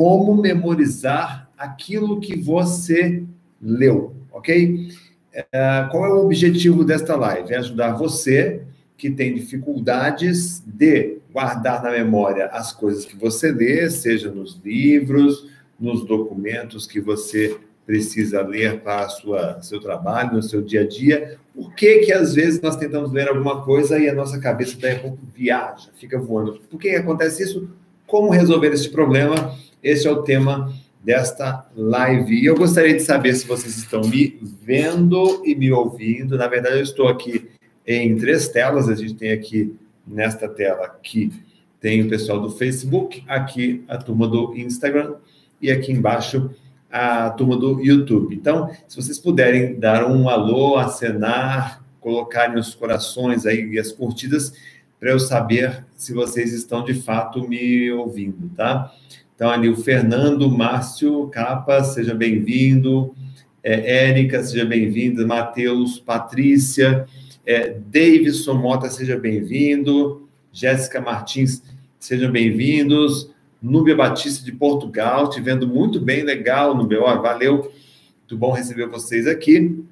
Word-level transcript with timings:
como 0.00 0.34
memorizar 0.34 1.50
aquilo 1.58 2.20
que 2.20 2.34
você 2.34 3.22
leu, 3.60 4.14
ok? 4.32 4.88
É, 5.30 5.86
qual 5.90 6.06
é 6.06 6.14
o 6.14 6.24
objetivo 6.24 6.82
desta 6.84 7.14
live? 7.16 7.52
É 7.52 7.58
ajudar 7.58 7.92
você 7.92 8.62
que 8.96 9.10
tem 9.10 9.34
dificuldades 9.34 10.62
de 10.64 11.18
guardar 11.30 11.82
na 11.82 11.90
memória 11.90 12.46
as 12.46 12.72
coisas 12.72 13.04
que 13.04 13.14
você 13.14 13.52
lê, 13.52 13.90
seja 13.90 14.30
nos 14.30 14.58
livros, 14.64 15.46
nos 15.78 16.02
documentos 16.06 16.86
que 16.86 16.98
você 16.98 17.58
precisa 17.84 18.40
ler 18.40 18.80
para 18.80 19.06
sua 19.10 19.60
seu 19.60 19.80
trabalho, 19.80 20.36
no 20.36 20.42
seu 20.42 20.62
dia 20.62 20.80
a 20.80 20.88
dia. 20.88 21.38
Por 21.54 21.74
que 21.74 21.98
que 22.06 22.12
às 22.14 22.34
vezes 22.34 22.58
nós 22.62 22.76
tentamos 22.76 23.12
ler 23.12 23.28
alguma 23.28 23.62
coisa 23.66 23.98
e 23.98 24.08
a 24.08 24.14
nossa 24.14 24.40
cabeça 24.40 24.78
daí 24.80 24.96
a 24.96 25.00
pouco 25.00 25.18
viaja, 25.36 25.90
fica 25.98 26.18
voando? 26.18 26.58
Por 26.70 26.80
que 26.80 26.88
acontece 26.88 27.42
isso? 27.42 27.68
Como 28.06 28.30
resolver 28.30 28.72
esse 28.72 28.88
problema? 28.88 29.54
Esse 29.82 30.06
é 30.06 30.10
o 30.10 30.22
tema 30.22 30.72
desta 31.02 31.66
live. 31.76 32.34
E 32.34 32.46
eu 32.46 32.56
gostaria 32.56 32.94
de 32.94 33.00
saber 33.00 33.34
se 33.34 33.46
vocês 33.46 33.76
estão 33.76 34.02
me 34.02 34.38
vendo 34.62 35.42
e 35.44 35.54
me 35.54 35.72
ouvindo. 35.72 36.36
Na 36.36 36.46
verdade, 36.46 36.76
eu 36.76 36.82
estou 36.82 37.08
aqui 37.08 37.48
em 37.86 38.16
três 38.16 38.48
telas. 38.48 38.88
A 38.88 38.94
gente 38.94 39.14
tem 39.14 39.32
aqui 39.32 39.74
nesta 40.06 40.48
tela 40.48 40.86
aqui 40.86 41.32
tem 41.80 42.02
o 42.02 42.08
pessoal 42.08 42.40
do 42.40 42.50
Facebook, 42.50 43.24
aqui 43.26 43.82
a 43.88 43.96
turma 43.96 44.28
do 44.28 44.54
Instagram 44.54 45.14
e 45.60 45.70
aqui 45.70 45.90
embaixo 45.90 46.50
a 46.92 47.30
turma 47.30 47.56
do 47.56 47.80
YouTube. 47.80 48.34
Então, 48.36 48.70
se 48.86 48.96
vocês 48.96 49.18
puderem 49.18 49.78
dar 49.78 50.04
um 50.04 50.28
alô, 50.28 50.76
acenar, 50.76 51.82
colocar 51.98 52.52
nos 52.52 52.74
corações 52.74 53.46
aí 53.46 53.78
as 53.78 53.90
curtidas 53.90 54.52
para 54.98 55.10
eu 55.10 55.18
saber 55.18 55.86
se 55.96 56.12
vocês 56.12 56.52
estão 56.52 56.84
de 56.84 56.92
fato 56.92 57.48
me 57.48 57.90
ouvindo, 57.92 58.50
tá? 58.54 58.92
Então, 59.40 59.48
ali 59.48 59.70
o 59.70 59.76
Fernando, 59.76 60.50
Márcio 60.50 61.28
Capa, 61.28 61.82
seja 61.82 62.14
bem-vindo. 62.14 63.14
É, 63.62 64.08
Érica, 64.08 64.42
seja 64.42 64.66
bem-vinda. 64.66 65.26
Matheus, 65.26 65.98
Patrícia, 65.98 67.06
é, 67.46 67.70
Davidson 67.70 68.52
Mota, 68.52 68.90
seja 68.90 69.16
bem-vindo. 69.16 70.28
Jéssica 70.52 71.00
Martins, 71.00 71.62
sejam 71.98 72.30
bem-vindos. 72.30 73.30
Núbia 73.62 73.96
Batista 73.96 74.44
de 74.44 74.52
Portugal, 74.52 75.30
te 75.30 75.40
vendo 75.40 75.66
muito 75.66 75.98
bem, 75.98 76.22
legal, 76.22 76.74
Núbia. 76.74 77.00
Ó, 77.00 77.22
valeu, 77.22 77.72
muito 78.18 78.36
bom 78.36 78.52
receber 78.52 78.88
vocês 78.88 79.26
aqui. 79.26 79.82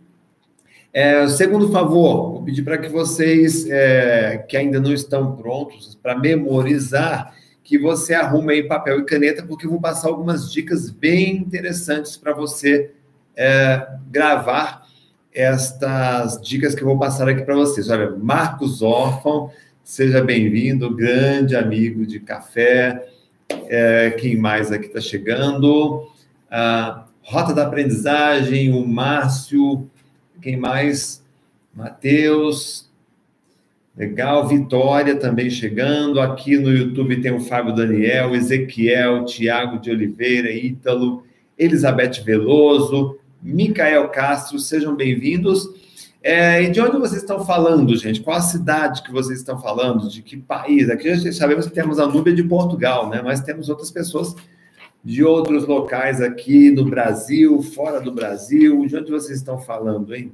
É, 0.92 1.26
segundo 1.26 1.72
favor, 1.72 2.32
vou 2.32 2.42
pedir 2.42 2.64
para 2.64 2.76
que 2.76 2.90
vocês 2.90 3.66
é, 3.66 4.44
que 4.46 4.58
ainda 4.58 4.78
não 4.78 4.92
estão 4.92 5.36
prontos 5.36 5.94
para 6.02 6.18
memorizar 6.18 7.37
que 7.68 7.76
você 7.76 8.14
arrume 8.14 8.54
aí 8.54 8.62
papel 8.62 9.00
e 9.00 9.04
caneta, 9.04 9.42
porque 9.42 9.66
eu 9.66 9.70
vou 9.70 9.78
passar 9.78 10.08
algumas 10.08 10.50
dicas 10.50 10.88
bem 10.88 11.36
interessantes 11.36 12.16
para 12.16 12.32
você 12.32 12.92
é, 13.36 13.86
gravar 14.10 14.86
estas 15.30 16.40
dicas 16.40 16.74
que 16.74 16.82
eu 16.82 16.86
vou 16.86 16.98
passar 16.98 17.28
aqui 17.28 17.42
para 17.42 17.54
vocês. 17.54 17.90
Olha, 17.90 18.10
Marcos 18.10 18.80
Órfão, 18.80 19.50
seja 19.84 20.24
bem-vindo, 20.24 20.96
grande 20.96 21.54
amigo 21.54 22.06
de 22.06 22.18
café. 22.20 23.06
É, 23.50 24.16
quem 24.18 24.34
mais 24.34 24.72
aqui 24.72 24.86
está 24.86 25.02
chegando? 25.02 26.10
Rota 27.20 27.52
da 27.52 27.66
Aprendizagem, 27.66 28.72
o 28.72 28.88
Márcio, 28.88 29.86
quem 30.40 30.56
mais? 30.56 31.22
Matheus, 31.74 32.87
Legal, 33.98 34.46
Vitória 34.46 35.16
também 35.16 35.50
chegando. 35.50 36.20
Aqui 36.20 36.56
no 36.56 36.70
YouTube 36.72 37.20
tem 37.20 37.34
o 37.34 37.40
Fábio 37.40 37.74
Daniel, 37.74 38.32
Ezequiel, 38.32 39.24
Tiago 39.24 39.80
de 39.80 39.90
Oliveira, 39.90 40.52
Ítalo, 40.52 41.24
Elizabeth 41.58 42.22
Veloso, 42.24 43.18
Micael 43.42 44.08
Castro, 44.10 44.56
sejam 44.60 44.94
bem-vindos. 44.94 45.68
É, 46.22 46.62
e 46.62 46.70
de 46.70 46.80
onde 46.80 46.96
vocês 46.96 47.22
estão 47.22 47.44
falando, 47.44 47.96
gente? 47.96 48.20
Qual 48.20 48.36
a 48.36 48.40
cidade 48.40 49.02
que 49.02 49.10
vocês 49.10 49.40
estão 49.40 49.58
falando? 49.60 50.08
De 50.08 50.22
que 50.22 50.36
país? 50.36 50.88
Aqui 50.88 51.12
já 51.16 51.32
sabemos 51.32 51.66
que 51.66 51.72
temos 51.72 51.98
a 51.98 52.06
Núbia 52.06 52.32
de 52.32 52.44
Portugal, 52.44 53.10
né? 53.10 53.20
Mas 53.20 53.40
temos 53.40 53.68
outras 53.68 53.90
pessoas 53.90 54.36
de 55.02 55.24
outros 55.24 55.66
locais 55.66 56.20
aqui 56.20 56.70
no 56.70 56.84
Brasil, 56.84 57.60
fora 57.62 58.00
do 58.00 58.12
Brasil. 58.12 58.86
De 58.86 58.96
onde 58.96 59.10
vocês 59.10 59.38
estão 59.38 59.58
falando, 59.58 60.14
hein? 60.14 60.30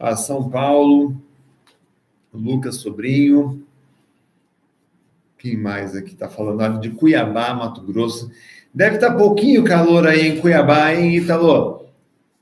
Ah, 0.00 0.16
São 0.16 0.48
Paulo, 0.48 1.14
Lucas 2.38 2.76
Sobrinho. 2.76 3.64
Quem 5.38 5.56
mais 5.56 5.94
aqui 5.94 6.12
está 6.12 6.28
falando? 6.28 6.80
De 6.80 6.90
Cuiabá, 6.90 7.52
Mato 7.54 7.82
Grosso. 7.82 8.30
Deve 8.72 8.96
estar 8.96 9.10
tá 9.10 9.16
pouquinho 9.16 9.62
calor 9.62 10.06
aí 10.06 10.28
em 10.28 10.40
Cuiabá, 10.40 10.94
hein, 10.94 11.16
Italo? 11.16 11.86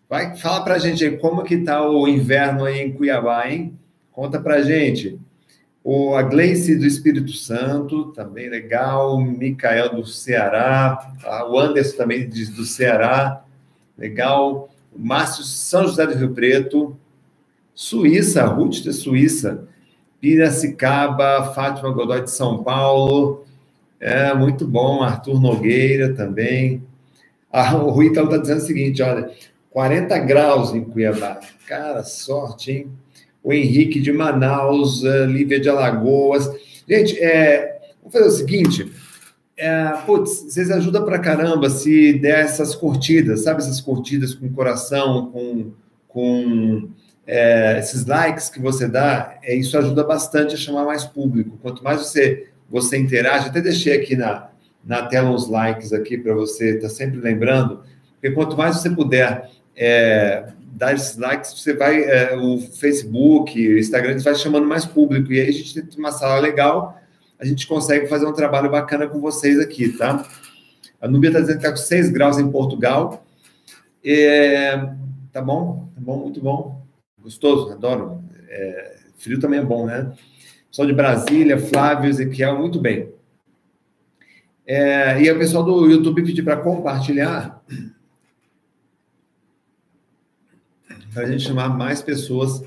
Vai, 0.08 0.36
fala 0.36 0.62
para 0.62 0.74
a 0.74 0.78
gente 0.78 1.04
aí 1.04 1.16
como 1.16 1.42
que 1.42 1.54
está 1.54 1.88
o 1.88 2.06
inverno 2.06 2.64
aí 2.64 2.80
em 2.80 2.92
Cuiabá, 2.92 3.50
hein? 3.50 3.78
Conta 4.12 4.40
para 4.40 4.62
gente. 4.62 5.18
O 5.84 6.14
a 6.14 6.22
Gleice 6.22 6.76
do 6.76 6.86
Espírito 6.86 7.32
Santo, 7.32 8.12
também 8.12 8.48
legal. 8.48 9.16
O 9.16 9.20
Micael 9.20 9.96
do 9.96 10.06
Ceará. 10.06 11.12
O 11.48 11.58
Anderson 11.58 11.96
também 11.96 12.28
do 12.28 12.64
Ceará. 12.64 13.42
Legal. 13.98 14.68
O 14.94 14.98
Márcio 14.98 15.42
São 15.42 15.88
José 15.88 16.06
do 16.06 16.14
Rio 16.14 16.32
Preto. 16.32 16.96
Suíça, 17.74 18.44
Ruth 18.44 18.84
da 18.84 18.92
Suíça. 18.92 19.66
Piracicaba, 20.22 21.52
Fátima 21.52 21.90
Godoy 21.90 22.22
de 22.22 22.30
São 22.30 22.62
Paulo, 22.62 23.44
é 23.98 24.32
muito 24.32 24.68
bom, 24.68 25.02
Arthur 25.02 25.40
Nogueira 25.40 26.14
também. 26.14 26.80
Ah, 27.52 27.76
o 27.76 27.90
Rui 27.90 28.06
está 28.06 28.22
dizendo 28.22 28.58
o 28.58 28.64
seguinte: 28.64 29.02
olha, 29.02 29.32
40 29.70 30.16
graus 30.20 30.72
em 30.72 30.84
Cuiabá. 30.84 31.40
Cara, 31.66 32.04
sorte, 32.04 32.70
hein? 32.70 32.86
O 33.42 33.52
Henrique 33.52 34.00
de 34.00 34.12
Manaus, 34.12 35.02
Lívia 35.02 35.58
de 35.58 35.68
Alagoas. 35.68 36.48
Gente, 36.88 37.18
é, 37.18 37.80
vamos 38.00 38.12
fazer 38.12 38.28
o 38.28 38.30
seguinte. 38.30 38.92
É, 39.56 39.88
putz, 40.06 40.44
vocês 40.44 40.70
ajudam 40.70 41.04
pra 41.04 41.18
caramba 41.18 41.68
se 41.68 42.12
der 42.12 42.44
essas 42.44 42.76
curtidas, 42.76 43.42
sabe? 43.42 43.60
Essas 43.60 43.80
curtidas 43.80 44.34
com 44.34 44.52
coração, 44.52 45.32
com, 45.32 45.72
com 46.06 46.88
é, 47.26 47.78
esses 47.78 48.04
likes 48.06 48.48
que 48.48 48.60
você 48.60 48.88
dá, 48.88 49.38
é, 49.42 49.54
isso 49.54 49.76
ajuda 49.78 50.04
bastante 50.04 50.54
a 50.54 50.58
chamar 50.58 50.84
mais 50.84 51.04
público. 51.04 51.58
Quanto 51.62 51.82
mais 51.82 52.00
você, 52.00 52.48
você 52.68 52.98
interage, 52.98 53.48
até 53.48 53.60
deixei 53.60 53.96
aqui 53.96 54.16
na, 54.16 54.48
na 54.84 55.06
tela 55.06 55.30
uns 55.30 55.48
likes 55.48 55.92
aqui 55.92 56.18
para 56.18 56.34
você 56.34 56.76
estar 56.76 56.88
tá 56.88 56.94
sempre 56.94 57.20
lembrando, 57.20 57.82
porque 58.14 58.30
quanto 58.30 58.56
mais 58.56 58.76
você 58.76 58.90
puder 58.90 59.50
é, 59.76 60.48
dar 60.72 60.94
esses 60.94 61.16
likes, 61.16 61.52
você 61.52 61.74
vai, 61.74 62.02
é, 62.02 62.36
o 62.36 62.58
Facebook, 62.58 63.56
o 63.56 63.78
Instagram, 63.78 64.18
vai 64.18 64.34
chamando 64.34 64.66
mais 64.66 64.84
público, 64.84 65.32
e 65.32 65.40
aí 65.40 65.48
a 65.48 65.52
gente 65.52 65.80
tem 65.80 65.98
uma 65.98 66.12
sala 66.12 66.40
legal, 66.40 67.00
a 67.38 67.44
gente 67.44 67.66
consegue 67.66 68.06
fazer 68.06 68.26
um 68.26 68.32
trabalho 68.32 68.70
bacana 68.70 69.06
com 69.06 69.20
vocês 69.20 69.58
aqui, 69.58 69.88
tá? 69.90 70.24
A 71.00 71.08
Nubia 71.08 71.30
está 71.30 71.40
dizendo 71.40 71.58
que 71.58 71.66
está 71.66 71.70
com 71.76 71.84
6 71.84 72.10
graus 72.10 72.38
em 72.38 72.48
Portugal. 72.48 73.26
É, 74.04 74.76
tá 75.32 75.42
bom? 75.42 75.88
Tá 75.92 76.00
bom, 76.00 76.18
muito 76.18 76.40
bom. 76.40 76.81
Gostoso, 77.22 77.72
adoro. 77.72 78.22
É, 78.48 78.98
frio 79.16 79.38
também 79.38 79.60
é 79.60 79.64
bom, 79.64 79.86
né? 79.86 80.12
Pessoal 80.68 80.88
de 80.88 80.94
Brasília, 80.94 81.58
Flávio, 81.58 82.10
Ezequiel, 82.10 82.58
muito 82.58 82.80
bem. 82.80 83.12
É, 84.66 85.22
e 85.22 85.30
o 85.30 85.38
pessoal 85.38 85.62
do 85.62 85.88
YouTube 85.88 86.24
pediu 86.24 86.44
para 86.44 86.56
compartilhar 86.56 87.62
para 91.12 91.24
a 91.24 91.26
gente 91.26 91.42
chamar 91.42 91.68
mais 91.68 92.00
pessoas 92.00 92.64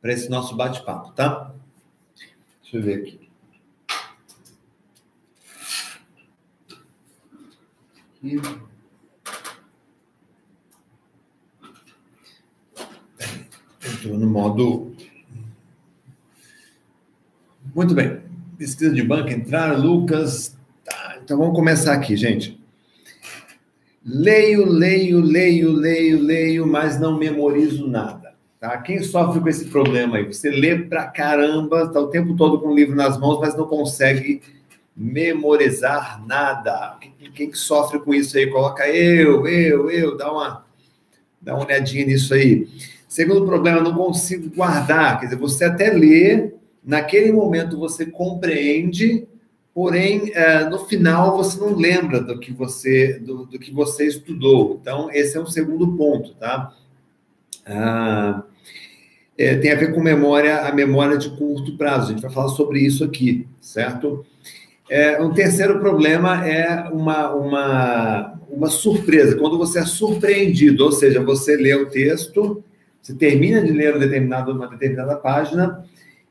para 0.00 0.12
esse 0.12 0.30
nosso 0.30 0.56
bate-papo, 0.56 1.12
tá? 1.12 1.52
Deixa 2.62 2.76
eu 2.76 2.82
ver 2.82 3.00
aqui. 3.00 3.28
aqui. 8.24 8.73
No 14.08 14.26
modo. 14.26 14.92
Muito 17.74 17.94
bem. 17.94 18.20
Pesquisa 18.58 18.94
de 18.94 19.02
banco 19.02 19.30
entrar, 19.30 19.78
Lucas. 19.78 20.56
Tá, 20.84 21.18
então 21.22 21.38
vamos 21.38 21.54
começar 21.54 21.94
aqui, 21.94 22.16
gente. 22.16 22.60
Leio, 24.04 24.66
leio, 24.66 25.20
leio, 25.20 25.72
leio, 25.72 26.22
leio, 26.22 26.66
mas 26.66 27.00
não 27.00 27.18
memorizo 27.18 27.88
nada. 27.88 28.34
Tá? 28.60 28.76
Quem 28.78 29.02
sofre 29.02 29.40
com 29.40 29.48
esse 29.48 29.66
problema 29.66 30.18
aí? 30.18 30.24
Você 30.24 30.50
lê 30.50 30.78
pra 30.78 31.06
caramba, 31.06 31.84
está 31.84 32.00
o 32.00 32.08
tempo 32.08 32.36
todo 32.36 32.60
com 32.60 32.68
o 32.68 32.74
livro 32.74 32.94
nas 32.94 33.18
mãos, 33.18 33.40
mas 33.40 33.56
não 33.56 33.66
consegue 33.66 34.42
memorizar 34.96 36.24
nada. 36.26 36.96
Quem, 37.34 37.50
que 37.50 37.58
sofre 37.58 37.98
com 37.98 38.14
isso 38.14 38.36
aí? 38.36 38.46
Coloca 38.46 38.88
eu, 38.88 39.46
eu, 39.46 39.90
eu, 39.90 40.16
dá 40.16 40.30
uma, 40.30 40.64
dá 41.40 41.54
uma 41.54 41.64
olhadinha 41.64 42.06
nisso 42.06 42.34
aí. 42.34 42.68
Segundo 43.14 43.46
problema, 43.46 43.80
não 43.80 43.94
consigo 43.94 44.50
guardar. 44.52 45.20
Quer 45.20 45.26
dizer, 45.26 45.36
você 45.36 45.66
até 45.66 45.88
lê, 45.92 46.50
naquele 46.84 47.30
momento 47.30 47.78
você 47.78 48.04
compreende, 48.04 49.24
porém, 49.72 50.32
é, 50.34 50.64
no 50.64 50.80
final 50.80 51.36
você 51.36 51.60
não 51.60 51.76
lembra 51.76 52.20
do 52.20 52.40
que 52.40 52.52
você, 52.52 53.20
do, 53.20 53.46
do, 53.46 53.56
que 53.56 53.72
você 53.72 54.08
estudou. 54.08 54.80
Então, 54.82 55.12
esse 55.12 55.36
é 55.36 55.40
um 55.40 55.46
segundo 55.46 55.96
ponto, 55.96 56.34
tá? 56.34 56.74
Ah, 57.64 58.42
é, 59.38 59.58
tem 59.58 59.70
a 59.70 59.76
ver 59.76 59.94
com 59.94 60.00
memória, 60.00 60.62
a 60.62 60.74
memória 60.74 61.16
de 61.16 61.30
curto 61.36 61.76
prazo. 61.76 62.08
A 62.08 62.12
gente 62.14 62.22
vai 62.22 62.32
falar 62.32 62.48
sobre 62.48 62.80
isso 62.80 63.04
aqui, 63.04 63.46
certo? 63.60 64.26
É, 64.90 65.22
um 65.22 65.32
terceiro 65.32 65.78
problema 65.78 66.44
é 66.44 66.88
uma, 66.88 67.32
uma, 67.32 68.40
uma 68.50 68.68
surpresa, 68.70 69.36
quando 69.36 69.56
você 69.56 69.78
é 69.78 69.84
surpreendido, 69.84 70.84
ou 70.84 70.90
seja, 70.90 71.22
você 71.22 71.56
lê 71.56 71.76
o 71.76 71.86
texto, 71.86 72.64
você 73.04 73.14
termina 73.14 73.62
de 73.62 73.70
ler 73.70 73.94
um 73.94 73.98
determinado, 73.98 74.52
uma 74.52 74.66
determinada 74.66 75.14
página, 75.16 75.84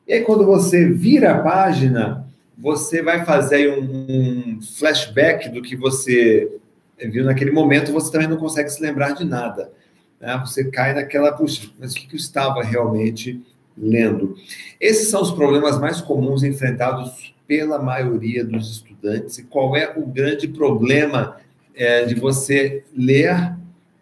e 0.08 0.14
aí 0.14 0.22
quando 0.22 0.44
você 0.44 0.90
vira 0.90 1.36
a 1.36 1.40
página, 1.44 2.26
você 2.58 3.04
vai 3.04 3.24
fazer 3.24 3.78
um, 3.78 4.56
um 4.58 4.60
flashback 4.62 5.50
do 5.50 5.62
que 5.62 5.76
você 5.76 6.52
viu 6.98 7.24
naquele 7.24 7.52
momento, 7.52 7.94
você 7.94 8.12
também 8.12 8.28
não 8.28 8.38
consegue 8.38 8.70
se 8.70 8.82
lembrar 8.82 9.12
de 9.12 9.24
nada. 9.24 9.72
Né? 10.20 10.36
Você 10.44 10.64
cai 10.66 10.96
naquela, 10.96 11.32
puxa, 11.32 11.70
mas 11.80 11.94
o 11.94 11.96
que 11.96 12.12
eu 12.12 12.18
estava 12.18 12.64
realmente 12.64 13.40
lendo? 13.78 14.36
Esses 14.82 15.10
são 15.10 15.22
os 15.22 15.32
problemas 15.32 15.80
mais 15.80 16.02
comuns 16.02 16.44
enfrentados 16.44 17.36
pela 17.48 17.78
maioria 17.78 18.44
dos 18.44 18.72
estudantes 18.72 19.38
e 19.38 19.44
qual 19.44 19.76
é 19.76 19.94
o 19.96 20.08
grande 20.08 20.48
problema 20.48 21.38
é, 21.76 22.06
de 22.06 22.16
você 22.16 22.84
ler, 22.96 23.54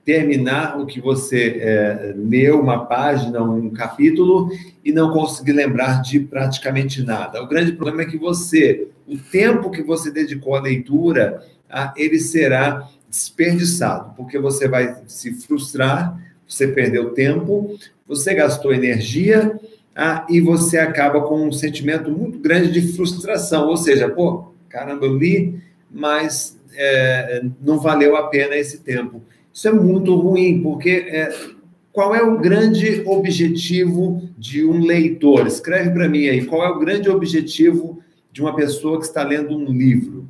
terminar 0.04 0.80
o 0.80 0.86
que 0.86 1.00
você 1.00 1.58
é, 1.60 2.14
leu, 2.16 2.60
uma 2.60 2.86
página, 2.86 3.42
um 3.44 3.70
capítulo, 3.70 4.50
e 4.84 4.92
não 4.92 5.12
conseguir 5.12 5.54
lembrar 5.54 6.02
de 6.02 6.20
praticamente 6.20 7.04
nada. 7.04 7.42
O 7.42 7.48
grande 7.48 7.74
problema 7.74 8.02
é 8.02 8.06
que 8.06 8.18
você, 8.18 8.88
o 9.08 9.18
tempo 9.18 9.70
que 9.70 9.84
você 9.84 10.12
dedicou 10.12 10.56
à 10.56 10.62
leitura, 10.62 11.44
ah, 11.70 11.94
ele 11.96 12.20
será 12.20 12.90
desperdiçado, 13.10 14.14
porque 14.16 14.40
você 14.40 14.68
vai 14.68 14.96
se 15.08 15.34
frustrar, 15.34 16.18
você 16.48 16.68
perdeu 16.68 17.12
tempo, 17.12 17.78
você 18.08 18.34
gastou 18.34 18.74
energia 18.74 19.60
ah, 19.96 20.26
e 20.30 20.42
você 20.42 20.78
acaba 20.78 21.22
com 21.22 21.48
um 21.48 21.52
sentimento 21.52 22.10
muito 22.10 22.40
grande 22.40 22.72
de 22.72 22.94
frustração. 22.94 23.68
Ou 23.68 23.78
seja, 23.78 24.10
pô, 24.10 24.52
caramba, 24.68 25.06
eu 25.06 25.18
li, 25.18 25.62
mas 25.90 26.60
é, 26.74 27.44
não 27.62 27.80
valeu 27.80 28.16
a 28.16 28.28
pena 28.28 28.56
esse 28.56 28.80
tempo. 28.80 29.22
Isso 29.54 29.68
é 29.68 29.72
muito 29.72 30.16
ruim, 30.16 30.62
porque 30.62 30.90
é, 30.90 31.30
qual 31.92 32.16
é 32.16 32.22
o 32.22 32.40
grande 32.40 33.04
objetivo 33.06 34.30
de 34.38 34.66
um 34.66 34.84
leitor? 34.84 35.48
Escreve 35.48 35.92
para 35.92 36.08
mim 36.08 36.28
aí, 36.28 36.46
qual 36.46 36.64
é 36.64 36.70
o 36.70 36.80
grande 36.80 37.10
objetivo 37.10 38.02
de 38.32 38.42
uma 38.42 38.56
pessoa 38.56 38.98
que 39.00 39.06
está 39.06 39.24
lendo 39.24 39.56
um 39.56 39.66
livro? 39.66 40.28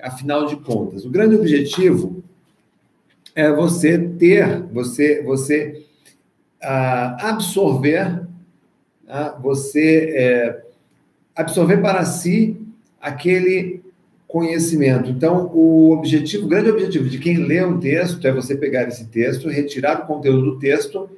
Afinal 0.00 0.46
de 0.46 0.56
contas, 0.56 1.04
o 1.04 1.10
grande 1.10 1.34
objetivo 1.34 2.22
é 3.34 3.50
você 3.50 3.98
ter, 3.98 4.62
você, 4.64 5.22
você 5.22 5.86
ah, 6.62 7.30
absorver 7.30 8.24
ah, 9.08 9.38
você 9.40 10.12
é, 10.14 10.64
absorver 11.36 11.78
para 11.78 12.04
si 12.04 12.60
aquele 13.00 13.82
conhecimento. 14.34 15.10
Então, 15.10 15.48
o 15.54 15.92
objetivo, 15.92 16.46
o 16.46 16.48
grande 16.48 16.68
objetivo 16.68 17.08
de 17.08 17.20
quem 17.20 17.36
lê 17.36 17.64
um 17.64 17.78
texto 17.78 18.26
é 18.26 18.32
você 18.32 18.56
pegar 18.56 18.88
esse 18.88 19.04
texto, 19.04 19.48
retirar 19.48 20.02
o 20.02 20.06
conteúdo 20.08 20.42
do 20.42 20.58
texto 20.58 21.08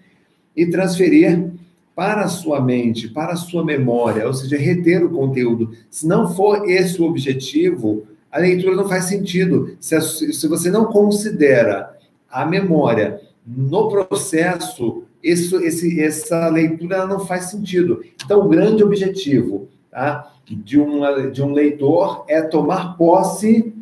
e 0.55 0.67
transferir 0.67 1.51
para 1.95 2.25
a 2.25 2.29
sua 2.29 2.61
mente, 2.61 3.09
para 3.09 3.33
a 3.33 3.37
sua 3.37 3.65
memória, 3.65 4.27
ou 4.27 4.35
seja, 4.35 4.59
reter 4.59 5.03
o 5.03 5.09
conteúdo. 5.09 5.73
Se 5.89 6.07
não 6.07 6.35
for 6.35 6.69
esse 6.69 7.01
o 7.01 7.07
objetivo, 7.07 8.07
a 8.31 8.39
leitura 8.39 8.77
não 8.77 8.87
faz 8.87 9.07
sentido. 9.07 9.75
Se, 9.81 9.99
se 9.99 10.47
você 10.47 10.71
não 10.71 10.85
considera 10.85 11.97
a 12.31 12.45
memória 12.45 13.19
no 13.47 13.89
processo 13.89 15.05
isso, 15.23 15.57
esse, 15.65 16.03
essa 16.03 16.51
leitura 16.51 17.07
não 17.07 17.21
faz 17.21 17.47
sentido. 17.47 18.05
Então, 18.23 18.41
o 18.41 18.49
grande 18.51 18.85
objetivo 18.85 19.69
tá, 19.91 20.36
de, 20.55 20.79
uma, 20.79 21.31
de 21.31 21.43
um 21.43 21.53
leitor 21.53 22.25
é 22.29 22.41
tomar 22.43 22.97
posse 22.97 23.75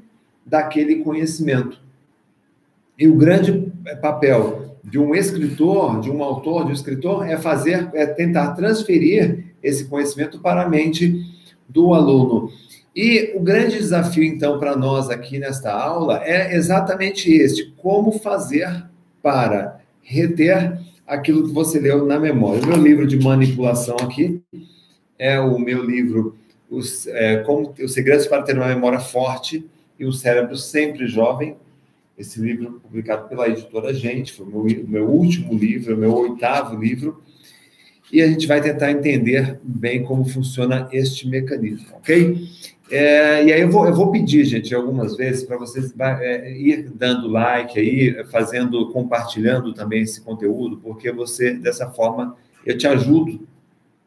daquele 0.45 0.97
conhecimento. 0.97 1.81
E 2.99 3.09
o 3.09 3.17
grande 3.17 3.73
papel 4.01 4.77
de 4.83 4.99
um 4.99 5.15
escritor, 5.15 6.01
de 6.01 6.11
um 6.11 6.23
autor, 6.23 6.65
de 6.65 6.71
um 6.71 6.75
escritor, 6.75 7.27
é 7.27 7.37
fazer, 7.37 7.91
é 7.95 8.07
tentar 8.07 8.53
transferir 8.53 9.55
esse 9.63 9.87
conhecimento 9.87 10.41
para 10.41 10.63
a 10.63 10.69
mente 10.69 11.25
do 11.69 11.95
aluno. 11.95 12.51
E 12.95 13.33
o 13.35 13.41
grande 13.41 13.79
desafio, 13.79 14.23
então, 14.23 14.59
para 14.59 14.77
nós 14.77 15.11
aqui 15.11 15.39
nesta 15.39 15.73
aula 15.73 16.23
é 16.23 16.55
exatamente 16.55 17.33
este: 17.33 17.73
como 17.77 18.13
fazer 18.13 18.87
para 19.23 19.81
reter 20.03 20.79
aquilo 21.07 21.47
que 21.49 21.53
você 21.53 21.81
leu 21.81 22.07
na 22.07 22.21
memória. 22.21 22.63
O 22.63 22.67
meu 22.67 22.77
livro 22.77 23.07
de 23.07 23.19
manipulação 23.19 23.97
aqui 23.97 24.41
é 25.19 25.41
o 25.41 25.59
meu 25.59 25.83
livro 25.83 26.37
os, 26.77 27.07
é, 27.07 27.39
como, 27.39 27.75
Os 27.79 27.93
Segredos 27.93 28.27
para 28.27 28.43
Ter 28.43 28.57
uma 28.57 28.69
Memória 28.69 29.01
Forte 29.01 29.65
e 29.99 30.07
um 30.07 30.13
Cérebro 30.13 30.57
Sempre 30.57 31.07
Jovem. 31.07 31.57
Esse 32.17 32.41
livro 32.41 32.81
publicado 32.83 33.29
pela 33.29 33.49
editora 33.49 33.93
Gente, 33.93 34.33
foi 34.33 34.47
o 34.47 34.51
meu, 34.51 34.89
meu 34.89 35.09
último 35.09 35.55
livro, 35.55 35.95
o 35.95 35.99
meu 35.99 36.15
oitavo 36.15 36.77
livro. 36.77 37.23
E 38.13 38.23
a 38.23 38.29
gente 38.29 38.47
vai 38.47 38.61
tentar 38.61 38.93
entender 38.93 39.59
bem 39.63 40.05
como 40.05 40.25
funciona 40.25 40.89
este 40.93 41.27
mecanismo, 41.29 41.97
ok? 41.97 42.49
É, 42.91 43.45
e 43.45 43.53
aí 43.53 43.61
eu 43.63 43.71
vou, 43.71 43.87
eu 43.87 43.95
vou 43.95 44.13
pedir, 44.13 44.45
gente, 44.45 44.75
algumas 44.75 45.17
vezes 45.17 45.43
para 45.43 45.57
vocês 45.57 45.93
é, 45.99 46.53
ir 46.57 46.91
dando 46.95 47.27
like 47.27 47.79
aí, 47.79 48.25
fazendo, 48.31 48.93
compartilhando 48.93 49.73
também 49.73 50.03
esse 50.03 50.21
conteúdo, 50.21 50.77
porque 50.77 51.11
você, 51.11 51.55
dessa 51.55 51.91
forma, 51.91 52.37
eu 52.65 52.77
te 52.77 52.87
ajudo 52.87 53.49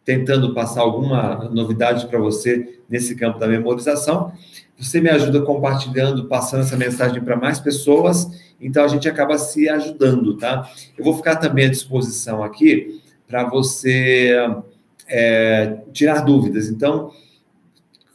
tentando 0.08 0.54
passar 0.54 0.84
alguma 0.84 1.50
novidade 1.52 2.08
para 2.08 2.18
você 2.18 2.80
nesse 2.90 3.14
campo 3.14 3.38
da 3.38 3.46
memorização. 3.46 4.32
Você 4.80 5.02
me 5.02 5.10
ajuda 5.10 5.42
compartilhando, 5.42 6.30
passando 6.30 6.62
essa 6.62 6.78
mensagem 6.78 7.22
para 7.22 7.36
mais 7.36 7.60
pessoas, 7.60 8.26
então 8.62 8.86
a 8.86 8.88
gente 8.88 9.10
acaba 9.10 9.38
se 9.38 9.68
ajudando, 9.68 10.38
tá? 10.38 10.72
Eu 10.98 11.04
vou 11.04 11.18
ficar 11.18 11.36
também 11.36 11.66
à 11.66 11.70
disposição 11.70 12.42
aqui 12.42 13.02
para 13.28 13.44
você 13.50 14.34
é, 15.10 15.78
tirar 15.92 16.22
dúvidas. 16.22 16.70
Então, 16.70 17.12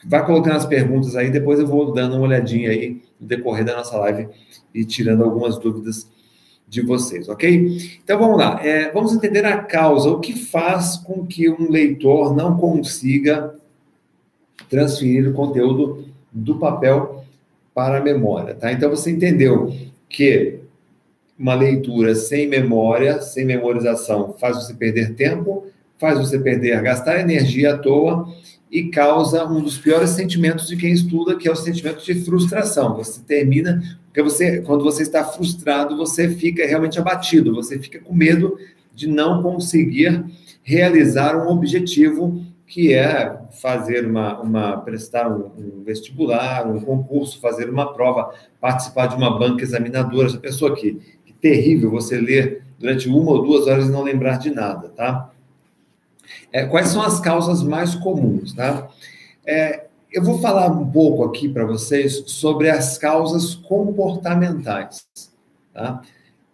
Vai 0.05 0.27
colocando 0.27 0.57
as 0.57 0.67
perguntas 0.67 1.15
aí, 1.15 1.31
depois 1.31 1.61
eu 1.61 1.67
vou 1.67 1.93
dando 1.93 2.17
uma 2.17 2.27
olhadinha 2.27 2.71
aí 2.71 3.01
no 3.21 3.25
decorrer 3.29 3.65
da 3.65 3.77
nossa 3.77 3.97
live 3.99 4.29
e 4.75 4.85
tirando 4.85 5.23
algumas 5.23 5.57
dúvidas 5.61 6.11
de 6.73 6.81
vocês, 6.81 7.29
ok? 7.29 8.01
Então 8.03 8.19
vamos 8.19 8.39
lá, 8.39 8.59
é, 8.65 8.91
vamos 8.93 9.13
entender 9.13 9.45
a 9.45 9.59
causa, 9.59 10.09
o 10.09 10.21
que 10.21 10.33
faz 10.33 10.97
com 10.97 11.27
que 11.27 11.51
um 11.51 11.71
leitor 11.71 12.35
não 12.35 12.57
consiga 12.57 13.55
transferir 14.71 15.29
o 15.29 15.35
conteúdo 15.35 16.07
do 16.33 16.59
papel 16.59 17.27
para 17.75 17.99
a 17.99 18.01
memória, 18.01 18.55
tá? 18.55 18.73
Então 18.73 18.89
você 18.89 19.11
entendeu 19.11 19.71
que 20.09 20.61
uma 21.39 21.55
leitura 21.55 22.15
sem 22.15 22.49
memória, 22.49 23.21
sem 23.21 23.45
memorização, 23.45 24.35
faz 24.41 24.57
você 24.57 24.73
perder 24.73 25.13
tempo, 25.13 25.67
faz 25.99 26.19
você 26.19 26.39
perder, 26.39 26.81
gastar 26.81 27.21
energia 27.21 27.75
à 27.75 27.79
toa 27.79 28.35
e 28.73 28.85
causa 28.85 29.45
um 29.45 29.61
dos 29.61 29.77
piores 29.77 30.11
sentimentos 30.11 30.67
de 30.67 30.79
quem 30.79 30.93
estuda, 30.93 31.37
que 31.37 31.47
é 31.47 31.53
o 31.53 31.57
sentimento 31.57 32.03
de 32.03 32.15
frustração. 32.25 32.97
Você 32.97 33.21
termina, 33.21 33.83
porque 34.07 34.23
você, 34.23 34.63
quando 34.63 34.83
você 34.83 35.03
está 35.03 35.23
frustrado, 35.23 35.95
você 35.95 36.31
fica 36.31 36.67
realmente 36.67 36.99
abatido, 36.99 37.55
você 37.55 37.79
fica 37.79 38.01
com 38.01 38.15
medo 38.15 38.57
de 38.95 39.07
não 39.07 39.43
conseguir 39.43 40.25
realizar 40.63 41.37
um 41.37 41.51
objetivo 41.51 42.43
que 42.67 42.95
é 42.95 43.39
fazer 43.61 44.07
uma, 44.07 44.41
uma 44.41 44.79
prestar 44.79 45.31
um, 45.31 45.51
um, 45.59 45.83
vestibular, 45.85 46.67
um 46.67 46.81
concurso, 46.81 47.39
fazer 47.43 47.69
uma 47.69 47.93
prova, 47.93 48.33
participar 48.59 49.09
de 49.09 49.17
uma 49.17 49.39
banca 49.39 49.63
examinadora. 49.63 50.29
Essa 50.29 50.39
pessoa 50.39 50.75
que, 50.75 50.99
que 51.27 51.35
terrível 51.35 51.91
você 51.91 52.19
ler 52.19 52.63
durante 52.79 53.07
uma 53.07 53.33
ou 53.33 53.43
duas 53.43 53.67
horas 53.67 53.87
e 53.87 53.91
não 53.91 54.03
lembrar 54.03 54.39
de 54.39 54.51
nada, 54.51 54.89
tá? 54.89 55.31
É, 56.53 56.67
quais 56.67 56.89
são 56.89 57.03
as 57.03 57.19
causas 57.19 57.63
mais 57.63 57.95
comuns, 57.95 58.53
tá? 58.53 58.89
É, 59.47 59.87
eu 60.13 60.23
vou 60.23 60.39
falar 60.39 60.71
um 60.71 60.91
pouco 60.91 61.25
aqui 61.25 61.49
para 61.49 61.65
vocês 61.65 62.25
sobre 62.27 62.69
as 62.69 62.99
causas 62.99 63.55
comportamentais, 63.55 65.07
tá? 65.73 66.03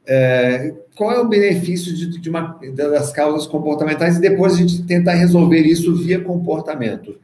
É, 0.06 0.72
qual 0.96 1.12
é 1.12 1.20
o 1.20 1.28
benefício 1.28 1.94
de, 1.94 2.18
de 2.18 2.30
uma, 2.30 2.58
das 2.74 3.12
causas 3.12 3.46
comportamentais 3.46 4.16
e 4.16 4.20
depois 4.20 4.54
a 4.54 4.56
gente 4.56 4.82
tentar 4.84 5.12
resolver 5.12 5.60
isso 5.60 5.94
via 5.94 6.18
comportamento. 6.18 7.18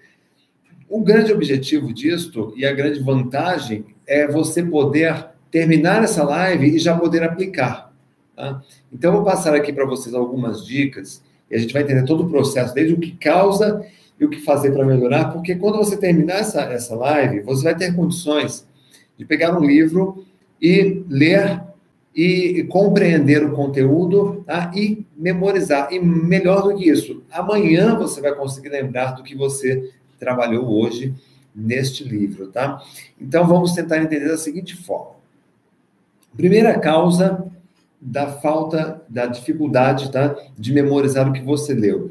O 0.88 1.00
grande 1.00 1.32
objetivo 1.32 1.94
disto 1.94 2.52
e 2.56 2.66
a 2.66 2.72
grande 2.72 3.00
vantagem 3.00 3.86
é 4.06 4.28
você 4.28 4.62
poder 4.62 5.28
terminar 5.50 6.04
essa 6.04 6.22
live 6.24 6.76
e 6.76 6.78
já 6.78 6.96
poder 6.96 7.22
aplicar. 7.22 7.90
Tá? 8.36 8.62
Então, 8.92 9.12
eu 9.12 9.16
vou 9.16 9.24
passar 9.24 9.54
aqui 9.54 9.72
para 9.72 9.86
vocês 9.86 10.14
algumas 10.14 10.66
dicas 10.66 11.22
e 11.50 11.54
a 11.54 11.58
gente 11.58 11.72
vai 11.72 11.82
entender 11.82 12.04
todo 12.04 12.24
o 12.24 12.30
processo, 12.30 12.74
desde 12.74 12.94
o 12.94 13.00
que 13.00 13.12
causa 13.12 13.84
e 14.18 14.24
o 14.24 14.30
que 14.30 14.40
fazer 14.40 14.72
para 14.72 14.84
melhorar, 14.84 15.32
porque 15.32 15.54
quando 15.54 15.78
você 15.78 15.96
terminar 15.96 16.38
essa, 16.38 16.62
essa 16.62 16.94
live, 16.94 17.40
você 17.40 17.64
vai 17.64 17.76
ter 17.76 17.94
condições 17.94 18.66
de 19.16 19.24
pegar 19.24 19.56
um 19.56 19.64
livro 19.64 20.24
e 20.60 21.04
ler 21.08 21.62
e 22.14 22.62
compreender 22.70 23.44
o 23.44 23.52
conteúdo 23.52 24.44
tá? 24.46 24.70
e 24.74 25.04
memorizar. 25.16 25.92
E 25.92 25.98
melhor 25.98 26.62
do 26.62 26.76
que 26.76 26.88
isso, 26.88 27.24
amanhã 27.30 27.96
você 27.98 28.20
vai 28.20 28.32
conseguir 28.34 28.68
lembrar 28.68 29.12
do 29.12 29.24
que 29.24 29.34
você 29.34 29.90
trabalhou 30.18 30.70
hoje 30.70 31.12
neste 31.54 32.04
livro, 32.04 32.48
tá? 32.48 32.80
Então 33.20 33.46
vamos 33.46 33.72
tentar 33.72 33.98
entender 33.98 34.28
da 34.28 34.38
seguinte 34.38 34.76
forma. 34.76 35.14
Primeira 36.36 36.78
causa 36.78 37.46
da 38.04 38.26
falta, 38.26 39.02
da 39.08 39.24
dificuldade, 39.24 40.12
tá? 40.12 40.36
De 40.58 40.72
memorizar 40.72 41.26
o 41.26 41.32
que 41.32 41.40
você 41.40 41.72
leu. 41.72 42.10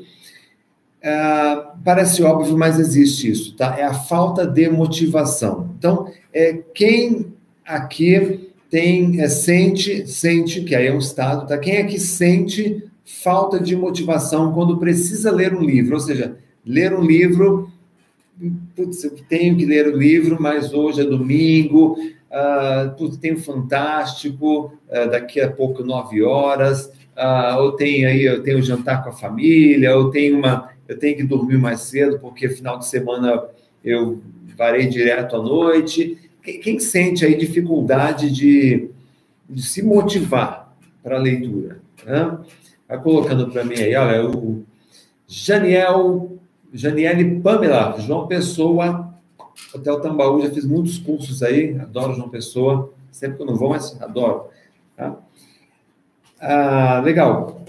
É, 0.99 1.61
parece 1.83 2.23
óbvio, 2.23 2.57
mas 2.57 2.79
existe 2.79 3.29
isso, 3.29 3.55
tá? 3.55 3.77
É 3.77 3.83
a 3.83 3.93
falta 3.93 4.47
de 4.47 4.67
motivação. 4.69 5.69
Então, 5.77 6.11
é, 6.33 6.53
quem 6.73 7.33
aqui 7.63 8.49
tem, 8.71 9.21
é, 9.21 9.29
sente, 9.29 10.07
sente, 10.07 10.61
que 10.63 10.73
aí 10.73 10.87
é 10.87 10.93
um 10.93 10.97
estado, 10.97 11.45
tá? 11.45 11.57
Quem 11.59 11.75
é 11.75 11.83
que 11.83 11.99
sente 11.99 12.83
falta 13.05 13.59
de 13.59 13.75
motivação 13.75 14.51
quando 14.51 14.79
precisa 14.79 15.29
ler 15.29 15.53
um 15.53 15.61
livro? 15.61 15.93
Ou 15.93 15.99
seja, 15.99 16.37
ler 16.65 16.91
um 16.93 17.01
livro, 17.01 17.69
putz, 18.75 19.03
eu 19.03 19.11
tenho 19.29 19.55
que 19.55 19.65
ler 19.65 19.87
o 19.87 19.97
livro, 19.97 20.37
mas 20.41 20.73
hoje 20.73 21.01
é 21.01 21.05
domingo, 21.05 21.97
uh, 22.33 23.17
tem 23.17 23.37
fantástico, 23.37 24.73
uh, 24.89 25.09
daqui 25.09 25.39
a 25.39 25.49
pouco 25.49 25.83
nove 25.83 26.23
horas, 26.23 26.87
uh, 27.15 27.57
ou 27.59 27.73
tem 27.73 28.05
aí, 28.05 28.23
eu 28.23 28.41
tenho 28.41 28.61
jantar 28.61 29.03
com 29.03 29.09
a 29.09 29.13
família, 29.13 29.95
ou 29.95 30.09
tenho 30.09 30.37
uma 30.37 30.73
eu 30.87 30.99
tenho 30.99 31.15
que 31.15 31.23
dormir 31.23 31.57
mais 31.57 31.81
cedo, 31.81 32.19
porque 32.19 32.49
final 32.49 32.77
de 32.77 32.85
semana 32.85 33.45
eu 33.83 34.21
varei 34.57 34.87
direto 34.87 35.35
à 35.35 35.41
noite. 35.41 36.17
Quem, 36.43 36.59
quem 36.59 36.79
sente 36.79 37.25
aí 37.25 37.35
dificuldade 37.35 38.29
de, 38.29 38.89
de 39.49 39.61
se 39.61 39.81
motivar 39.81 40.75
para 41.01 41.15
a 41.15 41.19
leitura? 41.19 41.79
Né? 42.05 42.37
Vai 42.87 43.01
colocando 43.01 43.49
para 43.49 43.63
mim 43.63 43.75
aí, 43.75 43.95
olha, 43.95 44.29
o 44.29 44.63
Janiel, 45.25 46.37
Janiele 46.73 47.39
Pamela, 47.39 47.97
João 47.99 48.27
Pessoa, 48.27 49.12
Hotel 49.73 49.99
Tambaú, 50.01 50.41
já 50.41 50.51
fiz 50.51 50.65
muitos 50.65 50.97
cursos 50.97 51.41
aí, 51.43 51.77
adoro 51.79 52.13
João 52.13 52.29
Pessoa, 52.29 52.93
sempre 53.11 53.37
que 53.37 53.43
eu 53.43 53.47
não 53.47 53.55
vou, 53.55 53.69
mas 53.69 53.99
adoro. 54.01 54.45
Tá? 54.95 55.17
Ah, 56.39 57.01
legal, 57.03 57.63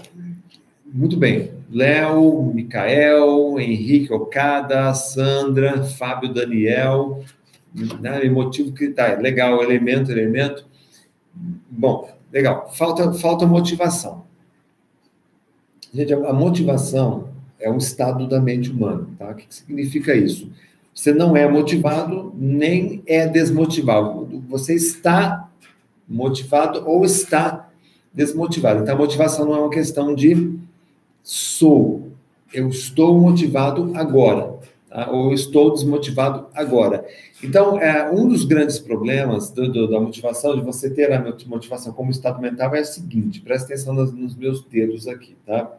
muito 0.85 1.17
bem. 1.17 1.53
Léo, 1.71 2.53
Micael, 2.53 3.59
Henrique 3.59 4.13
Okada, 4.13 4.93
Sandra, 4.93 5.83
Fábio 5.83 6.33
Daniel, 6.33 7.23
né, 7.99 8.23
motivo 8.29 8.71
que 8.73 8.89
tá 8.89 9.15
legal, 9.15 9.61
elemento, 9.61 10.11
elemento. 10.11 10.65
Bom, 11.69 12.09
legal. 12.31 12.71
Falta, 12.73 13.11
falta 13.13 13.45
motivação. 13.45 14.23
Gente, 15.93 16.13
a 16.13 16.33
motivação 16.33 17.29
é 17.59 17.69
um 17.69 17.77
estado 17.77 18.27
da 18.27 18.39
mente 18.39 18.69
humana, 18.69 19.07
tá? 19.17 19.31
O 19.31 19.35
que 19.35 19.45
significa 19.49 20.13
isso? 20.13 20.51
Você 20.95 21.13
não 21.13 21.35
é 21.35 21.45
motivado 21.45 22.33
nem 22.37 23.03
é 23.05 23.27
desmotivado. 23.27 24.41
Você 24.47 24.73
está 24.73 25.49
motivado 26.07 26.87
ou 26.87 27.03
está 27.03 27.69
desmotivado. 28.13 28.81
Então, 28.81 28.95
a 28.95 28.97
motivação 28.97 29.45
não 29.45 29.55
é 29.55 29.59
uma 29.59 29.69
questão 29.69 30.15
de 30.15 30.57
sou. 31.21 32.11
Eu 32.53 32.69
estou 32.69 33.19
motivado 33.19 33.91
agora, 33.93 34.57
tá? 34.89 35.11
ou 35.11 35.33
estou 35.33 35.73
desmotivado 35.73 36.47
agora. 36.53 37.05
Então, 37.43 37.77
é, 37.77 38.09
um 38.09 38.29
dos 38.29 38.45
grandes 38.45 38.79
problemas 38.79 39.49
do, 39.49 39.69
do, 39.69 39.89
da 39.89 39.99
motivação, 39.99 40.55
de 40.55 40.61
você 40.61 40.89
ter 40.89 41.11
a 41.11 41.21
motivação 41.45 41.91
como 41.91 42.09
estado 42.09 42.41
mental, 42.41 42.73
é 42.73 42.79
o 42.79 42.85
seguinte: 42.85 43.41
presta 43.41 43.73
atenção 43.73 43.93
nos, 43.93 44.13
nos 44.13 44.33
meus 44.33 44.63
dedos 44.63 45.09
aqui, 45.09 45.35
tá? 45.45 45.69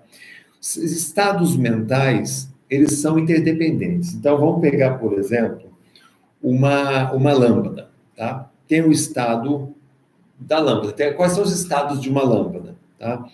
Os 0.61 0.77
estados 0.77 1.57
mentais, 1.57 2.51
eles 2.69 3.01
são 3.01 3.19
interdependentes. 3.19 4.15
Então, 4.15 4.37
vamos 4.39 4.61
pegar, 4.61 4.99
por 4.99 5.19
exemplo, 5.19 5.71
uma, 6.43 7.13
uma 7.13 7.33
lâmpada, 7.33 7.89
tá? 8.17 8.51
Tem 8.67 8.83
o 8.83 8.93
estado 8.93 9.75
da 10.39 10.59
lâmpada. 10.59 10.93
Tem, 10.93 11.15
quais 11.15 11.33
são 11.33 11.43
os 11.43 11.53
estados 11.53 12.01
de 12.01 12.09
uma 12.11 12.23
lâmpada? 12.23 12.75
Tá? 12.99 13.25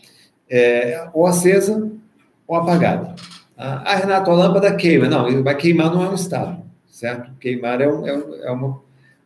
É, 0.49 1.09
ou 1.13 1.27
acesa 1.27 1.91
ou 2.47 2.57
apagada. 2.57 3.15
Ah, 3.57 3.95
Renato, 3.95 4.31
a 4.31 4.35
lâmpada 4.35 4.75
queima. 4.75 5.09
Não, 5.09 5.43
vai 5.43 5.57
queimar 5.57 5.93
não 5.93 6.03
é 6.03 6.09
um 6.09 6.15
estado, 6.15 6.63
certo? 6.89 7.31
Queimar 7.39 7.81
é, 7.81 7.89
um, 7.89 8.07
é, 8.07 8.47
é 8.47 8.51
uma 8.51 8.81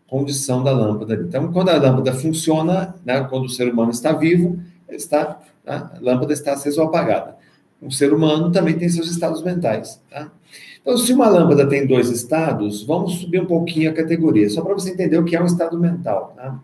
condição 0.07 0.63
da 0.63 0.71
lâmpada. 0.71 1.15
Então, 1.15 1.53
quando 1.53 1.71
a 1.71 1.77
lâmpada 1.77 2.13
funciona, 2.13 2.95
né, 3.05 3.25
quando 3.29 3.47
o 3.47 3.49
ser 3.49 3.73
humano 3.73 3.91
está 3.91 4.13
vivo, 4.13 4.59
está, 4.89 5.41
tá? 5.65 5.93
a 5.97 6.01
lâmpada 6.01 6.33
está 6.33 6.53
acesa 6.53 6.81
ou 6.83 6.89
apagada. 6.89 7.36
O 7.81 7.91
ser 7.91 8.13
humano 8.13 8.51
também 8.51 8.79
tem 8.79 8.89
seus 8.89 9.11
estados 9.11 9.43
mentais. 9.43 10.01
Tá? 10.11 10.31
Então, 10.81 10.97
se 10.97 11.13
uma 11.13 11.29
lâmpada 11.29 11.69
tem 11.69 11.87
dois 11.87 12.11
estados, 12.11 12.85
vamos 12.85 13.21
subir 13.21 13.41
um 13.41 13.47
pouquinho 13.47 13.91
a 13.91 13.95
categoria, 13.95 14.49
só 14.49 14.63
para 14.63 14.75
você 14.75 14.91
entender 14.91 15.19
o 15.19 15.25
que 15.25 15.37
é 15.37 15.43
um 15.43 15.47
estado 15.47 15.79
mental. 15.79 16.35
Tá? 16.37 16.59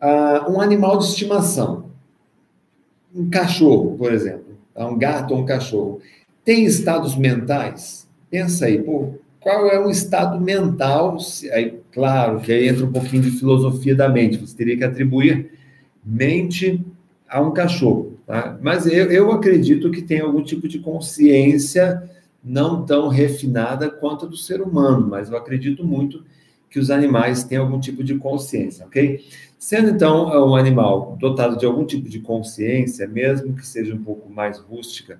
Ah, 0.00 0.46
um 0.48 0.60
animal 0.60 0.98
de 0.98 1.04
estimação, 1.04 1.90
um 3.14 3.28
cachorro, 3.30 3.96
por 3.96 4.12
exemplo 4.12 4.50
a 4.74 4.86
um 4.86 4.98
gato 4.98 5.34
ou 5.34 5.40
um 5.40 5.44
cachorro, 5.44 6.00
tem 6.44 6.64
estados 6.64 7.16
mentais? 7.16 8.08
Pensa 8.30 8.66
aí, 8.66 8.82
pô, 8.82 9.14
qual 9.38 9.66
é 9.68 9.78
o 9.78 9.90
estado 9.90 10.40
mental? 10.40 11.18
Aí, 11.52 11.78
claro 11.92 12.40
que 12.40 12.52
aí 12.52 12.68
entra 12.68 12.86
um 12.86 12.92
pouquinho 12.92 13.22
de 13.22 13.30
filosofia 13.32 13.94
da 13.94 14.08
mente, 14.08 14.38
você 14.38 14.56
teria 14.56 14.76
que 14.76 14.84
atribuir 14.84 15.52
mente 16.04 16.84
a 17.28 17.40
um 17.40 17.52
cachorro, 17.52 18.09
tá? 18.30 18.56
Mas 18.62 18.86
eu, 18.86 19.10
eu 19.10 19.32
acredito 19.32 19.90
que 19.90 20.02
tem 20.02 20.20
algum 20.20 20.40
tipo 20.44 20.68
de 20.68 20.78
consciência 20.78 22.08
não 22.44 22.86
tão 22.86 23.08
refinada 23.08 23.90
quanto 23.90 24.24
a 24.24 24.28
do 24.28 24.36
ser 24.36 24.62
humano, 24.62 25.08
mas 25.08 25.30
eu 25.30 25.36
acredito 25.36 25.84
muito 25.84 26.22
que 26.70 26.78
os 26.78 26.92
animais 26.92 27.42
têm 27.42 27.58
algum 27.58 27.80
tipo 27.80 28.04
de 28.04 28.14
consciência, 28.14 28.86
ok? 28.86 29.24
Sendo 29.58 29.90
então 29.90 30.28
um 30.48 30.54
animal 30.54 31.16
dotado 31.18 31.58
de 31.58 31.66
algum 31.66 31.84
tipo 31.84 32.08
de 32.08 32.20
consciência, 32.20 33.08
mesmo 33.08 33.56
que 33.56 33.66
seja 33.66 33.92
um 33.92 34.02
pouco 34.02 34.30
mais 34.32 34.58
rústica, 34.58 35.18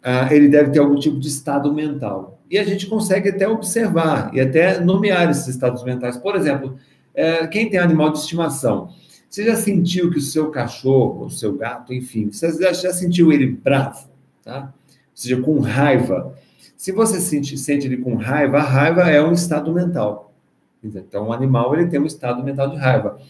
uh, 0.00 0.32
ele 0.32 0.46
deve 0.48 0.70
ter 0.70 0.78
algum 0.78 0.94
tipo 0.94 1.18
de 1.18 1.26
estado 1.26 1.74
mental. 1.74 2.40
E 2.48 2.56
a 2.58 2.64
gente 2.64 2.86
consegue 2.86 3.30
até 3.30 3.48
observar 3.48 4.30
e 4.32 4.40
até 4.40 4.78
nomear 4.78 5.28
esses 5.28 5.48
estados 5.48 5.82
mentais. 5.82 6.16
Por 6.16 6.36
exemplo, 6.36 6.76
uh, 7.12 7.50
quem 7.50 7.68
tem 7.68 7.80
animal 7.80 8.12
de 8.12 8.18
estimação, 8.18 8.90
você 9.30 9.44
já 9.44 9.54
sentiu 9.54 10.10
que 10.10 10.18
o 10.18 10.20
seu 10.20 10.50
cachorro, 10.50 11.26
o 11.26 11.30
seu 11.30 11.56
gato, 11.56 11.94
enfim, 11.94 12.32
você 12.32 12.52
já, 12.60 12.72
já 12.72 12.92
sentiu 12.92 13.32
ele 13.32 13.46
bravo, 13.46 14.08
tá? 14.42 14.74
Ou 14.74 14.98
seja, 15.14 15.40
com 15.40 15.60
raiva. 15.60 16.34
Se 16.76 16.90
você 16.90 17.20
sente, 17.20 17.56
sente 17.56 17.86
ele 17.86 17.98
com 17.98 18.16
raiva, 18.16 18.58
a 18.58 18.62
raiva 18.62 19.02
é 19.02 19.22
um 19.22 19.32
estado 19.32 19.72
mental. 19.72 20.34
Então, 20.82 21.28
o 21.28 21.32
animal 21.32 21.74
ele 21.74 21.86
tem 21.86 22.00
um 22.00 22.06
estado 22.06 22.42
mental 22.42 22.70
de 22.70 22.76
raiva. 22.76 23.20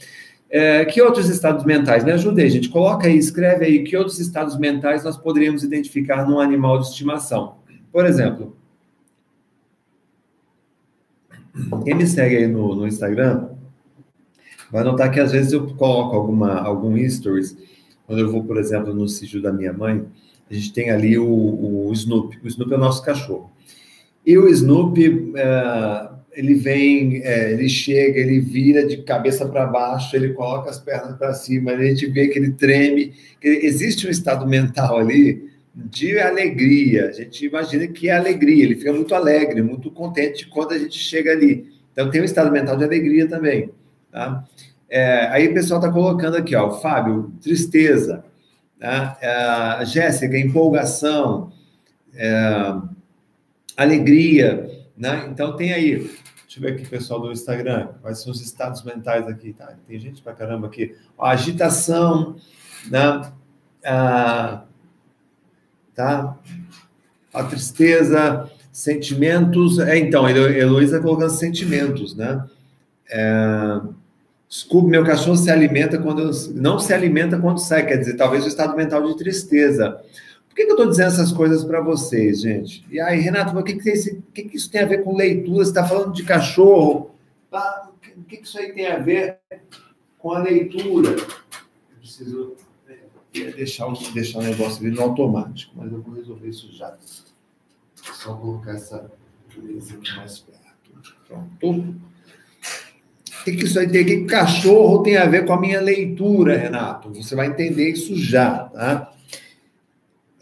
É, 0.49 0.87
que 0.87 1.02
outros 1.02 1.28
estados 1.28 1.66
mentais? 1.66 2.02
Me 2.02 2.12
ajude 2.12 2.40
aí, 2.40 2.49
gente. 2.49 2.71
Coloca 2.71 3.07
aí, 3.07 3.19
escreve 3.19 3.66
aí 3.66 3.85
que 3.85 3.95
outros 3.95 4.19
estados 4.19 4.57
mentais 4.57 5.04
nós 5.04 5.19
poderíamos 5.19 5.62
identificar 5.62 6.26
num 6.26 6.40
animal 6.40 6.78
de 6.78 6.87
estimação. 6.87 7.57
Por 7.92 8.07
exemplo, 8.07 8.57
quem 11.85 11.95
me 11.95 12.07
segue 12.07 12.38
aí 12.38 12.47
no, 12.47 12.75
no 12.75 12.87
Instagram 12.87 13.50
vai 14.70 14.84
notar 14.84 15.10
que 15.10 15.20
às 15.20 15.32
vezes 15.32 15.52
eu 15.52 15.66
coloco 15.74 16.16
alguma, 16.16 16.60
algum 16.60 16.96
stories, 17.08 17.56
quando 18.06 18.20
eu 18.20 18.30
vou, 18.30 18.44
por 18.44 18.56
exemplo, 18.56 18.94
no 18.94 19.08
sítio 19.08 19.40
da 19.40 19.52
minha 19.52 19.72
mãe, 19.72 20.04
a 20.50 20.54
gente 20.54 20.72
tem 20.72 20.90
ali 20.90 21.16
o, 21.16 21.26
o 21.26 21.92
Snoopy. 21.92 22.38
O 22.42 22.48
Snoopy 22.48 22.74
é 22.74 22.76
o 22.76 22.80
nosso 22.80 23.04
cachorro. 23.04 23.52
E 24.26 24.36
o 24.36 24.48
Snoopy, 24.48 25.32
é, 25.36 26.08
ele 26.32 26.54
vem, 26.54 27.22
é, 27.22 27.52
ele 27.52 27.68
chega, 27.68 28.18
ele 28.18 28.40
vira 28.40 28.86
de 28.86 28.98
cabeça 28.98 29.46
para 29.46 29.66
baixo, 29.66 30.14
ele 30.14 30.32
coloca 30.32 30.68
as 30.68 30.78
pernas 30.78 31.16
para 31.16 31.32
cima, 31.34 31.72
a 31.72 31.84
gente 31.84 32.06
vê 32.06 32.28
que 32.28 32.38
ele 32.38 32.50
treme, 32.50 33.12
que 33.40 33.48
existe 33.48 34.06
um 34.06 34.10
estado 34.10 34.46
mental 34.46 34.98
ali 34.98 35.48
de 35.74 36.18
alegria. 36.18 37.08
A 37.08 37.12
gente 37.12 37.46
imagina 37.46 37.86
que 37.86 38.08
é 38.08 38.16
alegria, 38.16 38.64
ele 38.64 38.76
fica 38.76 38.92
muito 38.92 39.14
alegre, 39.14 39.62
muito 39.62 39.90
contente 39.90 40.46
quando 40.48 40.72
a 40.72 40.78
gente 40.78 40.98
chega 40.98 41.32
ali. 41.32 41.66
Então 41.92 42.10
tem 42.10 42.20
um 42.20 42.24
estado 42.24 42.50
mental 42.50 42.76
de 42.76 42.84
alegria 42.84 43.28
também, 43.28 43.70
tá? 44.11 44.45
É, 44.88 45.29
aí 45.29 45.49
o 45.49 45.55
pessoal 45.55 45.81
está 45.81 45.93
colocando 45.93 46.37
aqui, 46.37 46.57
ó, 46.57 46.71
Fábio, 46.71 47.33
tristeza, 47.40 48.25
tá? 48.79 49.17
é, 49.21 49.85
Jéssica, 49.85 50.37
empolgação, 50.37 51.52
é, 52.14 52.75
alegria, 53.76 54.69
né? 54.97 55.29
Então 55.31 55.57
tem 55.57 55.73
aí, 55.73 55.99
deixa 55.99 56.59
eu 56.59 56.62
ver 56.62 56.73
aqui, 56.73 56.88
pessoal 56.88 57.21
do 57.21 57.31
Instagram, 57.31 57.88
quais 58.02 58.19
são 58.19 58.33
os 58.33 58.40
estados 58.40 58.83
mentais 58.83 59.26
aqui, 59.29 59.52
tá? 59.52 59.75
Tem 59.87 59.99
gente 59.99 60.21
pra 60.23 60.35
caramba 60.35 60.67
aqui. 60.67 60.97
Ó, 61.17 61.25
agitação, 61.25 62.37
né? 62.90 63.31
Ah, 63.85 64.64
tá? 65.95 66.37
A 67.33 67.45
tristeza, 67.45 68.50
sentimentos. 68.73 69.79
É, 69.79 69.99
então, 69.99 70.29
Heloísa 70.29 71.00
colocando 71.00 71.31
sentimentos, 71.31 72.17
né? 72.17 72.45
É, 73.09 73.81
Desculpe, 74.50 74.88
meu 74.88 75.04
cachorro 75.04 75.37
se 75.37 75.49
alimenta 75.49 75.97
quando 75.97 76.28
não 76.57 76.80
se 76.80 76.92
alimenta 76.92 77.38
quando 77.38 77.59
sai, 77.59 77.87
quer 77.87 77.99
dizer, 77.99 78.16
talvez 78.16 78.45
o 78.45 78.49
estado 78.49 78.76
mental 78.76 79.07
de 79.07 79.16
tristeza. 79.16 80.02
Por 80.49 80.57
que, 80.57 80.64
que 80.64 80.73
eu 80.73 80.75
estou 80.75 80.90
dizendo 80.90 81.07
essas 81.07 81.30
coisas 81.30 81.62
para 81.62 81.80
vocês, 81.80 82.40
gente? 82.40 82.85
E 82.90 83.00
aí, 83.00 83.21
Renato, 83.21 83.57
o 83.57 83.62
que, 83.62 83.75
que, 83.75 83.92
que, 84.35 84.42
que 84.42 84.57
isso 84.57 84.69
tem 84.69 84.80
a 84.80 84.87
ver 84.87 85.04
com 85.04 85.16
leitura? 85.16 85.64
Você 85.64 85.71
está 85.71 85.87
falando 85.87 86.12
de 86.12 86.25
cachorro? 86.25 87.14
Ah, 87.52 87.90
o 88.16 88.25
que, 88.25 88.38
que 88.38 88.45
isso 88.45 88.59
aí 88.59 88.73
tem 88.73 88.88
a 88.88 88.99
ver 88.99 89.38
com 90.19 90.33
a 90.33 90.40
leitura? 90.40 91.11
Eu 91.11 91.99
preciso 92.00 92.57
é, 92.88 93.52
deixar, 93.52 93.87
deixar 94.12 94.40
o 94.40 94.42
negócio 94.42 94.85
ali 94.85 94.92
no 94.92 95.02
automático, 95.02 95.75
mas 95.76 95.92
eu 95.92 96.02
vou 96.02 96.16
resolver 96.16 96.49
isso 96.49 96.73
já. 96.73 96.97
Só 97.95 98.35
colocar 98.35 98.73
essa 98.73 99.09
mesa 99.57 99.97
mais 100.16 100.40
perto. 100.40 100.61
Pronto. 101.28 101.95
O 103.40 103.44
que, 103.44 103.52
que 103.52 103.64
isso 103.64 103.78
aí 103.78 103.88
tem? 103.88 104.02
O 104.02 104.06
que, 104.06 104.16
que 104.18 104.25
cachorro 104.26 105.02
tem 105.02 105.16
a 105.16 105.25
ver 105.25 105.47
com 105.47 105.54
a 105.54 105.61
minha 105.61 105.80
leitura, 105.80 106.56
Renato? 106.56 107.12
Você 107.14 107.35
vai 107.35 107.47
entender 107.47 107.90
isso 107.90 108.14
já, 108.14 108.64
tá? 108.64 109.12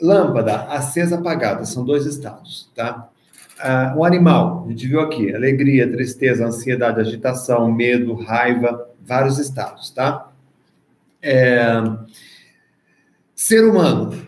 Lâmpada, 0.00 0.64
acesa, 0.64 1.16
apagada, 1.16 1.64
são 1.64 1.84
dois 1.84 2.06
estados, 2.06 2.70
tá? 2.74 3.08
Ah, 3.60 3.94
um 3.96 4.04
animal, 4.04 4.64
a 4.66 4.70
gente 4.70 4.86
viu 4.86 5.00
aqui, 5.00 5.34
alegria, 5.34 5.90
tristeza, 5.90 6.46
ansiedade, 6.46 7.00
agitação, 7.00 7.70
medo, 7.72 8.14
raiva, 8.14 8.88
vários 9.00 9.38
estados, 9.38 9.90
tá? 9.90 10.30
É... 11.22 11.80
Ser 13.34 13.64
humano, 13.64 14.26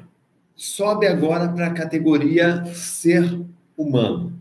sobe 0.55 1.07
agora 1.07 1.49
para 1.49 1.67
a 1.67 1.75
categoria 1.75 2.65
ser 2.67 3.41
humano 3.77 4.40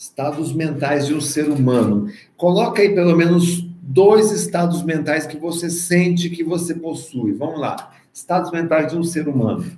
estados 0.00 0.54
mentais 0.54 1.06
de 1.06 1.12
um 1.12 1.20
ser 1.20 1.50
humano. 1.50 2.10
Coloca 2.34 2.80
aí 2.80 2.94
pelo 2.94 3.14
menos 3.14 3.60
dois 3.82 4.30
estados 4.32 4.82
mentais 4.82 5.26
que 5.26 5.36
você 5.36 5.68
sente 5.68 6.30
que 6.30 6.42
você 6.42 6.74
possui. 6.74 7.34
Vamos 7.34 7.60
lá. 7.60 7.92
Estados 8.10 8.50
mentais 8.50 8.90
de 8.90 8.98
um 8.98 9.04
ser 9.04 9.28
humano. 9.28 9.70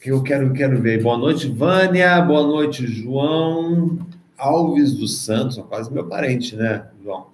Que 0.00 0.10
eu 0.10 0.22
quero, 0.22 0.54
quero 0.54 0.80
ver. 0.80 1.02
Boa 1.02 1.18
noite, 1.18 1.48
Vânia. 1.48 2.18
Boa 2.22 2.42
noite, 2.46 2.86
João 2.86 3.98
Alves 4.38 4.94
dos 4.94 5.18
Santos. 5.18 5.58
Quase 5.68 5.92
meu 5.92 6.06
parente, 6.06 6.56
né, 6.56 6.86
João? 7.04 7.26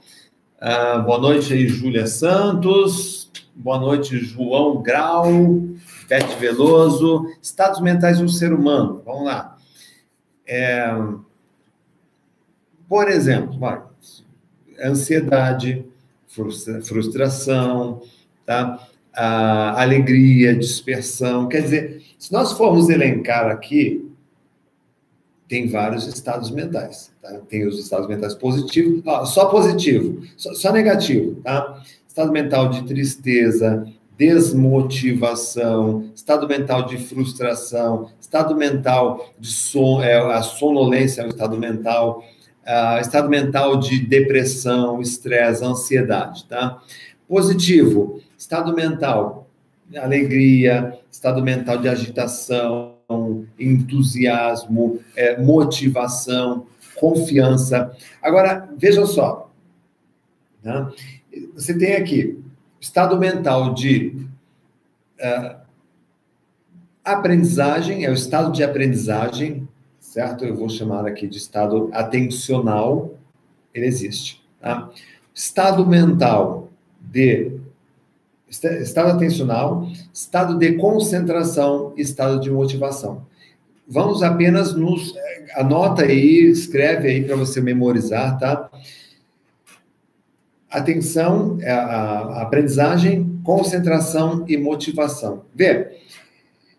Ah, 0.60 0.98
boa 0.98 1.20
noite 1.20 1.52
aí, 1.52 1.68
Júlia 1.68 2.08
Santos. 2.08 3.30
Boa 3.54 3.78
noite, 3.78 4.18
João 4.18 4.82
Grau. 4.82 5.28
Bete 6.08 6.34
Veloso. 6.40 7.26
Estados 7.40 7.80
mentais 7.80 8.18
de 8.18 8.24
um 8.24 8.28
ser 8.28 8.52
humano. 8.52 9.02
Vamos 9.06 9.24
lá. 9.24 9.55
É, 10.46 10.86
por 12.88 13.08
exemplo, 13.08 13.58
ansiedade, 14.82 15.84
frustração, 16.84 18.02
tá? 18.44 18.88
A 19.12 19.80
alegria, 19.80 20.54
dispersão. 20.54 21.48
Quer 21.48 21.62
dizer, 21.62 22.02
se 22.18 22.32
nós 22.32 22.52
formos 22.52 22.88
elencar 22.88 23.46
aqui, 23.50 24.06
tem 25.48 25.68
vários 25.68 26.06
estados 26.06 26.50
mentais. 26.50 27.12
Tá? 27.22 27.38
Tem 27.48 27.66
os 27.66 27.78
estados 27.78 28.08
mentais 28.08 28.34
positivos, 28.34 29.02
só 29.32 29.46
positivo, 29.46 30.22
só, 30.36 30.52
só 30.54 30.72
negativo, 30.72 31.40
tá? 31.42 31.82
Estado 32.06 32.32
mental 32.32 32.70
de 32.70 32.84
tristeza, 32.84 33.86
desmotivação, 34.16 36.10
estado 36.14 36.48
mental 36.48 36.86
de 36.86 36.96
frustração, 36.96 38.10
estado 38.20 38.56
mental 38.56 39.30
de 39.38 39.52
son, 39.52 40.02
é, 40.02 40.16
a 40.16 40.42
sonolência 40.42 41.22
é 41.22 41.28
estado 41.28 41.58
mental, 41.58 42.24
uh, 42.64 43.00
estado 43.00 43.28
mental 43.28 43.76
de 43.76 43.98
depressão, 43.98 45.00
estresse, 45.00 45.62
ansiedade, 45.64 46.44
tá? 46.46 46.80
Positivo, 47.28 48.20
estado 48.38 48.74
mental, 48.74 49.48
alegria, 49.94 50.98
estado 51.10 51.42
mental 51.42 51.78
de 51.78 51.88
agitação, 51.88 52.94
entusiasmo, 53.58 55.00
é, 55.14 55.40
motivação, 55.40 56.66
confiança. 56.96 57.92
Agora, 58.22 58.68
veja 58.78 59.04
só, 59.04 59.50
né? 60.62 60.90
você 61.54 61.76
tem 61.76 61.96
aqui 61.96 62.45
Estado 62.80 63.18
mental 63.18 63.74
de 63.74 64.26
uh, 65.20 65.56
aprendizagem, 67.04 68.04
é 68.04 68.10
o 68.10 68.14
estado 68.14 68.52
de 68.52 68.62
aprendizagem, 68.62 69.68
certo? 70.00 70.44
Eu 70.44 70.56
vou 70.56 70.68
chamar 70.68 71.06
aqui 71.06 71.26
de 71.26 71.38
estado 71.38 71.90
atencional, 71.92 73.14
ele 73.72 73.86
existe. 73.86 74.42
Tá? 74.60 74.90
Estado 75.34 75.86
mental 75.86 76.68
de 77.00 77.52
estado 78.48 79.10
atencional, 79.10 79.88
estado 80.12 80.58
de 80.58 80.74
concentração, 80.74 81.92
estado 81.96 82.40
de 82.40 82.50
motivação. 82.50 83.26
Vamos 83.88 84.22
apenas 84.22 84.74
nos 84.74 85.14
anota 85.54 86.02
aí, 86.02 86.50
escreve 86.50 87.08
aí 87.08 87.24
para 87.24 87.36
você 87.36 87.60
memorizar, 87.60 88.38
tá? 88.38 88.70
Atenção, 90.70 91.58
é, 91.60 91.70
a, 91.70 92.42
aprendizagem, 92.42 93.40
concentração 93.42 94.44
e 94.48 94.56
motivação. 94.56 95.44
Vê, 95.54 95.98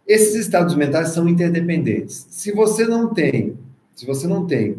esses 0.07 0.35
estados 0.35 0.75
mentais 0.75 1.09
são 1.09 1.27
interdependentes. 1.27 2.27
Se 2.29 2.51
você 2.51 2.85
não 2.85 3.13
tem, 3.13 3.57
se 3.95 4.05
você 4.05 4.27
não 4.27 4.45
tem 4.45 4.77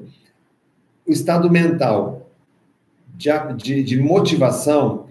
o 1.06 1.12
estado 1.12 1.50
mental 1.50 2.30
de, 3.14 3.30
de, 3.56 3.82
de 3.82 4.00
motivação, 4.00 5.08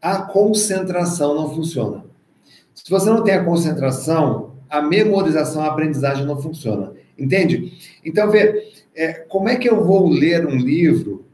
a 0.00 0.22
concentração 0.22 1.34
não 1.34 1.54
funciona. 1.54 2.04
Se 2.74 2.90
você 2.90 3.10
não 3.10 3.22
tem 3.22 3.34
a 3.34 3.44
concentração, 3.44 4.54
a 4.68 4.80
memorização, 4.80 5.62
a 5.62 5.66
aprendizagem 5.66 6.24
não 6.24 6.40
funciona. 6.40 6.92
Entende? 7.18 7.74
Então, 8.04 8.30
vê, 8.30 8.72
é, 8.94 9.12
como 9.12 9.48
é 9.48 9.56
que 9.56 9.68
eu 9.68 9.84
vou 9.84 10.08
ler 10.08 10.46
um 10.46 10.56
livro 10.56 11.26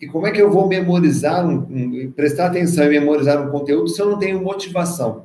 e 0.00 0.06
como 0.06 0.26
é 0.26 0.30
que 0.30 0.40
eu 0.40 0.50
vou 0.50 0.68
memorizar, 0.68 1.46
um, 1.46 1.54
um, 1.54 2.12
prestar 2.14 2.46
atenção 2.46 2.84
e 2.84 2.90
memorizar 2.90 3.42
um 3.42 3.50
conteúdo 3.50 3.88
se 3.88 4.00
eu 4.00 4.10
não 4.10 4.18
tenho 4.18 4.42
motivação? 4.42 5.24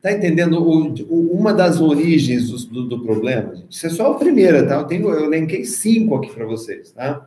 Tá 0.00 0.12
entendendo? 0.12 0.62
O, 0.62 0.94
o, 1.04 1.32
uma 1.32 1.52
das 1.52 1.80
origens 1.80 2.48
do, 2.48 2.56
do, 2.66 2.88
do, 2.88 3.00
problema, 3.00 3.54
gente, 3.54 3.72
isso 3.72 3.86
é 3.86 3.90
só 3.90 4.12
a 4.12 4.18
primeira, 4.18 4.66
tá? 4.66 4.76
Eu, 4.76 4.84
tenho, 4.84 5.08
eu 5.10 5.24
elenquei 5.24 5.64
cinco 5.64 6.14
aqui 6.16 6.32
para 6.32 6.46
vocês, 6.46 6.92
tá? 6.92 7.26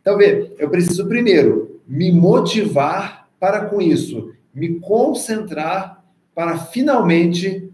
Então, 0.00 0.16
vê, 0.16 0.52
eu 0.58 0.70
preciso 0.70 1.08
primeiro 1.08 1.80
me 1.88 2.12
motivar 2.12 3.28
para 3.40 3.66
com 3.66 3.80
isso, 3.80 4.32
me 4.54 4.78
concentrar 4.78 6.04
para 6.34 6.56
finalmente 6.58 7.68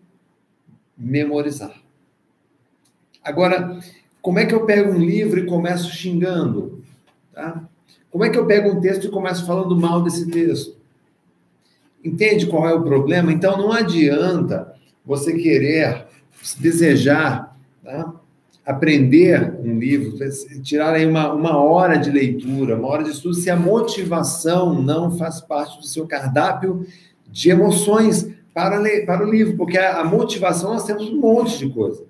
memorizar. 0.96 1.74
Agora, 3.22 3.78
como 4.22 4.38
é 4.38 4.46
que 4.46 4.54
eu 4.54 4.64
pego 4.64 4.92
um 4.92 4.98
livro 4.98 5.38
e 5.38 5.46
começo 5.46 5.90
xingando? 5.90 6.82
Tá? 7.32 7.68
Como 8.14 8.24
é 8.24 8.31
que 8.31 8.38
eu 8.38 8.46
pego 8.46 8.70
um 8.70 8.81
texto 8.81 9.09
e 9.09 9.11
começo 9.11 9.44
falando 9.44 9.77
mal 9.77 10.00
desse 10.00 10.31
texto? 10.31 10.77
Entende 12.05 12.46
qual 12.46 12.68
é 12.68 12.72
o 12.72 12.85
problema? 12.85 13.33
Então 13.33 13.59
não 13.59 13.72
adianta 13.72 14.72
você 15.05 15.33
querer 15.33 16.07
desejar 16.61 17.59
tá? 17.83 18.14
aprender 18.64 19.57
um 19.59 19.81
livro, 19.81 20.16
tirar 20.62 20.94
aí 20.94 21.05
uma, 21.05 21.33
uma 21.33 21.57
hora 21.57 21.96
de 21.96 22.09
leitura, 22.09 22.77
uma 22.77 22.87
hora 22.87 23.03
de 23.03 23.11
estudo, 23.11 23.35
se 23.35 23.50
a 23.50 23.57
motivação 23.57 24.81
não 24.81 25.18
faz 25.18 25.40
parte 25.40 25.79
do 25.79 25.85
seu 25.85 26.07
cardápio 26.07 26.87
de 27.29 27.50
emoções 27.50 28.31
para, 28.55 28.81
para 29.05 29.27
o 29.27 29.29
livro, 29.29 29.57
porque 29.57 29.77
a, 29.77 30.03
a 30.03 30.05
motivação 30.05 30.72
nós 30.74 30.85
temos 30.85 31.11
um 31.11 31.18
monte 31.18 31.59
de 31.59 31.68
coisa. 31.68 32.05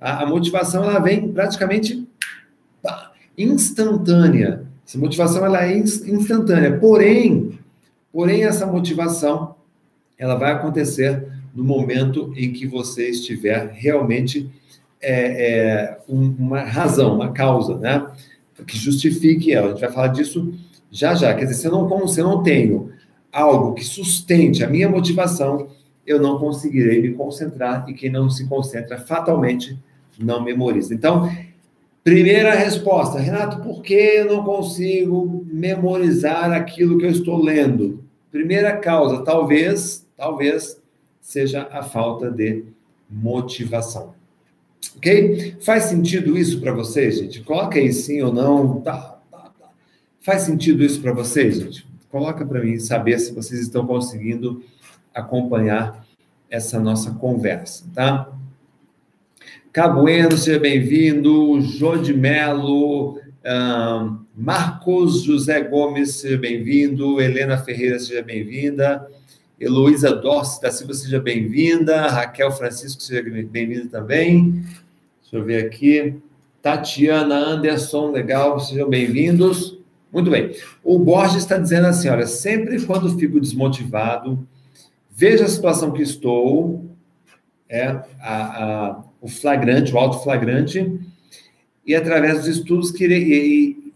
A, 0.00 0.24
a 0.24 0.26
motivação 0.26 0.82
ela 0.82 0.98
vem 0.98 1.30
praticamente 1.30 2.08
instantânea. 3.38 4.73
Essa 4.86 4.98
motivação 4.98 5.44
ela 5.44 5.64
é 5.64 5.76
instantânea, 5.76 6.78
porém, 6.78 7.58
porém 8.12 8.44
essa 8.44 8.66
motivação 8.66 9.54
ela 10.18 10.34
vai 10.34 10.52
acontecer 10.52 11.26
no 11.54 11.64
momento 11.64 12.32
em 12.36 12.52
que 12.52 12.66
você 12.66 13.08
estiver 13.08 13.70
realmente 13.72 14.50
é, 15.00 15.48
é, 15.48 15.98
um, 16.08 16.34
uma 16.38 16.62
razão, 16.62 17.14
uma 17.14 17.32
causa, 17.32 17.78
né? 17.78 18.06
Que 18.66 18.76
justifique 18.76 19.52
ela. 19.52 19.68
A 19.68 19.70
gente 19.70 19.80
vai 19.80 19.92
falar 19.92 20.08
disso 20.08 20.54
já 20.90 21.14
já. 21.14 21.34
Quer 21.34 21.44
dizer, 21.44 21.54
se 21.54 21.66
eu 21.66 21.72
não, 21.72 22.08
se 22.08 22.20
eu 22.20 22.24
não 22.24 22.42
tenho 22.42 22.90
algo 23.32 23.74
que 23.74 23.84
sustente 23.84 24.64
a 24.64 24.68
minha 24.68 24.88
motivação, 24.88 25.68
eu 26.06 26.20
não 26.20 26.38
conseguirei 26.38 27.02
me 27.02 27.12
concentrar 27.12 27.84
e 27.88 27.94
quem 27.94 28.10
não 28.10 28.30
se 28.30 28.46
concentra 28.46 28.98
fatalmente 28.98 29.78
não 30.18 30.42
memoriza. 30.42 30.94
Então, 30.94 31.28
Primeira 32.04 32.54
resposta, 32.54 33.18
Renato, 33.18 33.62
por 33.62 33.80
que 33.80 33.94
eu 33.94 34.26
não 34.26 34.44
consigo 34.44 35.42
memorizar 35.50 36.52
aquilo 36.52 36.98
que 36.98 37.06
eu 37.06 37.10
estou 37.10 37.42
lendo? 37.42 38.04
Primeira 38.30 38.76
causa, 38.76 39.24
talvez, 39.24 40.06
talvez 40.14 40.78
seja 41.18 41.66
a 41.72 41.82
falta 41.82 42.30
de 42.30 42.62
motivação. 43.08 44.12
Ok? 44.98 45.56
Faz 45.62 45.84
sentido 45.84 46.36
isso 46.36 46.60
para 46.60 46.74
vocês, 46.74 47.16
gente? 47.18 47.40
Coloca 47.40 47.78
aí 47.78 47.90
sim 47.90 48.20
ou 48.20 48.30
não. 48.30 48.82
Tá, 48.82 49.18
tá, 49.30 49.50
tá. 49.58 49.70
Faz 50.20 50.42
sentido 50.42 50.84
isso 50.84 51.00
para 51.00 51.14
vocês, 51.14 51.56
gente? 51.58 51.86
Coloca 52.10 52.44
para 52.44 52.62
mim 52.62 52.78
saber 52.78 53.18
se 53.18 53.32
vocês 53.32 53.60
estão 53.62 53.86
conseguindo 53.86 54.62
acompanhar 55.14 56.04
essa 56.50 56.78
nossa 56.78 57.12
conversa, 57.12 57.86
tá? 57.94 58.30
Cabueno, 59.74 60.38
seja 60.38 60.60
bem-vindo. 60.60 61.60
Jô 61.60 61.96
de 61.96 62.14
Melo, 62.14 63.18
Marcos 64.32 65.24
José 65.24 65.62
Gomes, 65.62 66.14
seja 66.14 66.38
bem-vindo. 66.38 67.20
Helena 67.20 67.58
Ferreira, 67.58 67.98
seja 67.98 68.22
bem-vinda. 68.22 69.04
Heloísa 69.58 70.14
Dorce 70.14 70.62
da 70.62 70.70
Silva, 70.70 70.94
seja 70.94 71.18
bem-vinda. 71.18 72.06
Raquel 72.06 72.52
Francisco, 72.52 73.02
seja 73.02 73.20
bem-vinda 73.20 73.88
também. 73.88 74.64
Deixa 75.22 75.36
eu 75.38 75.44
ver 75.44 75.66
aqui. 75.66 76.22
Tatiana 76.62 77.34
Anderson, 77.34 78.12
legal, 78.12 78.60
sejam 78.60 78.88
bem-vindos. 78.88 79.76
Muito 80.12 80.30
bem. 80.30 80.54
O 80.84 81.00
Borges 81.00 81.38
está 81.38 81.58
dizendo 81.58 81.88
assim: 81.88 82.08
olha, 82.08 82.28
sempre 82.28 82.80
quando 82.86 83.18
fico 83.18 83.40
desmotivado, 83.40 84.38
veja 85.10 85.46
a 85.46 85.48
situação 85.48 85.90
que 85.90 86.00
estou, 86.00 86.84
é 87.68 87.88
a, 87.88 88.04
a, 88.22 89.04
o 89.24 89.28
flagrante, 89.28 89.94
o 89.94 89.98
auto 89.98 90.22
flagrante, 90.22 91.00
e 91.86 91.94
através 91.94 92.40
dos 92.40 92.46
estudos 92.46 92.90
que 92.90 93.04
irei, 93.04 93.22
e, 93.22 93.92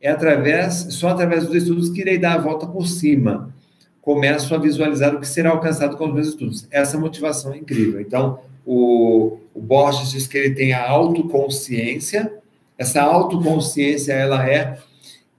é 0.00 0.08
através, 0.08 0.86
só 0.88 1.08
através 1.08 1.46
dos 1.46 1.54
estudos 1.54 1.90
que 1.90 2.00
irei 2.00 2.16
dar 2.16 2.36
a 2.36 2.38
volta 2.38 2.66
por 2.66 2.86
cima. 2.86 3.54
Começo 4.00 4.54
a 4.54 4.58
visualizar 4.58 5.14
o 5.14 5.20
que 5.20 5.28
será 5.28 5.50
alcançado 5.50 5.98
com 5.98 6.06
os 6.06 6.14
meus 6.14 6.28
estudos. 6.28 6.66
Essa 6.70 6.98
motivação 6.98 7.52
é 7.52 7.58
incrível. 7.58 8.00
Então, 8.00 8.38
o, 8.64 9.36
o 9.52 9.60
Borges 9.60 10.10
diz 10.10 10.26
que 10.26 10.38
ele 10.38 10.54
tem 10.54 10.72
a 10.72 10.88
autoconsciência. 10.88 12.32
Essa 12.78 13.02
autoconsciência, 13.02 14.14
ela 14.14 14.48
é 14.48 14.78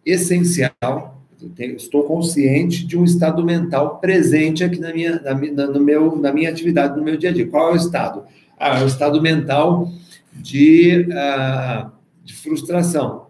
essencial. 0.05 1.19
estou 1.57 2.03
consciente 2.03 2.85
de 2.85 2.95
um 2.95 3.03
estado 3.03 3.43
mental 3.43 3.97
presente 3.97 4.63
aqui 4.63 4.79
na 4.79 4.93
minha, 4.93 5.19
na, 5.19 5.65
no 5.65 5.79
meu, 5.79 6.15
na 6.15 6.31
minha 6.31 6.49
atividade, 6.51 6.95
no 6.95 7.03
meu 7.03 7.17
dia 7.17 7.31
a 7.31 7.33
dia. 7.33 7.47
Qual 7.47 7.71
é 7.71 7.73
o 7.73 7.75
estado? 7.75 8.23
Ah, 8.57 8.79
é 8.79 8.83
o 8.83 8.87
estado 8.87 9.21
mental 9.21 9.91
de, 10.33 11.07
uh, 11.09 11.91
de 12.23 12.33
frustração. 12.33 13.27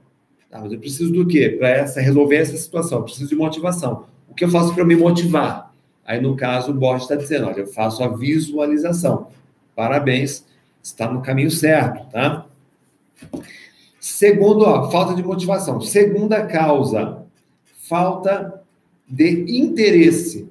Ah, 0.52 0.62
mas 0.62 0.72
eu 0.72 0.80
preciso 0.80 1.12
do 1.12 1.28
quê? 1.28 1.50
Para 1.60 1.84
resolver 2.02 2.38
essa 2.38 2.56
situação, 2.56 3.00
eu 3.00 3.04
preciso 3.04 3.30
de 3.30 3.36
motivação. 3.36 4.06
O 4.30 4.34
que 4.34 4.46
eu 4.46 4.50
faço 4.50 4.74
para 4.74 4.86
me 4.86 4.96
motivar? 4.96 5.74
Aí, 6.06 6.22
no 6.22 6.36
caso, 6.36 6.72
o 6.72 6.74
Borges 6.74 7.04
está 7.04 7.16
dizendo, 7.16 7.48
olha, 7.48 7.62
eu 7.62 7.68
faço 7.68 8.04
a 8.04 8.08
visualização. 8.08 9.28
Parabéns, 9.76 10.46
está 10.82 11.12
no 11.12 11.22
caminho 11.22 11.50
certo, 11.50 12.10
tá? 12.12 12.46
Segundo, 14.00 14.64
ó, 14.64 14.90
falta 14.92 15.16
de 15.16 15.24
motivação. 15.24 15.82
Segunda 15.82 16.46
causa, 16.46 17.24
falta 17.90 18.62
de 19.10 19.46
interesse. 19.60 20.48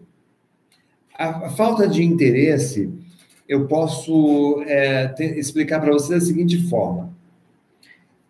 A, 1.17 1.47
a 1.47 1.51
falta 1.51 1.87
de 1.87 2.03
interesse, 2.03 2.93
eu 3.49 3.67
posso 3.67 4.63
é, 4.67 5.15
explicar 5.39 5.81
para 5.81 5.93
você 5.93 6.15
da 6.15 6.21
seguinte 6.21 6.69
forma. 6.69 7.13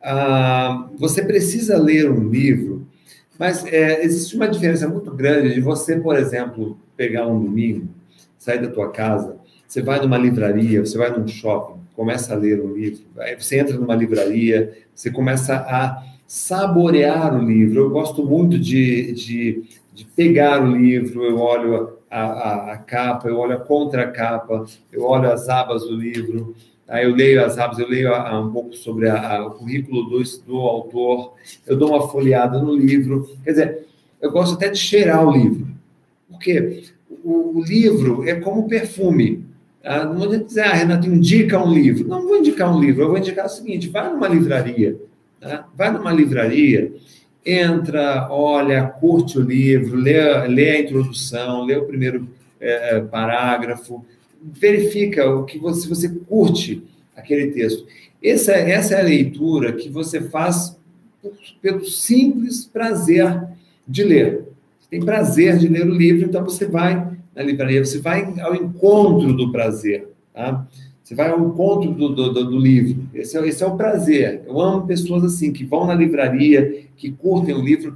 Ah, 0.02 0.88
você 0.96 1.22
precisa 1.24 1.78
ler 1.78 2.10
um 2.10 2.28
livro, 2.28 2.86
mas 3.38 3.64
é, 3.66 4.04
existe 4.04 4.36
uma 4.36 4.48
diferença 4.48 4.88
muito 4.88 5.10
grande 5.10 5.54
de 5.54 5.60
você, 5.60 5.98
por 5.98 6.16
exemplo, 6.16 6.78
pegar 6.96 7.26
um 7.26 7.42
domingo, 7.42 7.88
sair 8.38 8.60
da 8.60 8.68
tua 8.68 8.90
casa 8.90 9.42
você 9.74 9.82
vai 9.82 10.00
numa 10.00 10.16
livraria, 10.16 10.86
você 10.86 10.96
vai 10.96 11.10
num 11.10 11.26
shopping, 11.26 11.80
começa 11.96 12.32
a 12.32 12.36
ler 12.36 12.60
um 12.60 12.74
livro, 12.74 13.02
aí 13.18 13.34
você 13.34 13.58
entra 13.58 13.76
numa 13.76 13.96
livraria, 13.96 14.72
você 14.94 15.10
começa 15.10 15.56
a 15.56 16.00
saborear 16.28 17.36
o 17.36 17.44
livro. 17.44 17.80
Eu 17.80 17.90
gosto 17.90 18.24
muito 18.24 18.56
de, 18.56 19.12
de, 19.12 19.64
de 19.92 20.04
pegar 20.04 20.62
o 20.62 20.76
livro, 20.76 21.24
eu 21.24 21.40
olho 21.40 21.94
a, 22.14 22.22
a, 22.22 22.72
a, 22.74 22.76
capa, 22.76 23.28
eu 23.28 23.36
olho 23.38 23.54
a 23.54 23.60
contracapa, 23.60 24.64
eu 24.92 25.02
olho 25.02 25.32
as 25.32 25.48
abas 25.48 25.82
do 25.82 25.96
livro, 25.96 26.54
aí 26.86 27.04
eu 27.04 27.12
leio 27.12 27.44
as 27.44 27.58
abas, 27.58 27.80
eu 27.80 27.88
leio 27.88 28.14
a, 28.14 28.40
um 28.40 28.52
pouco 28.52 28.72
sobre 28.72 29.08
o 29.08 29.50
currículo 29.50 30.04
do, 30.04 30.22
do 30.46 30.56
autor, 30.58 31.34
eu 31.66 31.76
dou 31.76 31.88
uma 31.88 32.06
folheada 32.08 32.60
no 32.62 32.72
livro. 32.72 33.28
Quer 33.42 33.50
dizer, 33.50 33.86
eu 34.22 34.30
gosto 34.30 34.54
até 34.54 34.68
de 34.68 34.78
cheirar 34.78 35.26
o 35.26 35.32
livro. 35.32 35.66
Porque 36.30 36.84
o, 37.24 37.58
o 37.58 37.64
livro 37.64 38.28
é 38.28 38.36
como 38.36 38.68
perfume. 38.68 39.44
Ah, 39.82 40.04
não 40.04 40.22
adianta 40.22 40.44
dizer, 40.44 40.60
ah, 40.60 40.72
Renato, 40.72 41.08
indica 41.08 41.58
um 41.58 41.72
livro. 41.74 42.06
Não, 42.06 42.20
não 42.20 42.28
vou 42.28 42.36
indicar 42.36 42.72
um 42.72 42.80
livro, 42.80 43.02
eu 43.02 43.08
vou 43.08 43.18
indicar 43.18 43.46
o 43.46 43.50
seguinte: 43.50 43.88
vai 43.88 44.08
numa 44.08 44.28
livraria, 44.28 45.00
tá? 45.40 45.66
vai 45.76 45.90
numa 45.90 46.12
livraria, 46.12 46.94
entra, 47.44 48.28
olha, 48.30 48.86
curte 48.86 49.38
o 49.38 49.42
livro, 49.42 49.96
lê, 49.96 50.46
lê 50.48 50.70
a 50.70 50.80
introdução, 50.80 51.64
lê 51.64 51.76
o 51.76 51.84
primeiro 51.84 52.28
é, 52.60 53.00
parágrafo, 53.00 54.04
verifica 54.42 55.28
o 55.28 55.44
que 55.44 55.58
você, 55.58 55.88
você 55.88 56.08
curte 56.08 56.82
aquele 57.16 57.48
texto. 57.48 57.86
Essa, 58.22 58.52
essa 58.52 58.94
é 58.94 59.00
a 59.00 59.04
leitura 59.04 59.72
que 59.72 59.88
você 59.88 60.20
faz 60.20 60.78
pelo 61.60 61.84
simples 61.84 62.64
prazer 62.64 63.42
de 63.86 64.02
ler. 64.02 64.44
Você 64.80 64.88
tem 64.90 65.04
prazer 65.04 65.58
de 65.58 65.68
ler 65.68 65.86
o 65.86 65.94
livro, 65.94 66.26
então 66.26 66.44
você 66.44 66.66
vai 66.66 67.14
na 67.34 67.42
livraria, 67.42 67.84
você 67.84 67.98
vai 67.98 68.38
ao 68.40 68.54
encontro 68.54 69.32
do 69.32 69.50
prazer, 69.50 70.08
tá? 70.32 70.66
Você 71.04 71.14
vai 71.14 71.28
ao 71.28 71.46
encontro 71.46 71.92
do, 71.92 72.08
do, 72.08 72.32
do, 72.32 72.44
do 72.46 72.58
livro. 72.58 73.06
Esse 73.12 73.36
é, 73.36 73.46
esse 73.46 73.62
é 73.62 73.66
o 73.66 73.76
prazer. 73.76 74.42
Eu 74.46 74.58
amo 74.58 74.86
pessoas 74.86 75.22
assim, 75.22 75.52
que 75.52 75.62
vão 75.62 75.86
na 75.86 75.94
livraria, 75.94 76.86
que 76.96 77.12
curtem 77.12 77.54
o 77.54 77.60
livro. 77.60 77.94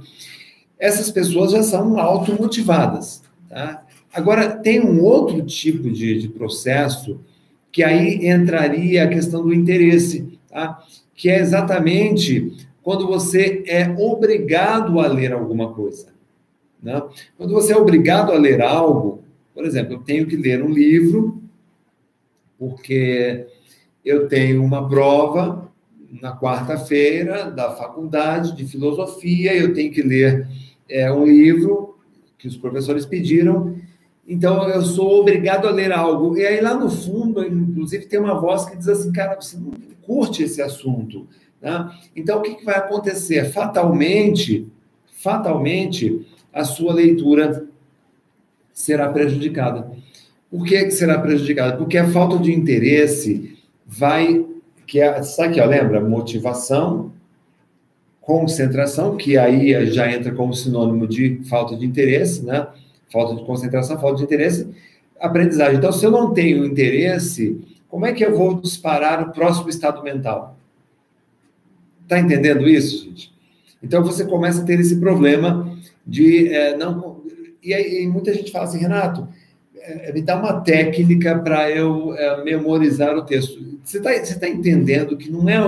Essas 0.77 1.09
pessoas 1.09 1.51
já 1.51 1.63
são 1.63 1.99
automotivadas, 1.99 3.23
tá? 3.49 3.83
Agora, 4.13 4.49
tem 4.57 4.79
um 4.79 5.03
outro 5.03 5.41
tipo 5.41 5.89
de, 5.89 6.19
de 6.19 6.29
processo 6.29 7.19
que 7.71 7.83
aí 7.83 8.27
entraria 8.27 9.03
a 9.03 9.07
questão 9.07 9.41
do 9.41 9.53
interesse, 9.53 10.39
tá? 10.47 10.83
Que 11.15 11.29
é 11.29 11.39
exatamente 11.39 12.53
quando 12.83 13.07
você 13.07 13.63
é 13.67 13.89
obrigado 13.97 14.99
a 14.99 15.07
ler 15.07 15.33
alguma 15.33 15.73
coisa. 15.73 16.07
Né? 16.81 17.01
Quando 17.37 17.53
você 17.53 17.73
é 17.73 17.77
obrigado 17.77 18.31
a 18.31 18.37
ler 18.37 18.61
algo, 18.61 19.23
por 19.53 19.65
exemplo, 19.65 19.93
eu 19.93 19.99
tenho 19.99 20.27
que 20.27 20.35
ler 20.35 20.63
um 20.63 20.69
livro, 20.69 21.38
porque 22.59 23.47
eu 24.03 24.27
tenho 24.27 24.63
uma 24.63 24.87
prova 24.87 25.71
na 26.21 26.37
quarta-feira 26.37 27.49
da 27.49 27.71
faculdade 27.71 28.55
de 28.55 28.65
filosofia, 28.65 29.55
eu 29.55 29.73
tenho 29.73 29.91
que 29.91 30.01
ler 30.01 30.47
é, 30.89 31.11
um 31.11 31.25
livro 31.25 31.97
que 32.37 32.47
os 32.47 32.57
professores 32.57 33.05
pediram, 33.05 33.75
então 34.27 34.67
eu 34.69 34.81
sou 34.81 35.21
obrigado 35.21 35.67
a 35.67 35.71
ler 35.71 35.91
algo. 35.91 36.37
E 36.37 36.45
aí 36.45 36.61
lá 36.61 36.73
no 36.73 36.89
fundo, 36.89 37.43
inclusive, 37.45 38.05
tem 38.05 38.19
uma 38.19 38.39
voz 38.39 38.65
que 38.65 38.77
diz 38.77 38.87
assim, 38.87 39.11
cara, 39.11 39.39
você 39.39 39.57
não 39.57 39.71
curte 40.01 40.43
esse 40.43 40.61
assunto. 40.61 41.27
Né? 41.61 41.91
Então 42.15 42.39
o 42.39 42.41
que, 42.41 42.55
que 42.55 42.65
vai 42.65 42.75
acontecer? 42.75 43.51
Fatalmente, 43.51 44.67
fatalmente, 45.07 46.27
a 46.53 46.63
sua 46.63 46.93
leitura 46.93 47.67
será 48.71 49.09
prejudicada. 49.09 49.91
Por 50.49 50.65
que 50.65 50.89
será 50.91 51.19
prejudicada? 51.19 51.77
Porque 51.77 51.97
a 51.97 52.07
falta 52.09 52.37
de 52.37 52.51
interesse 52.53 53.57
vai. 53.85 54.45
Que 54.87 54.99
é, 54.99 55.21
sabe 55.21 55.53
que, 55.53 55.61
ó, 55.61 55.65
lembra? 55.65 56.01
Motivação, 56.01 57.11
concentração, 58.21 59.15
que 59.15 59.37
aí 59.37 59.85
já 59.91 60.11
entra 60.11 60.33
como 60.33 60.53
sinônimo 60.53 61.07
de 61.07 61.41
falta 61.47 61.75
de 61.75 61.85
interesse, 61.85 62.43
né? 62.43 62.67
Falta 63.11 63.35
de 63.35 63.45
concentração, 63.45 63.99
falta 63.99 64.17
de 64.17 64.23
interesse, 64.23 64.67
aprendizagem. 65.19 65.77
Então, 65.77 65.91
se 65.91 66.03
eu 66.05 66.11
não 66.11 66.33
tenho 66.33 66.65
interesse, 66.65 67.59
como 67.87 68.05
é 68.05 68.13
que 68.13 68.25
eu 68.25 68.35
vou 68.35 68.59
disparar 68.59 69.21
o 69.21 69.31
próximo 69.31 69.69
estado 69.69 70.01
mental? 70.03 70.57
Está 72.03 72.19
entendendo 72.19 72.67
isso, 72.67 73.05
gente? 73.05 73.31
Então, 73.81 74.03
você 74.03 74.25
começa 74.25 74.61
a 74.61 74.65
ter 74.65 74.79
esse 74.79 74.99
problema 74.99 75.77
de 76.05 76.51
é, 76.51 76.75
não 76.75 77.19
e 77.61 77.73
aí 77.73 78.07
muita 78.07 78.33
gente 78.33 78.51
fala 78.51 78.65
assim, 78.65 78.79
Renato, 78.79 79.27
é, 79.81 80.11
me 80.13 80.21
dá 80.21 80.37
uma 80.37 80.61
técnica 80.61 81.37
para 81.39 81.69
eu 81.69 82.13
é, 82.15 82.43
memorizar 82.43 83.15
o 83.15 83.23
texto. 83.23 83.79
Você 83.83 83.97
está 83.97 84.39
tá 84.39 84.49
entendendo 84.49 85.17
que 85.17 85.31
não 85.31 85.49
é 85.49 85.59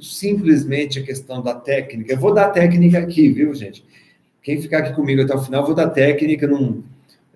simplesmente 0.00 0.98
a 0.98 1.02
questão 1.02 1.42
da 1.42 1.54
técnica. 1.54 2.12
Eu 2.12 2.18
vou 2.18 2.32
dar 2.32 2.50
técnica 2.50 2.98
aqui, 2.98 3.28
viu, 3.28 3.54
gente? 3.54 3.84
Quem 4.42 4.60
ficar 4.60 4.78
aqui 4.78 4.92
comigo 4.94 5.22
até 5.22 5.34
o 5.34 5.42
final, 5.42 5.62
eu 5.62 5.66
vou 5.66 5.74
dar 5.74 5.88
técnica. 5.88 6.46
Não, 6.46 6.82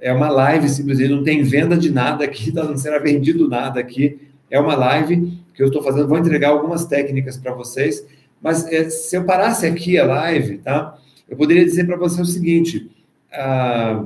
é 0.01 0.12
uma 0.12 0.29
live, 0.29 0.69
simplesmente, 0.69 1.11
não 1.11 1.25
tem 1.25 1.43
venda 1.43 1.77
de 1.77 1.91
nada 1.91 2.25
aqui, 2.25 2.51
tá, 2.53 2.64
não 2.64 2.77
será 2.77 2.99
vendido 2.99 3.49
nada 3.49 3.81
aqui. 3.81 4.21
É 4.51 4.61
uma 4.61 4.75
live 4.75 5.38
que 5.55 5.62
eu 5.62 5.67
estou 5.67 5.83
fazendo, 5.83 6.07
vou 6.09 6.19
entregar 6.19 6.51
algumas 6.51 6.87
técnicas 6.87 7.37
para 7.37 7.53
vocês. 7.53 8.07
Mas 8.41 8.67
é, 8.67 8.88
se 8.88 9.17
eu 9.17 9.25
parasse 9.25 9.67
aqui 9.67 9.99
a 9.99 10.07
live, 10.07 10.59
tá? 10.59 10.97
Eu 11.29 11.37
poderia 11.37 11.64
dizer 11.64 11.85
para 11.85 11.97
você 11.97 12.21
o 12.23 12.25
seguinte 12.25 12.88
ah, 13.33 14.05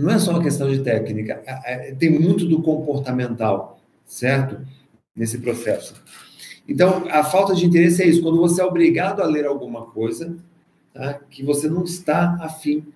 não 0.00 0.10
é 0.10 0.18
só 0.18 0.30
uma 0.30 0.42
questão 0.42 0.70
de 0.70 0.80
técnica, 0.80 1.42
tem 1.98 2.10
muito 2.10 2.46
do 2.46 2.62
comportamental, 2.62 3.80
certo? 4.04 4.60
nesse 5.14 5.38
processo. 5.38 5.94
Então, 6.68 7.04
a 7.10 7.24
falta 7.24 7.54
de 7.54 7.66
interesse 7.66 8.02
é 8.02 8.06
isso, 8.06 8.22
quando 8.22 8.38
você 8.38 8.62
é 8.62 8.64
obrigado 8.64 9.20
a 9.20 9.26
ler 9.26 9.44
alguma 9.44 9.86
coisa 9.86 10.36
tá, 10.94 11.20
que 11.28 11.42
você 11.42 11.68
não 11.68 11.84
está 11.84 12.38
afim 12.40 12.86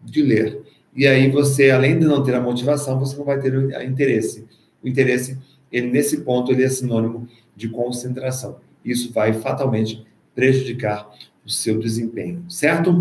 de 0.00 0.22
ler. 0.22 0.62
E 0.94 1.06
aí 1.06 1.30
você, 1.30 1.70
além 1.70 1.98
de 1.98 2.04
não 2.04 2.22
ter 2.22 2.34
a 2.34 2.40
motivação, 2.40 2.98
você 2.98 3.16
não 3.16 3.24
vai 3.24 3.40
ter 3.40 3.54
o 3.54 3.82
interesse. 3.82 4.46
O 4.82 4.88
interesse, 4.88 5.38
ele 5.70 5.90
nesse 5.90 6.20
ponto, 6.20 6.52
ele 6.52 6.62
é 6.62 6.68
sinônimo 6.68 7.26
de 7.56 7.68
concentração. 7.68 8.58
Isso 8.84 9.12
vai 9.12 9.32
fatalmente 9.32 10.06
prejudicar 10.34 11.10
o 11.44 11.50
seu 11.50 11.78
desempenho, 11.78 12.44
certo? 12.48 12.98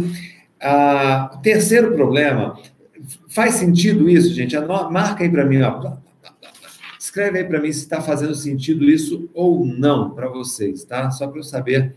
Ah, 0.60 1.32
o 1.36 1.38
terceiro 1.39 1.93
problema, 1.93 2.58
faz 3.30 3.56
sentido 3.56 4.10
isso, 4.10 4.34
gente? 4.34 4.58
Marca 4.92 5.24
aí 5.24 5.30
para 5.30 5.46
mim, 5.46 5.62
ó. 5.62 5.98
Escreve 7.00 7.40
aí 7.40 7.44
para 7.44 7.60
mim 7.60 7.72
se 7.72 7.80
está 7.80 8.00
fazendo 8.00 8.34
sentido 8.36 8.90
isso 8.90 9.30
ou 9.34 9.66
não 9.66 10.12
para 10.12 10.30
vocês, 10.30 10.84
tá? 10.84 11.10
Só 11.12 11.28
para 11.28 11.40
eu 11.40 11.44
saber. 11.44 11.96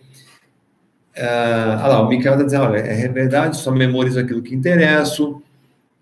Ah, 1.17 1.81
olha 1.85 1.89
lá, 1.89 2.03
o 2.03 2.09
Michael 2.09 2.35
está 2.35 2.45
dizendo, 2.45 2.65
olha, 2.65 2.79
é 2.79 3.07
verdade, 3.09 3.57
só 3.57 3.71
memorizo 3.71 4.19
aquilo 4.19 4.43
que 4.43 4.55
interessa, 4.55 5.33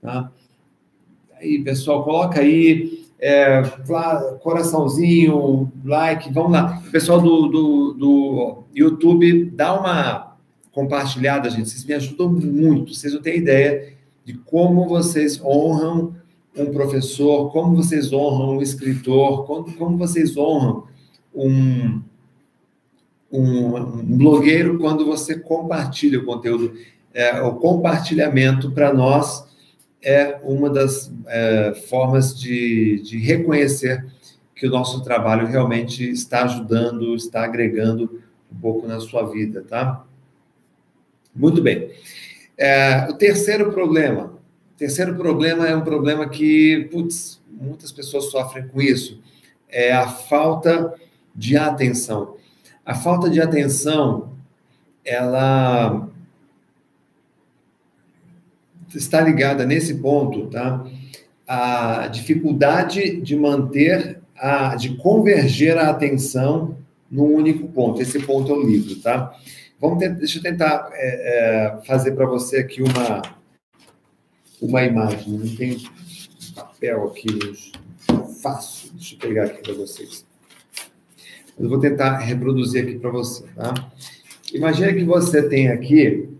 tá? 0.00 0.30
Aí, 1.38 1.62
pessoal, 1.62 2.04
coloca 2.04 2.40
aí, 2.40 3.06
é, 3.18 3.62
coraçãozinho, 4.40 5.70
like, 5.84 6.32
vamos 6.32 6.52
lá. 6.52 6.82
Pessoal 6.90 7.20
do, 7.20 7.48
do, 7.48 7.92
do 7.92 8.64
YouTube, 8.74 9.50
dá 9.50 9.78
uma 9.78 10.36
compartilhada, 10.70 11.50
gente, 11.50 11.68
vocês 11.68 11.84
me 11.84 11.92
ajudam 11.92 12.32
muito, 12.32 12.94
vocês 12.94 13.12
não 13.12 13.20
têm 13.20 13.36
ideia 13.36 13.92
de 14.24 14.34
como 14.34 14.88
vocês 14.88 15.40
honram 15.42 16.14
um 16.56 16.66
professor, 16.66 17.50
como 17.50 17.76
vocês 17.76 18.12
honram 18.12 18.58
um 18.58 18.62
escritor, 18.62 19.46
como, 19.46 19.72
como 19.72 19.96
vocês 19.96 20.36
honram 20.36 20.86
um, 21.34 22.02
um, 23.30 23.76
um, 23.76 24.16
blogueiro 24.16 24.78
quando 24.78 25.06
você 25.06 25.38
compartilha 25.38 26.18
o 26.18 26.24
conteúdo. 26.24 26.74
É, 27.14 27.40
o 27.42 27.54
compartilhamento, 27.56 28.70
para 28.70 28.92
nós, 28.92 29.46
é 30.02 30.38
uma 30.42 30.68
das 30.68 31.12
é, 31.26 31.74
formas 31.88 32.38
de, 32.38 33.00
de 33.02 33.18
reconhecer 33.18 34.04
que 34.54 34.66
o 34.66 34.70
nosso 34.70 35.02
trabalho 35.02 35.46
realmente 35.46 36.08
está 36.08 36.44
ajudando, 36.44 37.14
está 37.14 37.44
agregando 37.44 38.20
um 38.50 38.60
pouco 38.60 38.86
na 38.86 39.00
sua 39.00 39.24
vida, 39.24 39.64
tá? 39.66 40.04
Muito 41.34 41.62
bem. 41.62 41.90
É, 42.62 43.08
o 43.10 43.14
terceiro 43.14 43.72
problema. 43.72 44.26
O 44.74 44.78
terceiro 44.78 45.16
problema 45.16 45.66
é 45.66 45.74
um 45.74 45.80
problema 45.80 46.28
que, 46.28 46.88
putz, 46.92 47.42
muitas 47.50 47.90
pessoas 47.90 48.26
sofrem 48.26 48.68
com 48.68 48.80
isso. 48.80 49.20
É 49.68 49.92
a 49.92 50.06
falta 50.06 50.94
de 51.34 51.56
atenção. 51.56 52.36
A 52.86 52.94
falta 52.94 53.28
de 53.28 53.40
atenção, 53.40 54.34
ela 55.04 56.08
está 58.94 59.20
ligada 59.20 59.66
nesse 59.66 59.94
ponto, 59.94 60.46
tá? 60.46 60.86
A 61.44 62.06
dificuldade 62.06 63.20
de 63.22 63.34
manter, 63.34 64.20
a, 64.36 64.76
de 64.76 64.96
converger 64.98 65.76
a 65.76 65.90
atenção 65.90 66.76
num 67.10 67.24
único 67.24 67.66
ponto. 67.66 68.00
Esse 68.00 68.20
ponto 68.20 68.52
é 68.52 68.54
o 68.54 68.62
livro, 68.62 68.94
tá? 69.00 69.34
Vamos 69.82 69.98
deixa 69.98 70.38
eu 70.38 70.42
tentar 70.44 70.90
é, 70.92 71.06
é, 71.74 71.84
fazer 71.84 72.12
para 72.12 72.24
você 72.24 72.58
aqui 72.58 72.80
uma, 72.80 73.20
uma 74.60 74.84
imagem. 74.84 75.32
Não 75.32 75.56
tem 75.56 75.76
papel 76.54 77.08
aqui, 77.08 77.26
fácil. 78.40 78.92
Deixa 78.92 79.16
eu 79.16 79.18
pegar 79.18 79.46
aqui 79.46 79.60
para 79.60 79.74
vocês. 79.74 80.24
Eu 81.58 81.68
vou 81.68 81.80
tentar 81.80 82.18
reproduzir 82.18 82.84
aqui 82.84 82.96
para 82.96 83.10
você, 83.10 83.44
tá? 83.56 83.74
Imagina 84.54 84.92
que 84.92 85.02
você 85.02 85.48
tem 85.48 85.68
aqui 85.68 86.30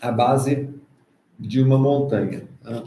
a 0.00 0.10
base 0.10 0.68
de 1.38 1.62
uma 1.62 1.78
montanha. 1.78 2.48
Tá? 2.64 2.82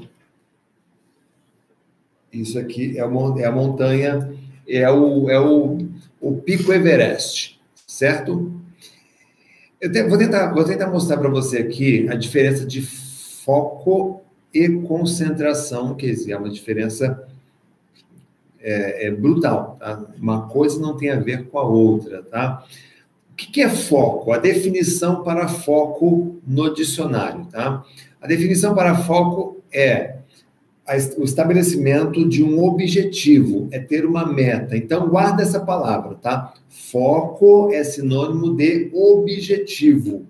Isso 2.34 2.60
aqui 2.60 2.98
é, 2.98 3.02
é 3.02 3.46
a 3.46 3.52
montanha, 3.52 4.38
é 4.68 4.92
o, 4.92 5.30
é 5.30 5.40
o, 5.40 5.88
o 6.20 6.36
Pico 6.42 6.74
Everest, 6.74 7.53
certo? 8.04 8.52
Eu 9.80 9.90
te, 9.90 10.04
vou, 10.04 10.18
tentar, 10.18 10.54
vou 10.54 10.66
tentar 10.66 10.88
mostrar 10.88 11.18
para 11.18 11.30
você 11.30 11.60
aqui 11.60 12.06
a 12.10 12.16
diferença 12.16 12.66
de 12.66 12.82
foco 12.82 14.22
e 14.54 14.68
concentração, 14.68 15.96
que 15.96 16.14
é 16.30 16.38
uma 16.38 16.50
diferença 16.50 17.26
é, 18.60 19.08
é 19.08 19.12
brutal. 19.12 19.78
Tá? 19.80 20.06
Uma 20.20 20.50
coisa 20.50 20.82
não 20.82 20.98
tem 20.98 21.12
a 21.12 21.20
ver 21.20 21.48
com 21.48 21.58
a 21.58 21.64
outra, 21.64 22.22
tá? 22.24 22.66
O 23.32 23.36
que 23.36 23.62
é 23.62 23.70
foco? 23.70 24.34
A 24.34 24.38
definição 24.38 25.24
para 25.24 25.48
foco 25.48 26.42
no 26.46 26.74
dicionário, 26.74 27.46
tá? 27.46 27.86
A 28.22 28.28
definição 28.28 28.76
para 28.76 28.96
foco 28.96 29.64
é 29.72 30.18
o 31.18 31.24
estabelecimento 31.24 32.28
de 32.28 32.44
um 32.44 32.64
objetivo, 32.64 33.68
é 33.72 33.80
ter 33.80 34.06
uma 34.06 34.26
meta. 34.26 34.76
Então, 34.76 35.08
guarda 35.08 35.42
essa 35.42 35.60
palavra, 35.60 36.16
tá? 36.16 36.54
Foco 36.68 37.72
é 37.72 37.84
sinônimo 37.84 38.54
de 38.54 38.92
objetivo. 38.94 40.26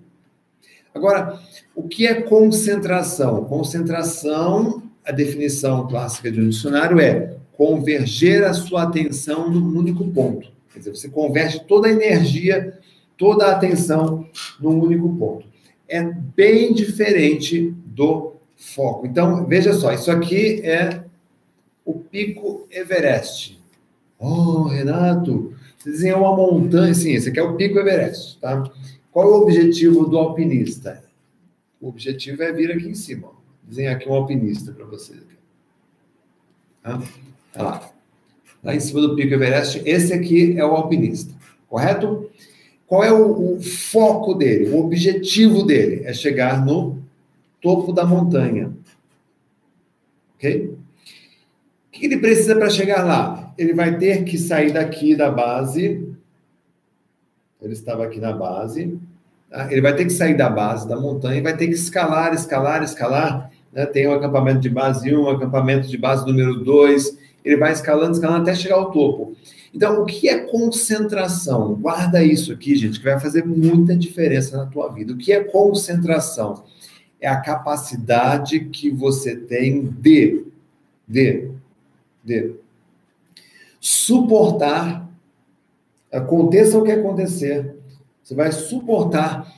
Agora, 0.94 1.40
o 1.74 1.88
que 1.88 2.06
é 2.06 2.22
concentração? 2.22 3.44
Concentração, 3.44 4.82
a 5.04 5.10
definição 5.10 5.88
clássica 5.88 6.30
de 6.30 6.40
um 6.40 6.48
dicionário 6.48 7.00
é 7.00 7.36
converger 7.56 8.44
a 8.44 8.52
sua 8.52 8.84
atenção 8.84 9.50
num 9.50 9.76
único 9.76 10.04
ponto. 10.12 10.48
Quer 10.72 10.78
dizer, 10.78 10.90
você 10.90 11.08
converte 11.08 11.64
toda 11.66 11.88
a 11.88 11.92
energia 11.92 12.78
toda 13.16 13.46
a 13.46 13.52
atenção 13.52 14.26
num 14.60 14.80
único 14.80 15.14
ponto. 15.16 15.46
É 15.88 16.02
bem 16.02 16.72
diferente 16.72 17.74
do 17.86 18.33
foco. 18.56 19.06
Então, 19.06 19.46
veja 19.46 19.72
só, 19.72 19.92
isso 19.92 20.10
aqui 20.10 20.60
é 20.62 21.04
o 21.84 21.94
Pico 21.94 22.66
Everest. 22.70 23.60
Oh, 24.18 24.62
Renato, 24.62 25.54
você 25.76 25.90
desenhou 25.90 26.20
uma 26.20 26.36
montanha, 26.36 26.94
sim, 26.94 27.12
esse 27.12 27.28
aqui 27.28 27.38
é 27.38 27.42
o 27.42 27.56
Pico 27.56 27.78
Everest, 27.78 28.38
tá? 28.40 28.64
Qual 29.12 29.26
é 29.26 29.30
o 29.30 29.42
objetivo 29.42 30.06
do 30.06 30.18
alpinista? 30.18 31.04
O 31.80 31.88
objetivo 31.88 32.42
é 32.42 32.52
vir 32.52 32.72
aqui 32.72 32.88
em 32.88 32.94
cima. 32.94 33.30
Desenhar 33.62 33.96
aqui 33.96 34.08
um 34.08 34.14
alpinista 34.14 34.72
para 34.72 34.86
vocês. 34.86 35.20
Tá? 36.82 37.02
tá 37.52 37.62
lá. 37.62 37.90
Lá 38.62 38.74
em 38.74 38.80
cima 38.80 39.02
do 39.02 39.14
Pico 39.14 39.34
Everest, 39.34 39.82
esse 39.84 40.12
aqui 40.12 40.58
é 40.58 40.64
o 40.64 40.70
alpinista, 40.70 41.34
correto? 41.68 42.30
Qual 42.86 43.04
é 43.04 43.12
o, 43.12 43.56
o 43.56 43.62
foco 43.62 44.34
dele? 44.34 44.70
O 44.70 44.78
objetivo 44.84 45.62
dele 45.62 46.02
é 46.04 46.14
chegar 46.14 46.64
no 46.64 47.03
topo 47.64 47.94
da 47.94 48.04
montanha. 48.04 48.70
Ok? 50.36 50.76
O 51.88 51.90
que 51.90 52.04
ele 52.04 52.18
precisa 52.18 52.54
para 52.54 52.68
chegar 52.68 53.02
lá? 53.04 53.54
Ele 53.56 53.72
vai 53.72 53.96
ter 53.96 54.24
que 54.24 54.36
sair 54.36 54.70
daqui 54.70 55.16
da 55.16 55.30
base. 55.30 56.06
Ele 57.62 57.72
estava 57.72 58.04
aqui 58.04 58.20
na 58.20 58.34
base. 58.34 58.98
Tá? 59.48 59.72
Ele 59.72 59.80
vai 59.80 59.96
ter 59.96 60.04
que 60.04 60.10
sair 60.10 60.36
da 60.36 60.50
base 60.50 60.86
da 60.86 61.00
montanha 61.00 61.38
e 61.38 61.42
vai 61.42 61.56
ter 61.56 61.66
que 61.66 61.72
escalar, 61.72 62.34
escalar, 62.34 62.82
escalar. 62.82 63.50
Né? 63.72 63.86
Tem 63.86 64.06
o 64.06 64.10
um 64.10 64.14
acampamento 64.14 64.60
de 64.60 64.68
base 64.68 65.14
1, 65.14 65.18
um 65.18 65.30
acampamento 65.30 65.88
de 65.88 65.96
base 65.96 66.26
número 66.26 66.62
2. 66.62 67.16
Ele 67.42 67.56
vai 67.56 67.72
escalando, 67.72 68.12
escalando 68.12 68.42
até 68.42 68.54
chegar 68.54 68.76
ao 68.76 68.90
topo. 68.90 69.34
Então, 69.72 70.02
o 70.02 70.04
que 70.04 70.28
é 70.28 70.40
concentração? 70.40 71.74
Guarda 71.74 72.22
isso 72.22 72.52
aqui, 72.52 72.76
gente, 72.76 72.98
que 72.98 73.04
vai 73.04 73.18
fazer 73.18 73.46
muita 73.46 73.96
diferença 73.96 74.56
na 74.56 74.66
tua 74.66 74.88
vida. 74.88 75.14
O 75.14 75.16
que 75.16 75.32
é 75.32 75.42
concentração? 75.42 76.62
É 77.24 77.26
a 77.26 77.40
capacidade 77.40 78.60
que 78.66 78.90
você 78.90 79.34
tem 79.34 79.86
de, 79.86 80.44
de, 81.08 81.48
de 82.22 82.52
suportar, 83.80 85.08
aconteça 86.12 86.76
o 86.76 86.84
que 86.84 86.92
acontecer, 86.92 87.76
você 88.22 88.34
vai 88.34 88.52
suportar 88.52 89.50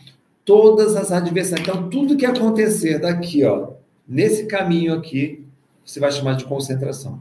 todas 0.44 0.94
as 0.94 1.10
adversidades. 1.10 1.66
Então, 1.66 1.90
tudo 1.90 2.16
que 2.16 2.24
acontecer 2.24 3.00
daqui, 3.00 3.42
ó, 3.42 3.70
nesse 4.06 4.46
caminho 4.46 4.94
aqui, 4.94 5.44
você 5.84 5.98
vai 5.98 6.12
chamar 6.12 6.36
de 6.36 6.44
concentração. 6.44 7.20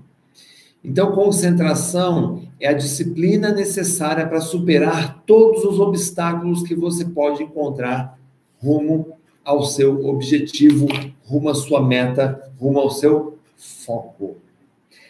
Então, 0.84 1.12
concentração 1.12 2.44
é 2.60 2.68
a 2.68 2.74
disciplina 2.74 3.52
necessária 3.52 4.28
para 4.28 4.42
superar 4.42 5.24
todos 5.26 5.66
os 5.66 5.80
obstáculos 5.80 6.62
que 6.62 6.76
você 6.76 7.04
pode 7.04 7.42
encontrar 7.42 8.20
rumo 8.62 9.18
ao 9.46 9.64
seu 9.64 10.06
objetivo, 10.08 10.88
rumo 11.24 11.50
à 11.50 11.56
sua 11.56 11.82
meta, 11.82 12.52
rumo 12.60 12.80
ao 12.80 12.90
seu 12.90 13.38
foco. 13.56 14.38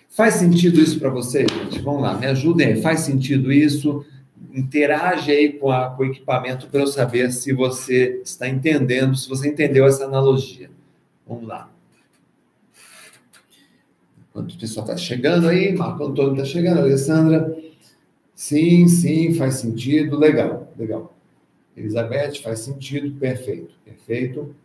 Faz 0.10 0.36
sentido 0.36 0.80
isso 0.80 1.00
para 1.00 1.10
vocês, 1.10 1.50
gente? 1.52 1.80
Vamos 1.80 2.02
lá, 2.02 2.18
me 2.18 2.26
ajudem 2.28 2.68
aí. 2.68 2.82
Faz 2.82 3.00
sentido 3.02 3.52
isso? 3.52 4.06
Interage 4.54 5.32
aí 5.32 5.54
com, 5.54 5.72
a, 5.72 5.90
com 5.90 6.04
o 6.04 6.06
equipamento 6.06 6.68
para 6.68 6.82
eu 6.82 6.88
saber 6.88 7.32
se 7.32 7.54
você 7.54 8.22
está 8.24 8.48
entendendo, 8.48 9.16
se 9.16 9.28
você 9.28 9.48
entendeu 9.48 9.86
essa 9.86 10.06
analogia. 10.06 10.70
Vamos 11.28 11.48
lá. 11.48 11.70
Quanto 14.32 14.54
o 14.54 14.60
pessoal 14.60 14.86
está 14.86 14.98
chegando 14.98 15.48
aí, 15.48 15.74
Marco 15.74 16.04
Antônio 16.04 16.34
está 16.34 16.46
chegando, 16.46 16.80
Alessandra. 16.80 17.58
Sim, 18.34 18.88
sim, 18.88 19.34
faz 19.34 19.56
sentido, 19.56 20.18
legal, 20.18 20.72
legal. 20.78 21.15
Elizabeth, 21.76 22.42
faz 22.42 22.60
sentido, 22.60 23.18
perfeito, 23.20 23.74
perfeito. 23.84 24.56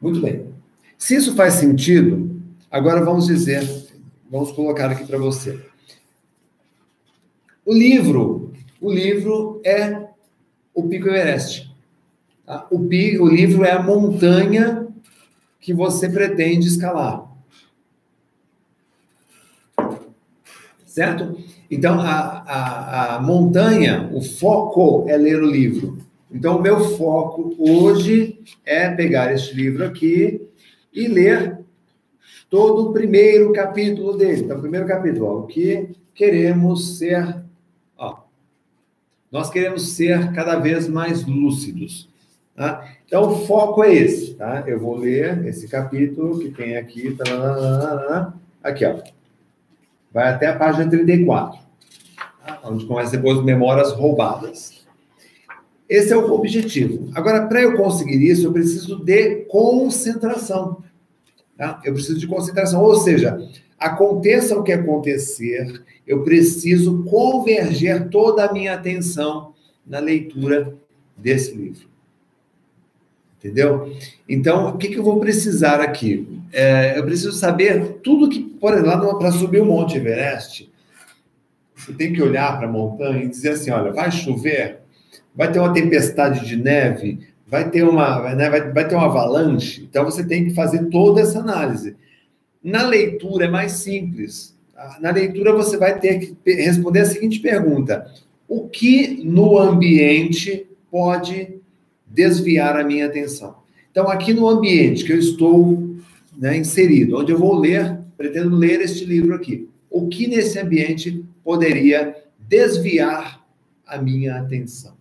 Muito 0.00 0.20
bem. 0.20 0.52
Se 0.98 1.16
isso 1.16 1.34
faz 1.34 1.54
sentido, 1.54 2.40
agora 2.70 3.04
vamos 3.04 3.26
dizer, 3.26 3.62
vamos 4.30 4.52
colocar 4.52 4.90
aqui 4.90 5.06
para 5.06 5.18
você. 5.18 5.60
O 7.64 7.72
livro, 7.72 8.52
o 8.80 8.92
livro 8.92 9.60
é 9.64 10.08
o 10.74 10.86
Pico 10.88 11.08
Everest. 11.08 11.74
Tá? 12.44 12.66
O, 12.70 12.78
o 12.78 13.28
livro 13.28 13.64
é 13.64 13.72
a 13.72 13.82
montanha 13.82 14.86
que 15.60 15.72
você 15.72 16.08
pretende 16.08 16.68
escalar. 16.68 17.33
Certo? 20.94 21.36
Então, 21.68 21.98
a, 21.98 22.44
a, 22.46 23.16
a 23.16 23.20
montanha, 23.20 24.08
o 24.12 24.22
foco 24.22 25.04
é 25.08 25.16
ler 25.16 25.42
o 25.42 25.50
livro. 25.50 25.98
Então, 26.30 26.56
o 26.56 26.62
meu 26.62 26.84
foco 26.90 27.52
hoje 27.58 28.38
é 28.64 28.88
pegar 28.90 29.34
este 29.34 29.56
livro 29.56 29.84
aqui 29.84 30.40
e 30.92 31.08
ler 31.08 31.58
todo 32.48 32.90
o 32.90 32.92
primeiro 32.92 33.52
capítulo 33.52 34.16
dele. 34.16 34.42
Então, 34.42 34.58
o 34.58 34.60
primeiro 34.60 34.86
capítulo, 34.86 35.40
o 35.40 35.46
que 35.48 35.88
queremos 36.14 36.96
ser. 36.96 37.42
Ó, 37.98 38.18
nós 39.32 39.50
queremos 39.50 39.96
ser 39.96 40.30
cada 40.30 40.60
vez 40.60 40.86
mais 40.86 41.26
lúcidos. 41.26 42.08
Tá? 42.54 42.88
Então, 43.04 43.32
o 43.32 43.46
foco 43.46 43.82
é 43.82 43.92
esse. 43.92 44.34
Tá? 44.34 44.62
Eu 44.64 44.78
vou 44.78 44.96
ler 44.96 45.44
esse 45.44 45.66
capítulo 45.66 46.38
que 46.38 46.52
tem 46.52 46.76
aqui. 46.76 47.16
aqui, 48.62 48.86
ó. 48.86 49.23
Vai 50.14 50.32
até 50.32 50.46
a 50.46 50.56
página 50.56 50.88
34, 50.88 51.58
tá? 52.46 52.60
onde 52.62 52.86
começa 52.86 53.16
depois 53.16 53.42
memórias 53.42 53.90
roubadas. 53.90 54.86
Esse 55.88 56.12
é 56.12 56.16
o 56.16 56.32
objetivo. 56.32 57.10
Agora, 57.16 57.48
para 57.48 57.60
eu 57.60 57.76
conseguir 57.76 58.24
isso, 58.24 58.46
eu 58.46 58.52
preciso 58.52 59.04
de 59.04 59.44
concentração. 59.46 60.84
Tá? 61.58 61.80
Eu 61.84 61.92
preciso 61.94 62.20
de 62.20 62.28
concentração. 62.28 62.80
Ou 62.80 62.94
seja, 62.94 63.36
aconteça 63.76 64.56
o 64.56 64.62
que 64.62 64.70
acontecer, 64.70 65.82
eu 66.06 66.22
preciso 66.22 67.02
converger 67.02 68.08
toda 68.08 68.44
a 68.44 68.52
minha 68.52 68.72
atenção 68.72 69.52
na 69.84 69.98
leitura 69.98 70.76
desse 71.16 71.52
livro. 71.52 71.88
Entendeu? 73.44 73.94
Então, 74.26 74.70
o 74.70 74.78
que, 74.78 74.88
que 74.88 74.98
eu 74.98 75.02
vou 75.02 75.20
precisar 75.20 75.78
aqui? 75.78 76.26
É, 76.50 76.98
eu 76.98 77.04
preciso 77.04 77.32
saber 77.32 77.98
tudo 78.02 78.30
que, 78.30 78.40
por 78.40 78.72
exemplo, 78.72 79.18
para 79.18 79.30
subir 79.30 79.60
o 79.60 79.66
Monte 79.66 79.98
Everest, 79.98 80.72
você 81.76 81.92
tem 81.92 82.10
que 82.10 82.22
olhar 82.22 82.56
para 82.56 82.66
a 82.66 82.72
montanha 82.72 83.22
e 83.22 83.28
dizer 83.28 83.50
assim: 83.50 83.70
olha, 83.70 83.92
vai 83.92 84.10
chover, 84.10 84.78
vai 85.36 85.52
ter 85.52 85.58
uma 85.58 85.74
tempestade 85.74 86.46
de 86.46 86.56
neve, 86.56 87.18
vai 87.46 87.68
ter 87.68 87.82
uma, 87.82 88.34
né, 88.34 88.48
vai, 88.48 88.72
vai 88.72 88.88
ter 88.88 88.94
uma 88.94 89.04
avalanche. 89.04 89.86
Então, 89.90 90.06
você 90.06 90.24
tem 90.24 90.46
que 90.46 90.54
fazer 90.54 90.86
toda 90.86 91.20
essa 91.20 91.40
análise. 91.40 91.96
Na 92.62 92.82
leitura 92.82 93.44
é 93.44 93.48
mais 93.48 93.72
simples. 93.72 94.56
Na 95.00 95.10
leitura, 95.10 95.52
você 95.52 95.76
vai 95.76 96.00
ter 96.00 96.18
que 96.18 96.50
responder 96.50 97.00
a 97.00 97.04
seguinte 97.04 97.40
pergunta: 97.40 98.10
o 98.48 98.70
que 98.70 99.22
no 99.22 99.58
ambiente 99.58 100.66
pode 100.90 101.62
desviar 102.14 102.78
a 102.78 102.84
minha 102.84 103.06
atenção. 103.06 103.56
Então, 103.90 104.08
aqui 104.08 104.32
no 104.32 104.48
ambiente 104.48 105.04
que 105.04 105.12
eu 105.12 105.18
estou 105.18 105.96
né, 106.36 106.56
inserido, 106.56 107.18
onde 107.18 107.32
eu 107.32 107.38
vou 107.38 107.58
ler, 107.58 107.98
pretendo 108.16 108.56
ler 108.56 108.80
este 108.80 109.04
livro 109.04 109.34
aqui, 109.34 109.68
o 109.90 110.08
que 110.08 110.26
nesse 110.26 110.58
ambiente 110.58 111.24
poderia 111.42 112.14
desviar 112.38 113.44
a 113.86 113.98
minha 113.98 114.36
atenção? 114.36 114.94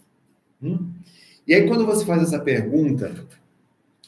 Hum? 0.61 0.89
E 1.47 1.53
aí, 1.53 1.67
quando 1.67 1.85
você 1.85 2.05
faz 2.05 2.23
essa 2.23 2.39
pergunta, 2.39 3.13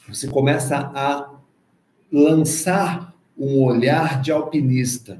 você 0.08 0.26
começa 0.26 0.76
a 0.76 1.34
lançar 2.10 3.14
um 3.36 3.62
olhar 3.62 4.20
de 4.20 4.32
alpinista. 4.32 5.18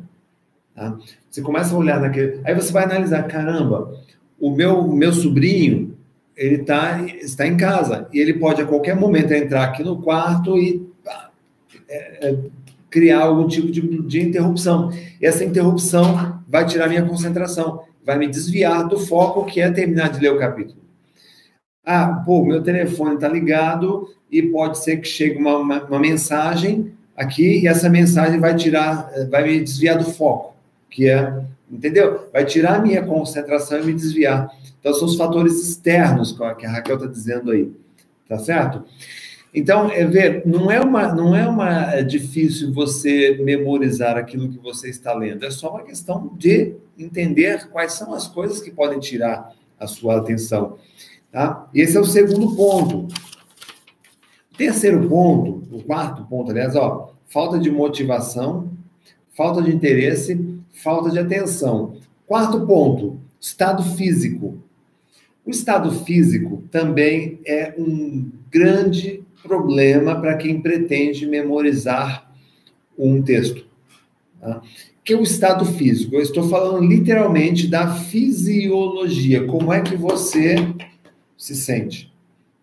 Tá? 0.75 0.99
Você 1.29 1.42
começa 1.42 1.75
a 1.75 1.79
olhar 1.79 2.01
naquele. 2.01 2.40
Aí 2.44 2.55
você 2.55 2.72
vai 2.72 2.85
analisar: 2.85 3.25
caramba, 3.25 4.01
o 4.38 4.51
meu, 4.51 4.87
meu 4.88 5.12
sobrinho 5.12 5.95
ele 6.37 6.59
tá, 6.59 7.03
está 7.20 7.46
em 7.46 7.57
casa 7.57 8.09
e 8.12 8.20
ele 8.20 8.35
pode 8.35 8.61
a 8.61 8.66
qualquer 8.66 8.94
momento 8.94 9.33
entrar 9.33 9.64
aqui 9.64 9.83
no 9.83 10.03
quarto 10.03 10.59
e 10.59 10.87
é, 11.88 12.29
é, 12.29 12.38
criar 12.90 13.20
algum 13.20 13.46
tipo 13.49 13.70
de, 13.70 13.81
de 14.03 14.20
interrupção. 14.20 14.90
E 15.20 15.27
essa 15.27 15.44
interrupção 15.44 16.42
vai 16.46 16.66
tirar 16.66 16.88
minha 16.88 17.05
concentração, 17.05 17.83
vai 18.05 18.18
me 18.18 18.29
desviar 18.29 18.87
do 18.87 18.99
foco 18.99 19.46
que 19.46 19.61
é 19.61 19.70
terminar 19.70 20.11
de 20.11 20.20
ler 20.20 20.33
o 20.33 20.38
capítulo. 20.38 20.79
Ah, 21.85 22.22
pô, 22.27 22.44
meu 22.44 22.62
telefone 22.62 23.14
está 23.14 23.29
ligado 23.29 24.09
e 24.31 24.42
pode 24.42 24.79
ser 24.79 24.99
que 24.99 25.09
chegue 25.09 25.38
uma, 25.38 25.57
uma, 25.57 25.85
uma 25.85 26.01
mensagem 26.01 26.92
aqui 27.16 27.61
e 27.61 27.68
essa 27.68 27.88
mensagem 27.88 28.38
vai 28.38 28.55
tirar, 28.55 29.09
vai 29.31 29.44
me 29.44 29.61
desviar 29.61 29.96
do 29.96 30.05
foco, 30.05 30.55
que 30.90 31.09
é, 31.09 31.33
entendeu? 31.70 32.29
Vai 32.33 32.44
tirar 32.44 32.77
a 32.77 32.83
minha 32.83 33.03
concentração 33.03 33.81
e 33.81 33.85
me 33.85 33.94
desviar. 33.94 34.51
Então, 34.87 34.94
são 34.94 35.09
os 35.09 35.16
fatores 35.16 35.68
externos 35.68 36.31
que 36.31 36.64
a 36.64 36.70
Raquel 36.70 36.94
está 36.94 37.09
dizendo 37.09 37.51
aí, 37.51 37.72
tá 38.29 38.38
certo? 38.38 38.85
Então, 39.53 39.90
é 39.90 40.05
ver, 40.05 40.46
não 40.46 40.70
é 40.70 40.81
uma, 40.81 41.12
não 41.12 41.35
é 41.35 41.44
uma 41.49 41.92
é 41.92 42.05
difícil 42.05 42.72
você 42.72 43.37
memorizar 43.42 44.16
aquilo 44.16 44.49
que 44.49 44.59
você 44.61 44.88
está 44.88 45.12
lendo. 45.12 45.44
É 45.44 45.51
só 45.51 45.70
uma 45.70 45.83
questão 45.83 46.31
de 46.38 46.77
entender 46.96 47.68
quais 47.70 47.94
são 47.94 48.14
as 48.14 48.29
coisas 48.29 48.61
que 48.61 48.70
podem 48.70 49.01
tirar 49.01 49.53
a 49.77 49.88
sua 49.88 50.18
atenção, 50.18 50.79
tá? 51.33 51.68
Esse 51.75 51.96
é 51.96 52.01
o 52.01 52.05
segundo 52.05 52.55
ponto. 52.55 53.12
O 54.53 54.57
terceiro 54.57 55.09
ponto, 55.09 55.64
o 55.77 55.83
quarto 55.83 56.25
ponto, 56.27 56.53
aliás, 56.53 56.77
ó, 56.77 57.12
falta 57.27 57.59
de 57.59 57.72
motivação, 57.72 58.70
falta 59.37 59.61
de 59.61 59.75
interesse, 59.75 60.62
falta 60.70 61.11
de 61.11 61.18
atenção. 61.18 61.96
Quarto 62.25 62.64
ponto, 62.64 63.18
estado 63.40 63.83
físico. 63.83 64.64
O 65.46 65.50
estado 65.50 65.92
físico 66.04 66.64
também 66.72 67.38
é 67.46 67.72
um 67.78 68.28
grande 68.50 69.22
problema 69.44 70.20
para 70.20 70.37
quem 70.37 70.61
pretende 70.61 71.24
memorizar 71.24 72.28
um 72.98 73.22
texto. 73.22 73.64
Tá? 74.40 74.61
Que 75.04 75.12
é 75.12 75.16
o 75.16 75.22
estado 75.22 75.64
físico? 75.64 76.16
Eu 76.16 76.20
estou 76.20 76.48
falando 76.48 76.85
literalmente 76.85 77.68
da 77.68 77.94
fisiologia. 77.94 79.46
Como 79.46 79.72
é 79.72 79.80
que 79.82 79.94
você 79.94 80.56
se 81.38 81.54
sente? 81.54 82.12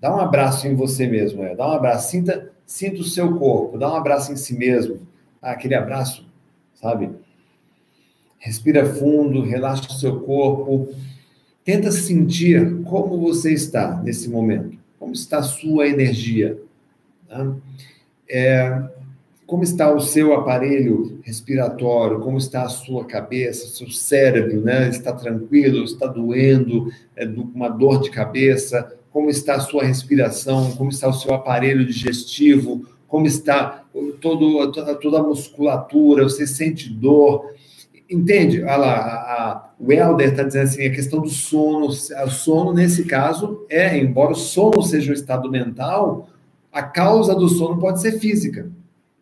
Dá 0.02 0.14
um 0.14 0.20
abraço 0.20 0.68
em 0.68 0.76
você 0.76 1.08
mesmo, 1.08 1.42
é. 1.42 1.56
dá 1.56 1.66
um 1.66 1.72
abraço, 1.72 2.12
sinta, 2.12 2.52
sinta 2.66 3.00
o 3.00 3.06
seu 3.06 3.38
corpo, 3.38 3.78
dá 3.78 3.90
um 3.90 3.96
abraço 3.96 4.34
em 4.34 4.36
si 4.36 4.54
mesmo. 4.58 5.08
Ah, 5.42 5.52
aquele 5.52 5.76
abraço, 5.76 6.28
sabe? 6.74 7.10
Respira 8.38 8.86
fundo, 8.86 9.42
relaxa 9.42 9.88
o 9.88 9.94
seu 9.94 10.20
corpo 10.20 10.94
Tenta 11.64 11.92
sentir 11.92 12.82
como 12.84 13.20
você 13.20 13.54
está 13.54 14.02
nesse 14.04 14.30
momento, 14.30 14.78
como 15.00 15.14
está 15.14 15.38
a 15.38 15.44
sua 15.44 15.88
energia, 15.88 16.60
tá? 17.28 17.56
é, 18.30 18.84
como 19.46 19.64
está 19.64 19.94
o 19.94 20.00
seu 20.00 20.34
aparelho 20.34 21.20
respiratório, 21.24 22.20
como 22.20 22.38
está 22.38 22.64
a 22.64 22.70
sua 22.70 23.06
cabeça, 23.06 23.68
seu 23.68 23.90
cérebro, 23.90 24.62
né? 24.62 24.90
Está 24.90 25.14
tranquilo, 25.14 25.84
está 25.84 26.08
doendo, 26.08 26.92
é, 27.16 27.26
uma 27.26 27.70
dor 27.70 28.02
de 28.02 28.10
cabeça, 28.10 28.94
como 29.12 29.30
está 29.30 29.56
a 29.56 29.60
sua 29.60 29.84
respiração, 29.84 30.72
como 30.72 30.90
está 30.90 31.08
o 31.08 31.14
seu 31.14 31.34
aparelho 31.34 31.86
digestivo, 31.86 32.86
como 33.08 33.28
está 33.28 33.86
todo, 34.20 34.72
toda, 34.72 34.96
toda 34.96 35.20
a 35.20 35.24
musculatura, 35.24 36.24
você 36.24 36.48
sente 36.48 36.90
dor, 36.90 37.54
Entende? 38.14 38.62
Olha 38.62 38.78
lá, 38.78 38.94
a, 38.94 39.52
a, 39.52 39.70
o 39.80 39.92
Helder 39.92 40.30
está 40.30 40.44
dizendo 40.44 40.64
assim, 40.66 40.86
a 40.86 40.92
questão 40.92 41.20
do 41.20 41.30
sono, 41.30 41.88
o 41.88 42.30
sono 42.30 42.72
nesse 42.72 43.06
caso 43.06 43.66
é, 43.68 43.98
embora 43.98 44.34
o 44.34 44.36
sono 44.36 44.84
seja 44.84 45.10
um 45.10 45.16
estado 45.16 45.50
mental, 45.50 46.30
a 46.72 46.84
causa 46.84 47.34
do 47.34 47.50
sono 47.50 47.80
pode 47.80 48.02
ser 48.02 48.20
física, 48.20 48.70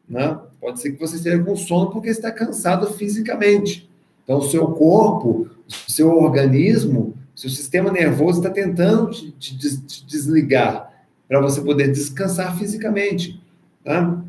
né? 0.09 0.37
Pode 0.59 0.81
ser 0.81 0.91
que 0.91 0.99
você 0.99 1.15
esteja 1.15 1.41
com 1.41 1.55
sono 1.55 1.89
porque 1.89 2.09
está 2.09 2.31
cansado 2.31 2.85
fisicamente. 2.93 3.89
Então, 4.25 4.39
o 4.39 4.43
seu 4.43 4.67
corpo, 4.67 5.47
o 5.87 5.91
seu 5.91 6.17
organismo, 6.17 7.15
seu 7.33 7.49
sistema 7.49 7.89
nervoso 7.89 8.39
está 8.39 8.49
tentando 8.49 9.09
te, 9.09 9.31
te, 9.57 9.57
te 9.57 10.05
desligar 10.05 10.91
para 11.29 11.39
você 11.39 11.61
poder 11.61 11.87
descansar 11.91 12.57
fisicamente. 12.57 13.41
Tá? 13.85 14.21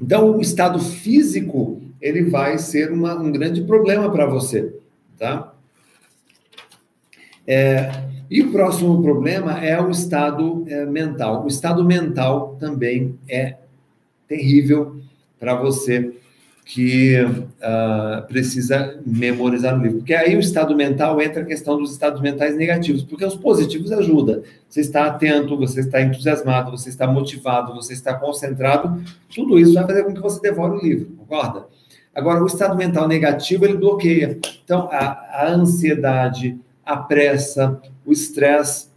Então, 0.00 0.36
o 0.36 0.40
estado 0.40 0.78
físico 0.78 1.79
ele 2.00 2.24
vai 2.24 2.58
ser 2.58 2.90
uma, 2.90 3.14
um 3.14 3.30
grande 3.30 3.62
problema 3.62 4.10
para 4.10 4.26
você, 4.26 4.74
tá? 5.18 5.54
É, 7.46 7.90
e 8.30 8.42
o 8.42 8.52
próximo 8.52 9.02
problema 9.02 9.58
é 9.64 9.80
o 9.80 9.90
estado 9.90 10.64
é, 10.68 10.86
mental. 10.86 11.44
O 11.44 11.48
estado 11.48 11.84
mental 11.84 12.56
também 12.60 13.18
é 13.28 13.56
terrível 14.28 15.00
para 15.38 15.54
você 15.54 16.14
que 16.64 17.16
uh, 17.20 18.24
precisa 18.28 19.00
memorizar 19.04 19.76
o 19.76 19.82
livro. 19.82 19.98
Porque 19.98 20.14
aí 20.14 20.36
o 20.36 20.40
estado 20.40 20.76
mental 20.76 21.20
entra 21.20 21.42
a 21.42 21.44
questão 21.44 21.76
dos 21.76 21.90
estados 21.90 22.20
mentais 22.20 22.56
negativos, 22.56 23.02
porque 23.02 23.24
os 23.24 23.34
positivos 23.34 23.90
ajudam. 23.90 24.42
Você 24.68 24.80
está 24.80 25.06
atento, 25.06 25.56
você 25.56 25.80
está 25.80 26.00
entusiasmado, 26.00 26.70
você 26.70 26.88
está 26.88 27.08
motivado, 27.08 27.74
você 27.74 27.92
está 27.92 28.14
concentrado, 28.14 29.02
tudo 29.34 29.58
isso 29.58 29.74
vai 29.74 29.84
fazer 29.84 30.04
com 30.04 30.14
que 30.14 30.20
você 30.20 30.40
devore 30.40 30.74
o 30.76 30.80
livro, 30.80 31.06
concorda? 31.16 31.66
Agora, 32.14 32.42
o 32.42 32.46
estado 32.46 32.76
mental 32.76 33.06
negativo, 33.06 33.64
ele 33.64 33.76
bloqueia. 33.76 34.38
Então, 34.64 34.88
a, 34.90 35.44
a 35.44 35.52
ansiedade, 35.52 36.58
a 36.84 36.96
pressa, 36.96 37.80
o 38.04 38.12
estresse, 38.12 38.88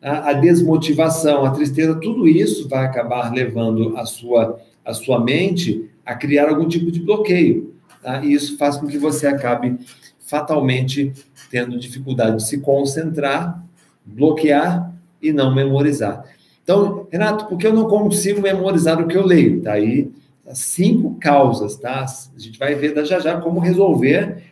a, 0.00 0.30
a 0.30 0.32
desmotivação, 0.32 1.44
a 1.44 1.50
tristeza, 1.50 1.94
tudo 1.94 2.26
isso 2.26 2.68
vai 2.68 2.84
acabar 2.84 3.32
levando 3.32 3.96
a 3.96 4.06
sua, 4.06 4.58
a 4.84 4.94
sua 4.94 5.20
mente 5.20 5.90
a 6.04 6.14
criar 6.14 6.48
algum 6.48 6.66
tipo 6.66 6.90
de 6.90 7.00
bloqueio. 7.00 7.74
Tá? 8.02 8.24
E 8.24 8.32
isso 8.32 8.56
faz 8.56 8.76
com 8.76 8.86
que 8.86 8.98
você 8.98 9.26
acabe 9.26 9.78
fatalmente 10.20 11.12
tendo 11.50 11.78
dificuldade 11.78 12.36
de 12.36 12.46
se 12.46 12.58
concentrar, 12.58 13.62
bloquear 14.04 14.92
e 15.20 15.32
não 15.32 15.54
memorizar. 15.54 16.24
Então, 16.62 17.06
Renato, 17.10 17.46
por 17.46 17.58
que 17.58 17.66
eu 17.66 17.74
não 17.74 17.86
consigo 17.86 18.40
memorizar 18.40 19.00
o 19.00 19.06
que 19.06 19.16
eu 19.16 19.24
leio? 19.24 19.62
Tá 19.62 19.72
aí 19.72 20.10
cinco 20.52 21.16
causas, 21.18 21.76
tá? 21.76 22.04
A 22.04 22.38
gente 22.38 22.58
vai 22.58 22.74
ver 22.74 23.04
já 23.06 23.18
já 23.18 23.40
como 23.40 23.60
resolver. 23.60 24.42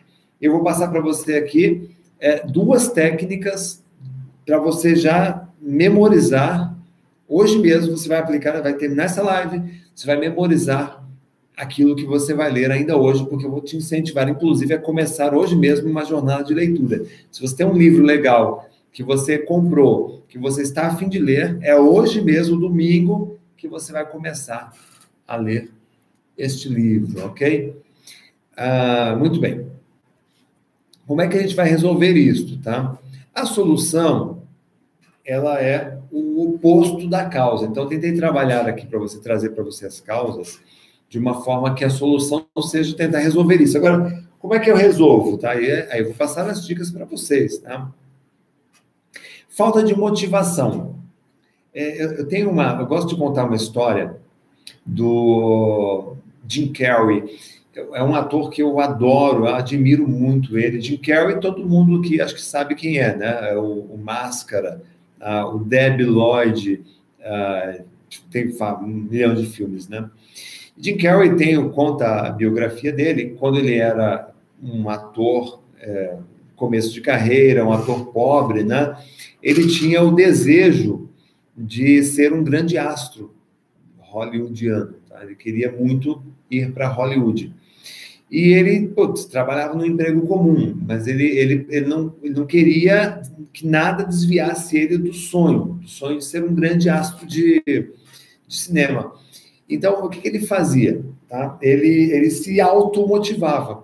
Eu 0.41 0.51
vou 0.51 0.63
passar 0.63 0.87
para 0.89 1.01
você 1.01 1.35
aqui 1.35 1.89
é, 2.19 2.45
duas 2.45 2.89
técnicas 2.89 3.83
para 4.45 4.57
você 4.57 4.95
já 4.95 5.47
memorizar. 5.61 6.75
Hoje 7.27 7.59
mesmo 7.59 7.95
você 7.97 8.07
vai 8.07 8.19
aplicar, 8.19 8.61
vai 8.61 8.73
terminar 8.73 9.05
essa 9.05 9.21
live, 9.21 9.61
você 9.93 10.07
vai 10.07 10.17
memorizar 10.17 11.03
aquilo 11.55 11.95
que 11.95 12.05
você 12.05 12.33
vai 12.33 12.51
ler 12.51 12.71
ainda 12.71 12.97
hoje, 12.97 13.25
porque 13.25 13.45
eu 13.45 13.51
vou 13.51 13.61
te 13.61 13.77
incentivar, 13.77 14.27
inclusive, 14.27 14.73
a 14.73 14.79
começar 14.79 15.35
hoje 15.35 15.55
mesmo 15.55 15.89
uma 15.89 16.03
jornada 16.03 16.43
de 16.43 16.53
leitura. 16.53 17.05
Se 17.31 17.41
você 17.41 17.55
tem 17.55 17.65
um 17.65 17.77
livro 17.77 18.03
legal 18.03 18.67
que 18.91 19.03
você 19.03 19.37
comprou, 19.37 20.23
que 20.27 20.37
você 20.37 20.61
está 20.61 20.87
a 20.87 20.95
fim 20.95 21.09
de 21.09 21.19
ler, 21.19 21.57
é 21.61 21.75
hoje 21.75 22.21
mesmo, 22.21 22.57
domingo, 22.57 23.37
que 23.55 23.67
você 23.67 23.91
vai 23.91 24.05
começar 24.05 24.71
a 25.27 25.35
ler 25.35 25.72
este 26.37 26.69
livro, 26.69 27.25
ok? 27.25 27.75
Ah, 28.55 29.15
muito 29.17 29.39
bem. 29.39 29.67
Como 31.05 31.21
é 31.21 31.27
que 31.27 31.37
a 31.37 31.41
gente 31.41 31.55
vai 31.55 31.67
resolver 31.67 32.13
isso, 32.13 32.57
tá? 32.61 32.97
A 33.33 33.45
solução, 33.45 34.43
ela 35.25 35.61
é 35.61 35.99
o 36.11 36.49
oposto 36.49 37.07
da 37.09 37.25
causa. 37.25 37.65
Então, 37.65 37.87
tentei 37.87 38.13
trabalhar 38.13 38.67
aqui 38.67 38.85
para 38.85 38.99
você 38.99 39.19
trazer 39.19 39.49
para 39.49 39.63
você 39.63 39.85
as 39.85 39.99
causas 39.99 40.59
de 41.09 41.19
uma 41.19 41.43
forma 41.43 41.73
que 41.75 41.83
a 41.83 41.89
solução 41.89 42.45
seja 42.61 42.95
tentar 42.95 43.19
resolver 43.19 43.61
isso. 43.61 43.77
Agora, 43.77 44.23
como 44.39 44.53
é 44.53 44.59
que 44.59 44.69
eu 44.69 44.75
resolvo? 44.75 45.37
Tá? 45.37 45.51
Aí, 45.51 45.71
aí 45.89 45.99
eu 45.99 46.05
vou 46.05 46.13
passar 46.13 46.49
as 46.49 46.65
dicas 46.65 46.91
para 46.91 47.05
vocês. 47.05 47.57
Tá? 47.59 47.91
Falta 49.47 49.83
de 49.83 49.95
motivação. 49.95 50.95
É, 51.73 52.03
eu, 52.03 52.11
eu, 52.13 52.27
tenho 52.27 52.49
uma, 52.49 52.79
eu 52.79 52.85
gosto 52.85 53.09
de 53.09 53.15
contar 53.15 53.45
uma 53.45 53.55
história 53.55 54.17
do 54.85 56.15
Jim 56.47 56.71
Carrey. 56.73 57.23
É 57.93 58.03
um 58.03 58.13
ator 58.13 58.51
que 58.51 58.61
eu 58.61 58.79
adoro, 58.79 59.47
eu 59.47 59.55
admiro 59.55 60.07
muito 60.07 60.57
ele. 60.57 60.79
Jim 60.79 60.97
Carrey, 60.97 61.39
todo 61.39 61.65
mundo 61.65 62.01
que 62.01 62.21
acho 62.21 62.35
que 62.35 62.41
sabe 62.41 62.75
quem 62.75 62.99
é, 62.99 63.15
né? 63.15 63.51
É 63.51 63.57
o, 63.57 63.79
o 63.79 63.97
Máscara, 63.97 64.81
uh, 65.19 65.55
o 65.55 65.59
Debbie 65.59 66.05
Lloyd, 66.05 66.83
uh, 67.19 67.83
tem 68.29 68.53
um 68.81 68.87
milhão 68.87 69.33
de 69.33 69.47
filmes, 69.47 69.87
né? 69.87 70.07
Jim 70.77 70.97
Carrey 70.97 71.35
tem, 71.35 71.69
conta 71.69 72.27
a 72.27 72.29
biografia 72.29 72.91
dele, 72.91 73.35
quando 73.39 73.57
ele 73.57 73.75
era 73.75 74.31
um 74.61 74.89
ator, 74.89 75.61
é, 75.79 76.17
começo 76.55 76.93
de 76.93 77.01
carreira, 77.01 77.65
um 77.65 77.71
ator 77.71 78.07
pobre, 78.07 78.63
né? 78.63 78.95
Ele 79.41 79.67
tinha 79.67 80.01
o 80.01 80.11
desejo 80.13 81.09
de 81.55 82.03
ser 82.03 82.33
um 82.33 82.43
grande 82.43 82.77
astro 82.77 83.32
hollywoodiano, 84.13 84.93
tá? 85.09 85.23
Ele 85.23 85.35
queria 85.35 85.71
muito 85.71 86.21
ir 86.49 86.71
para 86.71 86.87
Hollywood. 86.87 87.53
E 88.29 88.53
ele 88.53 88.87
putz, 88.87 89.25
trabalhava 89.25 89.75
num 89.75 89.85
emprego 89.85 90.25
comum, 90.25 90.75
mas 90.87 91.07
ele, 91.07 91.25
ele, 91.25 91.67
ele, 91.69 91.85
não, 91.85 92.15
ele 92.21 92.33
não 92.33 92.45
queria 92.45 93.21
que 93.51 93.67
nada 93.67 94.03
desviasse 94.03 94.77
ele 94.77 94.97
do 94.97 95.13
sonho, 95.13 95.79
do 95.81 95.87
sonho 95.87 96.17
de 96.17 96.25
ser 96.25 96.43
um 96.43 96.53
grande 96.53 96.89
astro 96.89 97.27
de, 97.27 97.61
de 97.65 98.55
cinema. 98.55 99.13
Então, 99.69 100.03
o 100.03 100.09
que, 100.09 100.19
que 100.19 100.27
ele 100.27 100.45
fazia? 100.45 101.03
Tá? 101.27 101.57
Ele, 101.61 102.11
ele 102.11 102.29
se 102.29 102.59
automotivava. 102.59 103.83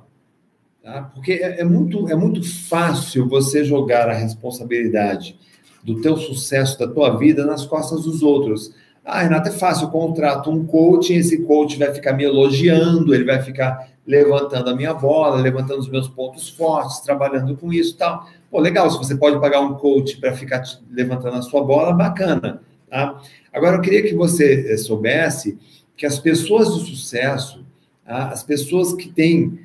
Tá? 0.84 1.04
Porque 1.14 1.34
é, 1.34 1.62
é, 1.62 1.64
muito, 1.64 2.08
é 2.10 2.16
muito 2.16 2.44
fácil 2.68 3.28
você 3.28 3.64
jogar 3.64 4.10
a 4.10 4.14
responsabilidade 4.14 5.38
do 5.84 6.02
teu 6.02 6.18
sucesso, 6.18 6.78
da 6.78 6.88
tua 6.88 7.18
vida, 7.18 7.46
nas 7.46 7.66
costas 7.66 8.04
dos 8.04 8.24
outros. 8.24 8.74
Ah, 9.12 9.24
Renato, 9.24 9.50
é 9.50 9.52
fácil, 9.52 9.86
eu 9.86 9.90
contrato 9.90 10.52
um 10.52 10.66
coach, 10.66 11.12
esse 11.12 11.40
coach 11.40 11.78
vai 11.78 11.92
ficar 11.92 12.14
me 12.14 12.24
elogiando, 12.24 13.14
ele 13.14 13.24
vai 13.24 13.42
ficar 13.42 13.90
levantando 14.06 14.70
a 14.70 14.76
minha 14.76 14.94
bola, 14.94 15.42
levantando 15.42 15.80
os 15.80 15.90
meus 15.90 16.08
pontos 16.08 16.50
fortes, 16.50 17.00
trabalhando 17.00 17.58
com 17.58 17.74
isso 17.74 17.96
e 17.96 17.98
tal. 17.98 18.28
Pô, 18.52 18.60
legal, 18.60 18.90
se 18.90 18.98
você 18.98 19.16
pode 19.16 19.40
pagar 19.40 19.62
um 19.62 19.74
coach 19.74 20.18
para 20.18 20.34
ficar 20.34 20.64
levantando 20.92 21.38
a 21.38 21.42
sua 21.42 21.64
bola, 21.64 21.92
bacana. 21.92 22.62
Tá? 22.90 23.20
Agora, 23.52 23.78
eu 23.78 23.82
queria 23.82 24.04
que 24.04 24.16
você 24.16 24.72
eh, 24.72 24.78
soubesse 24.78 25.58
que 25.98 26.06
as 26.06 26.20
pessoas 26.20 26.74
de 26.76 26.90
sucesso, 26.90 27.66
tá? 28.06 28.30
as 28.30 28.44
pessoas 28.44 28.94
que 28.94 29.10
têm, 29.10 29.60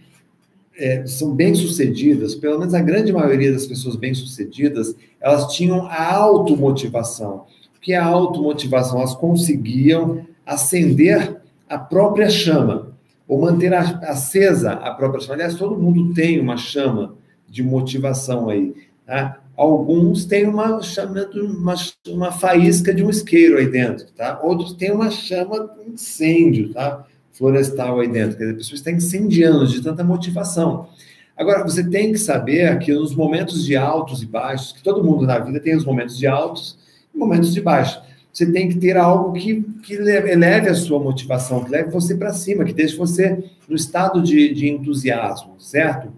é, 0.76 1.06
são 1.06 1.34
bem-sucedidas, 1.34 2.34
pelo 2.34 2.58
menos 2.58 2.74
a 2.74 2.80
grande 2.80 3.12
maioria 3.12 3.52
das 3.52 3.66
pessoas 3.66 3.94
bem-sucedidas, 3.94 4.96
elas 5.20 5.54
tinham 5.54 5.86
a 5.86 6.14
automotivação. 6.14 7.46
Que 7.84 7.92
a 7.92 8.02
automotivação? 8.02 8.96
Elas 8.96 9.14
conseguiam 9.14 10.26
acender 10.46 11.36
a 11.68 11.78
própria 11.78 12.30
chama, 12.30 12.94
ou 13.28 13.42
manter 13.42 13.74
acesa 13.74 14.72
a 14.72 14.90
própria 14.92 15.20
chama. 15.20 15.34
Aliás, 15.34 15.54
todo 15.54 15.78
mundo 15.78 16.14
tem 16.14 16.40
uma 16.40 16.56
chama 16.56 17.14
de 17.46 17.62
motivação 17.62 18.48
aí. 18.48 18.74
Tá? 19.06 19.38
Alguns 19.54 20.24
têm 20.24 20.46
uma 20.46 20.80
chama, 20.80 21.28
uma, 21.34 21.74
uma 22.08 22.32
faísca 22.32 22.94
de 22.94 23.04
um 23.04 23.10
isqueiro 23.10 23.58
aí 23.58 23.70
dentro, 23.70 24.06
tá? 24.16 24.40
Outros 24.42 24.72
têm 24.72 24.90
uma 24.90 25.10
chama 25.10 25.68
de 25.68 25.90
incêndio, 25.90 26.72
tá? 26.72 27.04
Florestal 27.32 28.00
aí 28.00 28.08
dentro. 28.08 28.38
Quer 28.38 28.44
dizer, 28.44 28.54
a 28.54 28.56
pessoa 28.56 28.76
está 28.76 28.90
incendiando 28.90 29.66
de 29.68 29.82
tanta 29.82 30.02
motivação. 30.02 30.88
Agora, 31.36 31.62
você 31.62 31.84
tem 31.84 32.12
que 32.12 32.18
saber 32.18 32.78
que 32.78 32.94
nos 32.94 33.14
momentos 33.14 33.62
de 33.66 33.76
altos 33.76 34.22
e 34.22 34.26
baixos, 34.26 34.72
que 34.72 34.82
todo 34.82 35.04
mundo 35.04 35.26
na 35.26 35.38
vida 35.38 35.60
tem 35.60 35.76
os 35.76 35.84
momentos 35.84 36.16
de 36.16 36.26
altos 36.26 36.78
momentos 37.14 37.52
de 37.52 37.60
baixos. 37.60 38.02
Você 38.32 38.50
tem 38.50 38.68
que 38.68 38.78
ter 38.78 38.96
algo 38.96 39.32
que, 39.32 39.62
que 39.82 39.94
eleve 39.94 40.68
a 40.68 40.74
sua 40.74 40.98
motivação, 40.98 41.62
que 41.62 41.70
leve 41.70 41.90
você 41.90 42.16
para 42.16 42.32
cima, 42.32 42.64
que 42.64 42.72
deixe 42.72 42.96
você 42.96 43.44
no 43.68 43.76
estado 43.76 44.20
de, 44.20 44.52
de 44.52 44.68
entusiasmo, 44.68 45.54
certo? 45.60 46.12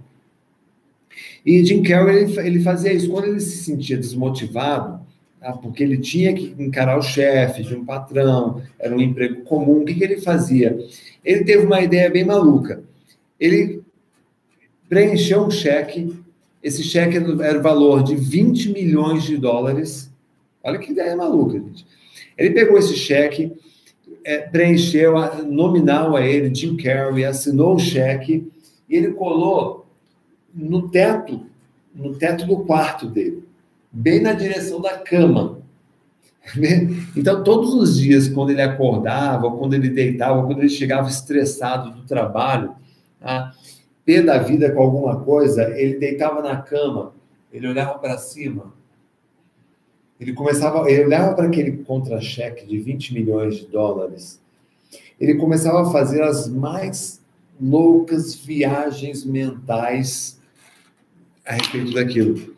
E 1.45 1.65
Jim 1.65 1.83
Carrey, 1.83 2.25
ele, 2.25 2.41
ele 2.41 2.61
fazia 2.61 2.93
isso. 2.93 3.11
Quando 3.11 3.27
ele 3.27 3.41
se 3.41 3.59
sentia 3.59 3.97
desmotivado, 3.97 5.01
tá? 5.39 5.53
porque 5.53 5.83
ele 5.83 5.99
tinha 5.99 6.35
que 6.35 6.55
encarar 6.59 6.99
o 6.99 7.03
chefe 7.03 7.63
de 7.63 7.75
um 7.75 7.85
patrão, 7.85 8.63
era 8.79 8.97
um 8.97 9.01
emprego 9.01 9.43
comum, 9.43 9.83
o 9.83 9.85
que, 9.85 9.95
que 9.95 10.03
ele 10.03 10.21
fazia? 10.21 10.77
Ele 11.25 11.45
teve 11.45 11.67
uma 11.67 11.81
ideia 11.81 12.11
bem 12.11 12.25
maluca. 12.25 12.83
Ele 13.39 13.83
preencheu 14.89 15.45
um 15.45 15.51
cheque, 15.51 16.17
esse 16.63 16.83
cheque 16.83 17.17
era 17.17 17.59
o 17.59 17.63
valor 17.63 18.03
de 18.03 18.17
20 18.17 18.73
milhões 18.73 19.23
de 19.25 19.37
dólares. 19.37 20.11
Olha 20.67 20.79
que 20.79 20.91
ideia 20.91 21.17
maluca, 21.17 21.61
gente. 21.61 21.87
Ele 22.37 22.51
pegou 22.51 22.77
esse 22.77 22.97
cheque, 22.97 23.53
é, 24.25 24.39
preencheu 24.39 25.17
a, 25.17 25.43
nominal 25.43 26.17
a 26.17 26.27
ele, 26.27 26.53
Jim 26.53 26.77
Carrey, 26.77 27.25
assinou 27.25 27.77
o 27.77 27.79
cheque 27.79 28.51
e 28.89 28.97
ele 28.97 29.13
colou 29.13 29.87
no 30.53 30.89
teto, 30.89 31.47
no 31.95 32.17
teto 32.17 32.45
do 32.47 32.65
quarto 32.65 33.07
dele, 33.07 33.45
bem 33.93 34.21
na 34.21 34.33
direção 34.33 34.81
da 34.81 34.99
cama. 34.99 35.59
Então, 37.17 37.43
todos 37.43 37.75
os 37.75 37.99
dias, 37.99 38.29
quando 38.29 38.51
ele 38.51 38.63
acordava, 38.63 39.51
quando 39.51 39.75
ele 39.75 39.89
deitava, 39.89 40.47
quando 40.47 40.61
ele 40.61 40.69
chegava 40.69 41.09
estressado 41.09 41.91
do 41.91 42.07
trabalho, 42.07 42.73
tá? 43.19 43.53
pé 44.05 44.23
da 44.23 44.39
vida 44.39 44.71
com 44.71 44.81
alguma 44.81 45.21
coisa, 45.21 45.77
ele 45.77 45.99
deitava 45.99 46.41
na 46.41 46.57
cama, 46.57 47.13
ele 47.53 47.67
olhava 47.67 47.99
para 47.99 48.17
cima, 48.17 48.73
ele 50.21 50.33
começava, 50.33 50.91
ele 50.91 51.05
olhava 51.05 51.35
para 51.35 51.47
aquele 51.47 51.73
contra-cheque 51.85 52.67
de 52.67 52.79
20 52.79 53.15
milhões 53.15 53.57
de 53.57 53.67
dólares, 53.67 54.41
ele 55.21 55.35
começava 55.35 55.83
a 55.83 55.93
fazer 55.93 56.23
as 56.23 56.49
mais 56.49 57.23
loucas 57.61 58.35
viagens 58.35 59.25
mentais 59.25 60.39
a 61.45 61.55
respeito 61.55 61.93
daquilo. 61.93 62.55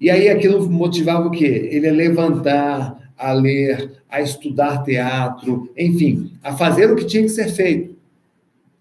E 0.00 0.10
aí 0.10 0.28
aquilo 0.28 0.68
motivava 0.68 1.28
o 1.28 1.30
quê? 1.30 1.68
Ele 1.70 1.88
a 1.88 1.92
levantar, 1.92 3.12
a 3.16 3.32
ler, 3.32 4.02
a 4.08 4.20
estudar 4.20 4.82
teatro, 4.82 5.70
enfim, 5.76 6.32
a 6.42 6.54
fazer 6.56 6.90
o 6.90 6.96
que 6.96 7.04
tinha 7.04 7.22
que 7.22 7.28
ser 7.28 7.48
feito, 7.48 7.94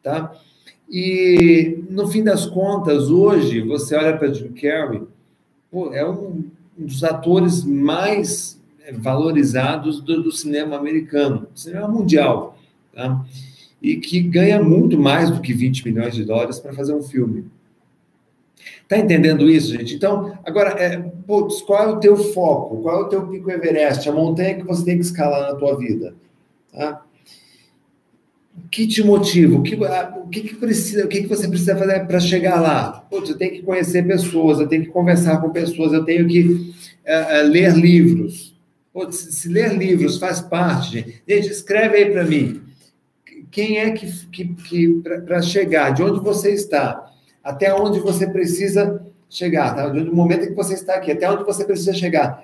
tá? 0.02 0.34
E, 0.90 1.86
no 1.90 2.08
fim 2.10 2.22
das 2.22 2.46
contas, 2.46 3.10
hoje, 3.10 3.62
você 3.62 3.96
olha 3.96 4.18
para 4.18 4.34
Jim 4.34 4.50
Carrey, 4.50 5.04
pô, 5.72 5.94
é 5.94 6.06
um, 6.06 6.44
um 6.82 6.86
dos 6.86 7.04
atores 7.04 7.64
mais 7.64 8.60
valorizados 8.94 10.02
do, 10.02 10.24
do, 10.24 10.32
cinema 10.32 10.76
americano, 10.76 11.48
do 11.54 11.60
cinema 11.60 11.88
mundial, 11.88 12.58
tá? 12.94 13.24
e 13.82 13.98
que 13.98 14.20
ganha 14.22 14.62
muito 14.62 14.98
mais 14.98 15.30
do 15.30 15.40
que 15.40 15.54
20 15.54 15.86
milhões 15.86 16.14
de 16.14 16.26
dólares 16.26 16.60
para 16.60 16.74
fazer 16.74 16.94
um 16.94 17.02
filme. 17.02 17.46
Tá 18.88 18.98
entendendo 18.98 19.50
isso, 19.50 19.72
gente? 19.72 19.96
Então, 19.96 20.38
agora, 20.44 20.72
é, 20.72 20.98
putz, 20.98 21.62
qual 21.62 21.84
é 21.84 21.88
o 21.88 22.00
teu 22.00 22.16
foco? 22.18 22.82
Qual 22.82 23.02
é 23.02 23.06
o 23.06 23.10
teu 23.10 23.26
pico 23.28 23.50
Everest? 23.50 24.08
A 24.08 24.12
montanha 24.12 24.56
que 24.56 24.64
você 24.64 24.84
tem 24.84 24.98
que 24.98 25.06
escalar 25.06 25.52
na 25.52 25.56
tua 25.56 25.78
vida? 25.78 26.14
Tá? 26.72 27.02
Que 28.70 28.88
te 28.88 29.04
motiva? 29.04 29.58
O 29.58 29.64
que, 29.64 29.76
o 29.76 30.28
que, 30.28 30.42
que 30.42 30.56
precisa? 30.56 31.06
O 31.06 31.08
que, 31.08 31.22
que 31.22 31.28
você 31.28 31.48
precisa 31.48 31.76
fazer 31.76 32.06
para 32.06 32.20
chegar 32.20 32.60
lá? 32.60 33.06
Putz, 33.10 33.30
eu 33.30 33.38
tenho 33.38 33.52
que 33.52 33.62
conhecer 33.64 34.06
pessoas, 34.06 34.60
eu 34.60 34.68
tenho 34.68 34.84
que 34.84 34.90
conversar 34.90 35.42
com 35.42 35.50
pessoas, 35.50 35.94
eu 35.94 36.06
tenho 36.06 36.28
que 36.28 36.42
uh, 36.44 37.48
ler 37.48 37.74
livros. 37.74 38.56
Putz, 38.94 39.16
se 39.16 39.50
ler 39.50 39.78
livros 39.78 40.18
faz 40.18 40.42
parte, 40.42 40.92
gente. 40.92 41.24
Gente, 41.28 41.48
escreve 41.50 41.98
aí 41.98 42.12
para 42.12 42.24
mim. 42.26 42.62
Quem 43.50 43.78
é 43.78 43.92
que, 43.92 44.08
que, 44.28 44.46
que 44.46 45.02
para 45.26 45.42
chegar? 45.42 45.92
De 45.92 46.04
onde 46.04 46.20
você 46.20 46.52
está? 46.52 47.12
até 47.44 47.74
onde 47.74 48.00
você 48.00 48.28
precisa 48.28 49.02
chegar, 49.30 49.76
tá? 49.76 49.88
Do 49.88 50.16
momento 50.16 50.46
em 50.46 50.50
que 50.50 50.56
você 50.56 50.74
está 50.74 50.96
aqui, 50.96 51.12
até 51.12 51.30
onde 51.30 51.44
você 51.44 51.66
precisa 51.66 51.94
chegar. 51.94 52.44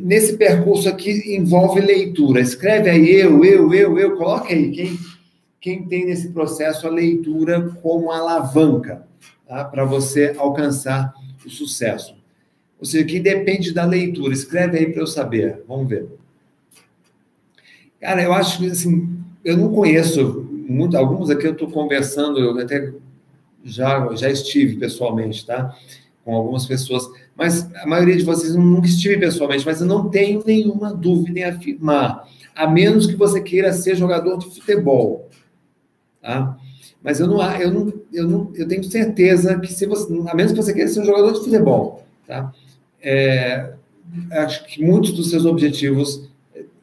Nesse 0.00 0.36
percurso 0.36 0.88
aqui 0.88 1.36
envolve 1.36 1.80
leitura. 1.80 2.40
Escreve 2.40 2.88
aí 2.88 3.10
eu, 3.10 3.44
eu, 3.44 3.72
eu, 3.74 3.98
eu, 3.98 4.16
coloque 4.16 4.52
aí 4.52 4.70
quem, 4.70 4.98
quem 5.60 5.86
tem 5.86 6.06
nesse 6.06 6.30
processo 6.30 6.86
a 6.86 6.90
leitura 6.90 7.70
como 7.82 8.10
alavanca 8.10 9.06
tá? 9.46 9.64
para 9.64 9.84
você 9.84 10.34
alcançar 10.38 11.12
o 11.44 11.50
sucesso. 11.50 12.16
Ou 12.78 12.86
seja, 12.86 13.04
que 13.04 13.20
depende 13.20 13.72
da 13.72 13.84
leitura. 13.84 14.32
Escreve 14.32 14.78
aí 14.78 14.92
para 14.92 15.02
eu 15.02 15.06
saber. 15.06 15.62
Vamos 15.68 15.88
ver. 15.88 16.08
Cara, 18.00 18.22
eu 18.22 18.32
acho 18.32 18.58
que 18.58 18.70
assim, 18.70 19.18
eu 19.44 19.56
não 19.56 19.72
conheço 19.72 20.46
muito, 20.68 20.96
alguns 20.96 21.30
aqui 21.30 21.46
eu 21.46 21.52
estou 21.52 21.70
conversando, 21.70 22.38
eu 22.38 22.58
até 22.58 22.92
já, 23.64 24.14
já 24.14 24.30
estive 24.30 24.76
pessoalmente, 24.76 25.44
tá? 25.46 25.74
Com 26.24 26.34
algumas 26.34 26.66
pessoas, 26.66 27.04
mas 27.36 27.72
a 27.74 27.86
maioria 27.86 28.16
de 28.16 28.24
vocês 28.24 28.54
nunca 28.54 28.86
estive 28.86 29.18
pessoalmente, 29.18 29.66
mas 29.66 29.80
eu 29.80 29.86
não 29.86 30.08
tenho 30.08 30.42
nenhuma 30.44 30.94
dúvida 30.94 31.40
em 31.40 31.44
afirmar, 31.44 32.28
a 32.54 32.66
menos 32.66 33.06
que 33.06 33.16
você 33.16 33.40
queira 33.40 33.72
ser 33.72 33.96
jogador 33.96 34.38
de 34.38 34.46
futebol, 34.46 35.28
tá? 36.22 36.56
Mas 37.02 37.20
eu 37.20 37.26
não, 37.26 37.42
eu 37.60 37.70
não, 37.70 37.92
eu 38.12 38.28
não, 38.28 38.52
eu 38.54 38.66
tenho 38.66 38.84
certeza 38.84 39.58
que 39.58 39.72
se 39.72 39.84
você, 39.86 40.12
a 40.26 40.34
menos 40.34 40.52
que 40.52 40.62
você 40.62 40.72
queira 40.72 40.88
ser 40.88 41.00
um 41.00 41.04
jogador 41.04 41.32
de 41.32 41.40
futebol, 41.40 42.06
tá? 42.26 42.52
É, 43.02 43.74
acho 44.32 44.64
que 44.66 44.82
muitos 44.82 45.12
dos 45.12 45.28
seus 45.28 45.44
objetivos 45.44 46.28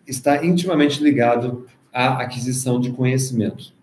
está 0.05 0.45
intimamente 0.45 1.01
ligado 1.03 1.65
à 1.91 2.21
aquisição 2.21 2.79
de 2.79 2.91
conhecimento. 2.91 3.73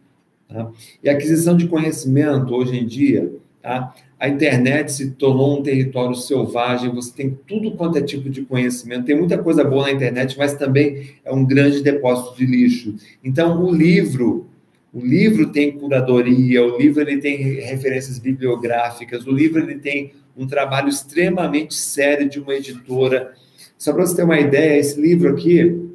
Tá? 0.48 0.70
E 1.02 1.08
a 1.08 1.12
aquisição 1.12 1.56
de 1.56 1.66
conhecimento, 1.66 2.54
hoje 2.54 2.78
em 2.78 2.86
dia, 2.86 3.32
tá? 3.68 3.94
a 4.18 4.28
internet 4.28 4.90
se 4.90 5.12
tornou 5.12 5.60
um 5.60 5.62
território 5.62 6.14
selvagem, 6.14 6.90
você 6.90 7.12
tem 7.12 7.38
tudo 7.46 7.72
quanto 7.72 7.98
é 7.98 8.02
tipo 8.02 8.28
de 8.28 8.42
conhecimento, 8.42 9.04
tem 9.04 9.16
muita 9.16 9.38
coisa 9.38 9.62
boa 9.62 9.84
na 9.84 9.92
internet, 9.92 10.36
mas 10.36 10.54
também 10.54 11.14
é 11.24 11.32
um 11.32 11.44
grande 11.44 11.82
depósito 11.82 12.36
de 12.36 12.44
lixo. 12.44 12.96
Então, 13.22 13.62
o 13.62 13.72
livro, 13.72 14.48
o 14.92 15.00
livro 15.00 15.52
tem 15.52 15.78
curadoria, 15.78 16.64
o 16.64 16.76
livro 16.76 17.00
ele 17.00 17.18
tem 17.18 17.36
referências 17.60 18.18
bibliográficas, 18.18 19.24
o 19.24 19.30
livro 19.30 19.62
ele 19.62 19.78
tem 19.78 20.12
um 20.36 20.48
trabalho 20.48 20.88
extremamente 20.88 21.74
sério 21.74 22.28
de 22.28 22.40
uma 22.40 22.54
editora. 22.54 23.34
Só 23.76 23.92
para 23.92 24.04
você 24.04 24.16
ter 24.16 24.24
uma 24.24 24.40
ideia, 24.40 24.80
esse 24.80 25.00
livro 25.00 25.30
aqui, 25.30 25.90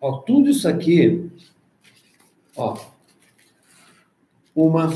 ó, 0.00 0.12
tudo 0.18 0.50
isso 0.50 0.68
aqui, 0.68 1.30
ó, 2.56 2.76
uma, 4.56 4.92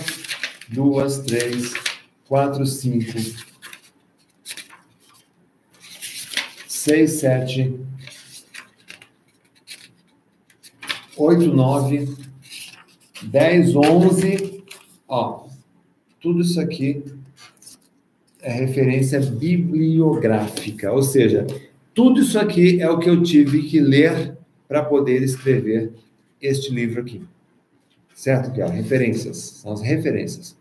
duas, 0.73 1.18
três, 1.18 1.75
quatro, 2.29 2.64
cinco, 2.64 3.18
seis, 6.68 7.12
sete, 7.12 7.75
oito, 11.16 11.53
nove, 11.53 12.16
dez, 13.23 13.75
onze. 13.75 14.64
Ó, 15.09 15.47
tudo 16.21 16.41
isso 16.43 16.61
aqui 16.61 17.03
é 18.41 18.53
referência 18.53 19.21
bibliográfica, 19.21 20.93
ou 20.93 21.03
seja, 21.03 21.47
tudo 21.93 22.21
isso 22.21 22.39
aqui 22.39 22.81
é 22.81 22.89
o 22.89 22.99
que 22.99 23.11
eu 23.11 23.23
tive 23.23 23.64
que 23.64 23.81
ler 23.81 24.39
para 24.68 24.85
poder 24.85 25.23
escrever 25.23 25.93
este 26.41 26.73
livro 26.73 27.01
aqui 27.01 27.23
certo? 28.21 28.61
É 28.61 28.66
referências, 28.68 29.39
são 29.39 29.73
as 29.73 29.81
referências. 29.81 30.55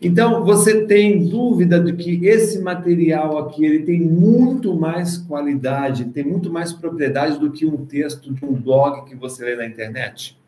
Então, 0.00 0.44
você 0.44 0.86
tem 0.86 1.28
dúvida 1.28 1.78
de 1.78 1.92
que 1.92 2.24
esse 2.26 2.58
material 2.60 3.36
aqui 3.36 3.64
ele 3.66 3.80
tem 3.80 4.00
muito 4.00 4.74
mais 4.74 5.18
qualidade, 5.18 6.06
tem 6.06 6.24
muito 6.24 6.50
mais 6.50 6.72
propriedade 6.72 7.38
do 7.38 7.50
que 7.50 7.66
um 7.66 7.84
texto 7.84 8.32
de 8.32 8.42
um 8.42 8.54
blog 8.54 9.06
que 9.06 9.14
você 9.14 9.44
lê 9.44 9.56
na 9.56 9.66
internet? 9.66 10.38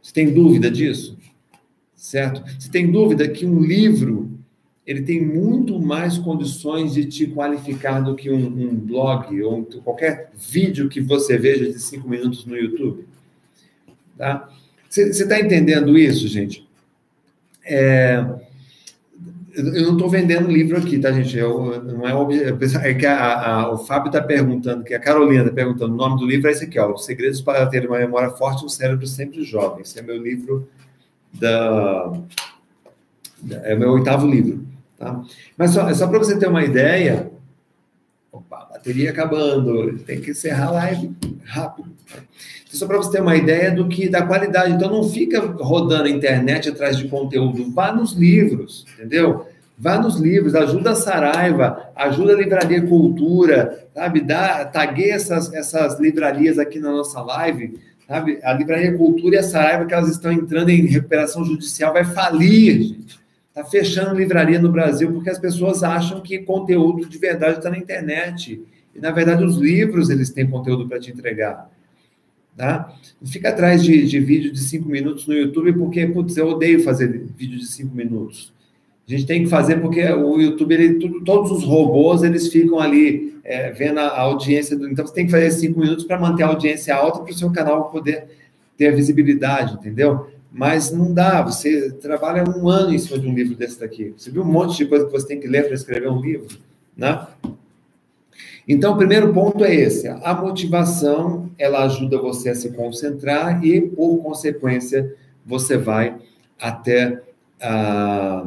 Você 0.00 0.12
tem 0.12 0.32
dúvida 0.32 0.70
disso? 0.70 1.18
Certo? 1.96 2.42
Você 2.58 2.70
tem 2.70 2.90
dúvida 2.90 3.28
que 3.28 3.44
um 3.44 3.60
livro 3.60 4.30
ele 4.86 5.02
tem 5.02 5.24
muito 5.24 5.80
mais 5.80 6.18
condições 6.18 6.94
de 6.94 7.04
te 7.04 7.26
qualificar 7.26 8.00
do 8.00 8.14
que 8.14 8.30
um, 8.30 8.46
um 8.46 8.74
blog 8.74 9.40
ou 9.42 9.64
qualquer 9.84 10.30
vídeo 10.34 10.88
que 10.88 11.00
você 11.00 11.36
veja 11.38 11.70
de 11.70 11.78
cinco 11.80 12.08
minutos 12.08 12.44
no 12.44 12.56
YouTube? 12.56 13.06
Tá? 14.16 14.48
Você 14.88 15.08
está 15.08 15.40
entendendo 15.40 15.96
isso, 15.96 16.26
gente? 16.28 16.68
É, 17.64 18.24
eu 19.54 19.82
não 19.86 19.92
estou 19.92 20.08
vendendo 20.08 20.50
livro 20.50 20.78
aqui, 20.78 20.98
tá, 20.98 21.12
gente? 21.12 21.36
Eu, 21.36 21.82
não 21.82 22.06
é, 22.06 22.88
é 22.88 22.94
que 22.94 23.06
a, 23.06 23.40
a, 23.40 23.72
o 23.72 23.78
Fábio 23.78 24.08
está 24.08 24.22
perguntando, 24.22 24.84
que 24.84 24.94
a 24.94 25.00
Carolina 25.00 25.42
está 25.42 25.54
perguntando, 25.54 25.92
o 25.92 25.96
nome 25.96 26.18
do 26.18 26.26
livro 26.26 26.48
é 26.48 26.52
esse 26.52 26.64
aqui, 26.64 26.78
ó, 26.78 26.92
Os 26.92 27.04
Segredos 27.04 27.40
para 27.40 27.66
ter 27.66 27.86
uma 27.86 27.98
memória 27.98 28.30
forte 28.30 28.62
e 28.62 28.66
um 28.66 28.68
cérebro 28.68 29.06
sempre 29.06 29.42
jovem. 29.42 29.82
Esse 29.82 29.98
é 29.98 30.02
meu 30.02 30.16
livro 30.16 30.68
da... 31.32 32.12
É 33.64 33.74
o 33.74 33.78
meu 33.78 33.90
oitavo 33.90 34.26
livro, 34.26 34.64
tá? 34.96 35.20
Mas 35.56 35.72
só, 35.72 35.92
só 35.94 36.06
para 36.06 36.18
você 36.18 36.38
ter 36.38 36.48
uma 36.48 36.64
ideia... 36.64 37.31
Bateria 38.82 39.10
acabando, 39.10 39.96
tem 39.98 40.20
que 40.20 40.32
encerrar 40.32 40.66
a 40.66 40.70
live 40.72 41.12
rápido. 41.44 41.88
Só 42.66 42.84
para 42.84 42.96
você 42.96 43.12
ter 43.12 43.22
uma 43.22 43.36
ideia 43.36 43.70
do 43.70 43.86
que 43.86 44.08
da 44.08 44.26
qualidade. 44.26 44.72
Então 44.72 44.90
não 44.90 45.08
fica 45.08 45.40
rodando 45.40 46.04
a 46.04 46.10
internet 46.10 46.68
atrás 46.68 46.96
de 46.96 47.06
conteúdo, 47.06 47.70
vá 47.70 47.92
nos 47.92 48.12
livros, 48.12 48.84
entendeu? 48.94 49.46
Vá 49.78 50.00
nos 50.00 50.16
livros, 50.16 50.56
ajuda 50.56 50.90
a 50.90 50.94
Saraiva, 50.96 51.90
ajuda 51.94 52.32
a 52.32 52.36
Livraria 52.36 52.82
Cultura, 52.82 53.86
sabe? 53.94 54.20
Dá, 54.20 54.68
essas, 54.98 55.52
essas 55.54 56.00
livrarias 56.00 56.58
aqui 56.58 56.80
na 56.80 56.90
nossa 56.90 57.20
live, 57.20 57.78
sabe? 58.08 58.40
A 58.42 58.52
Livraria 58.52 58.96
Cultura 58.96 59.36
e 59.36 59.38
a 59.38 59.44
Saraiva, 59.44 59.86
que 59.86 59.94
elas 59.94 60.10
estão 60.10 60.32
entrando 60.32 60.70
em 60.70 60.86
recuperação 60.86 61.44
judicial, 61.44 61.92
vai 61.92 62.04
falir, 62.04 62.82
gente. 62.82 63.22
Está 63.48 63.64
fechando 63.64 64.14
livraria 64.14 64.58
no 64.58 64.72
Brasil 64.72 65.12
porque 65.12 65.28
as 65.28 65.38
pessoas 65.38 65.82
acham 65.82 66.22
que 66.22 66.38
conteúdo 66.38 67.06
de 67.06 67.18
verdade 67.18 67.58
está 67.58 67.68
na 67.68 67.76
internet. 67.76 68.62
E, 68.94 69.00
na 69.00 69.10
verdade, 69.10 69.44
os 69.44 69.56
livros, 69.56 70.10
eles 70.10 70.30
têm 70.30 70.46
conteúdo 70.46 70.88
para 70.88 71.00
te 71.00 71.10
entregar. 71.10 71.70
Tá? 72.56 72.94
Não 73.20 73.30
fica 73.30 73.48
atrás 73.48 73.82
de, 73.82 74.06
de 74.06 74.20
vídeo 74.20 74.52
de 74.52 74.60
cinco 74.60 74.88
minutos 74.88 75.26
no 75.26 75.34
YouTube, 75.34 75.72
porque, 75.72 76.06
putz, 76.06 76.36
eu 76.36 76.48
odeio 76.48 76.82
fazer 76.82 77.08
vídeo 77.36 77.58
de 77.58 77.66
cinco 77.66 77.94
minutos. 77.94 78.52
A 79.08 79.10
gente 79.10 79.26
tem 79.26 79.42
que 79.42 79.50
fazer 79.50 79.80
porque 79.80 80.04
o 80.04 80.40
YouTube, 80.40 80.74
ele, 80.74 80.94
tudo, 80.94 81.22
todos 81.24 81.50
os 81.50 81.64
robôs, 81.64 82.22
eles 82.22 82.48
ficam 82.48 82.78
ali 82.78 83.34
é, 83.42 83.70
vendo 83.72 83.98
a, 83.98 84.20
audiência. 84.20 84.76
Do, 84.76 84.88
então, 84.88 85.06
você 85.06 85.14
tem 85.14 85.24
que 85.26 85.30
fazer 85.30 85.50
cinco 85.50 85.80
minutos 85.80 86.04
para 86.04 86.18
manter 86.18 86.44
a 86.44 86.48
audiência 86.48 86.94
alta 86.94 87.20
para 87.20 87.32
o 87.32 87.34
seu 87.34 87.50
canal 87.50 87.90
poder 87.90 88.26
ter 88.76 88.88
a 88.88 88.92
visibilidade, 88.92 89.74
entendeu? 89.74 90.28
Mas 90.52 90.92
não 90.92 91.12
dá, 91.12 91.40
você 91.42 91.90
trabalha 91.92 92.44
um 92.44 92.68
ano 92.68 92.94
em 92.94 92.98
cima 92.98 93.18
de 93.18 93.26
um 93.26 93.34
livro 93.34 93.54
desse 93.56 93.80
daqui. 93.80 94.12
Você 94.16 94.30
viu 94.30 94.42
um 94.42 94.52
monte 94.52 94.76
de 94.76 94.86
coisa 94.86 95.06
que 95.06 95.12
você 95.12 95.26
tem 95.26 95.40
que 95.40 95.48
ler 95.48 95.64
para 95.64 95.74
escrever 95.74 96.10
um 96.10 96.20
livro, 96.20 96.58
né? 96.96 97.26
Então, 98.66 98.94
o 98.94 98.96
primeiro 98.96 99.32
ponto 99.32 99.64
é 99.64 99.74
esse: 99.74 100.08
a 100.08 100.34
motivação 100.34 101.50
ela 101.58 101.84
ajuda 101.84 102.18
você 102.18 102.50
a 102.50 102.54
se 102.54 102.70
concentrar 102.70 103.64
e, 103.64 103.80
por 103.80 104.18
consequência, 104.18 105.14
você 105.44 105.76
vai 105.76 106.16
até 106.60 107.20
a, 107.60 108.46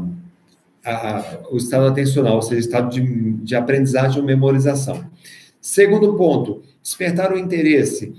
a, 0.85 1.39
o 1.51 1.57
estado 1.57 1.87
atencional, 1.87 2.35
ou 2.35 2.41
seja, 2.41 2.59
estado 2.59 2.89
de, 2.89 3.33
de 3.33 3.55
aprendizagem 3.55 4.19
ou 4.19 4.25
memorização. 4.25 5.05
Segundo 5.59 6.13
ponto, 6.15 6.61
despertar 6.81 7.33
o 7.33 7.37
interesse. 7.37 8.13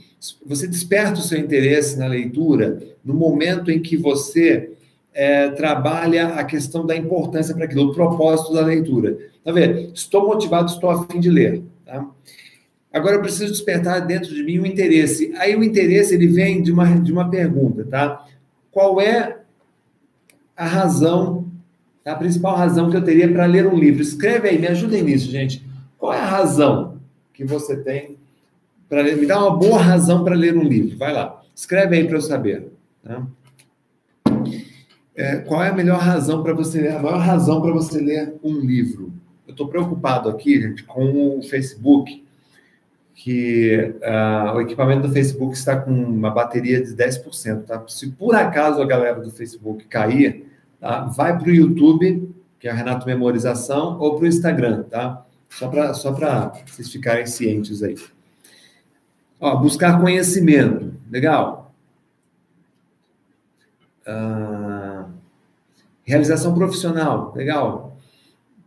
Você 0.44 0.66
desperta 0.66 1.20
o 1.20 1.22
seu 1.22 1.38
interesse 1.38 1.99
na 1.99 2.07
leitura 2.07 2.82
no 3.05 3.14
momento 3.14 3.70
em 3.70 3.80
que 3.80 3.97
você 3.97 4.72
é, 5.14 5.49
trabalha 5.51 6.28
a 6.34 6.44
questão 6.44 6.84
da 6.84 6.97
importância 6.97 7.55
para 7.55 7.64
aquilo, 7.64 7.90
o 7.90 7.94
propósito 7.94 8.53
da 8.53 8.62
leitura. 8.62 9.16
Tá 9.44 9.53
vendo? 9.53 9.92
Estou 9.94 10.26
motivado, 10.26 10.70
estou 10.70 10.90
a 10.90 11.07
fim 11.07 11.20
de 11.20 11.30
ler. 11.30 11.62
Tá? 11.87 12.05
Agora 12.93 13.16
eu 13.16 13.22
preciso 13.22 13.53
despertar 13.53 14.05
dentro 14.05 14.34
de 14.34 14.43
mim 14.43 14.59
o 14.59 14.66
interesse. 14.66 15.32
Aí 15.37 15.55
o 15.55 15.62
interesse 15.62 16.14
ele 16.14 16.26
vem 16.26 16.62
de 16.62 16.72
uma, 16.72 16.87
de 16.99 17.12
uma 17.12 17.30
pergunta, 17.30 17.84
tá? 17.84 18.26
Qual 18.70 19.01
é 19.01 19.39
a 20.57 20.66
razão, 20.66 21.47
a 22.05 22.14
principal 22.14 22.57
razão 22.57 22.91
que 22.91 22.97
eu 22.97 23.05
teria 23.05 23.30
para 23.30 23.47
ler 23.47 23.66
um 23.66 23.78
livro? 23.78 24.03
Escreve 24.03 24.49
aí, 24.49 24.59
me 24.59 24.66
ajudem 24.66 25.03
nisso, 25.03 25.30
gente. 25.30 25.64
Qual 25.97 26.12
é 26.12 26.18
a 26.18 26.26
razão 26.26 26.99
que 27.32 27.45
você 27.45 27.76
tem 27.76 28.16
para 28.89 29.03
ler? 29.03 29.16
Me 29.16 29.26
dá 29.26 29.39
uma 29.39 29.57
boa 29.57 29.80
razão 29.80 30.24
para 30.24 30.34
ler 30.34 30.57
um 30.57 30.64
livro. 30.64 30.97
Vai 30.99 31.12
lá, 31.12 31.43
escreve 31.55 31.97
aí 31.97 32.07
para 32.07 32.16
eu 32.16 32.22
saber. 32.22 32.72
Tá? 33.05 33.26
É, 35.14 35.37
qual 35.39 35.62
é 35.62 35.68
a 35.68 35.74
melhor 35.74 35.99
razão 35.99 36.43
para 36.43 36.53
você 36.53 36.80
ler? 36.80 36.97
A 36.97 37.03
maior 37.03 37.18
razão 37.18 37.61
para 37.61 37.72
você 37.72 38.01
ler 38.01 38.34
um 38.43 38.59
livro? 38.59 39.12
Estou 39.57 39.68
preocupado 39.68 40.28
aqui, 40.28 40.61
gente, 40.61 40.84
com 40.84 41.38
o 41.38 41.42
Facebook, 41.42 42.22
que 43.14 43.94
uh, 44.02 44.54
o 44.54 44.61
equipamento 44.61 45.09
do 45.09 45.14
Facebook 45.14 45.54
está 45.54 45.80
com 45.80 45.90
uma 45.90 46.30
bateria 46.30 46.84
de 46.84 46.94
10%, 46.94 47.64
tá? 47.64 47.82
Se 47.88 48.11
por 48.11 48.34
acaso 48.34 48.82
a 48.82 48.84
galera 48.84 49.18
do 49.18 49.30
Facebook 49.30 49.86
cair, 49.86 50.46
tá? 50.78 51.07
Vai 51.07 51.38
para 51.38 51.48
o 51.48 51.54
YouTube, 51.54 52.34
que 52.61 52.68
é 52.68 52.70
a 52.70 52.74
Renato 52.74 53.07
Memorização, 53.07 53.98
ou 53.98 54.16
para 54.16 54.24
o 54.24 54.26
Instagram, 54.28 54.82
tá? 54.82 55.24
Só 55.48 55.68
para 55.68 55.94
só 55.94 56.12
vocês 56.12 56.92
ficarem 56.92 57.24
cientes 57.24 57.82
aí. 57.82 57.96
Ó, 59.40 59.57
buscar 59.57 59.98
conhecimento, 59.98 60.92
legal. 61.11 61.74
Uh, 64.07 65.11
Realização 66.04 66.54
profissional, 66.54 67.32
legal. 67.34 67.86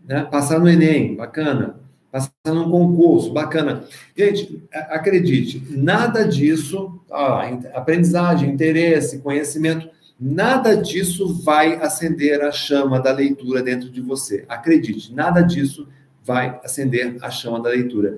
Né? 0.10 0.24
Passar 0.24 0.60
no 0.60 0.68
Enem, 0.68 1.16
bacana. 1.16 1.76
Passar 2.12 2.32
num 2.48 2.72
concurso, 2.72 3.32
bacana. 3.32 3.84
Gente, 4.18 4.64
acredite, 4.72 5.64
nada 5.70 6.24
disso, 6.24 7.00
ó, 7.08 7.44
aprendizagem, 7.76 8.50
interesse, 8.50 9.20
conhecimento, 9.20 9.88
nada 10.20 10.76
disso 10.76 11.36
vai 11.44 11.76
acender 11.76 12.42
a 12.42 12.52
chama 12.52 13.00
da 13.00 13.12
leitura 13.12 13.62
dentro 13.62 13.92
de 13.92 14.02
você. 14.02 14.44
Acredite, 14.50 15.14
nada 15.14 15.42
disso 15.42 15.88
vai 16.26 16.60
acender 16.64 17.18
a 17.22 17.30
chama 17.30 17.60
da 17.60 17.70
leitura. 17.70 18.18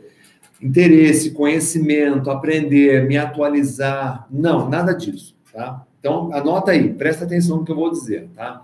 Interesse, 0.61 1.31
conhecimento, 1.31 2.31
aprender, 2.31 3.05
me 3.05 3.17
atualizar, 3.17 4.25
não, 4.31 4.69
nada 4.69 4.93
disso, 4.93 5.35
tá? 5.51 5.85
Então, 5.99 6.33
anota 6.33 6.71
aí, 6.71 6.93
presta 6.93 7.25
atenção 7.25 7.57
no 7.57 7.65
que 7.65 7.71
eu 7.73 7.75
vou 7.75 7.91
dizer, 7.91 8.29
tá? 8.33 8.63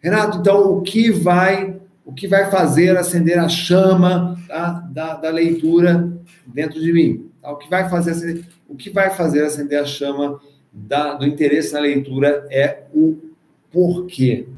Renato, 0.00 0.38
então 0.38 0.72
o 0.72 0.82
que 0.82 1.10
vai 1.10 1.79
o 2.10 2.12
que 2.12 2.26
vai 2.26 2.50
fazer 2.50 2.96
acender 2.96 3.38
a 3.38 3.48
chama 3.48 4.36
tá, 4.48 4.84
da, 4.90 5.14
da 5.14 5.30
leitura 5.30 6.12
dentro 6.44 6.80
de 6.80 6.92
mim? 6.92 7.30
Tá? 7.40 7.52
O 7.52 7.56
que 7.56 7.70
vai 7.70 7.88
fazer 7.88 8.10
acender, 8.10 8.44
o 8.68 8.74
que 8.74 8.90
vai 8.90 9.10
fazer 9.10 9.44
acender 9.44 9.78
a 9.78 9.84
chama 9.84 10.40
da, 10.72 11.14
do 11.14 11.24
interesse 11.24 11.72
na 11.72 11.78
leitura 11.78 12.48
é 12.50 12.82
o 12.92 13.16
porquê. 13.70 14.48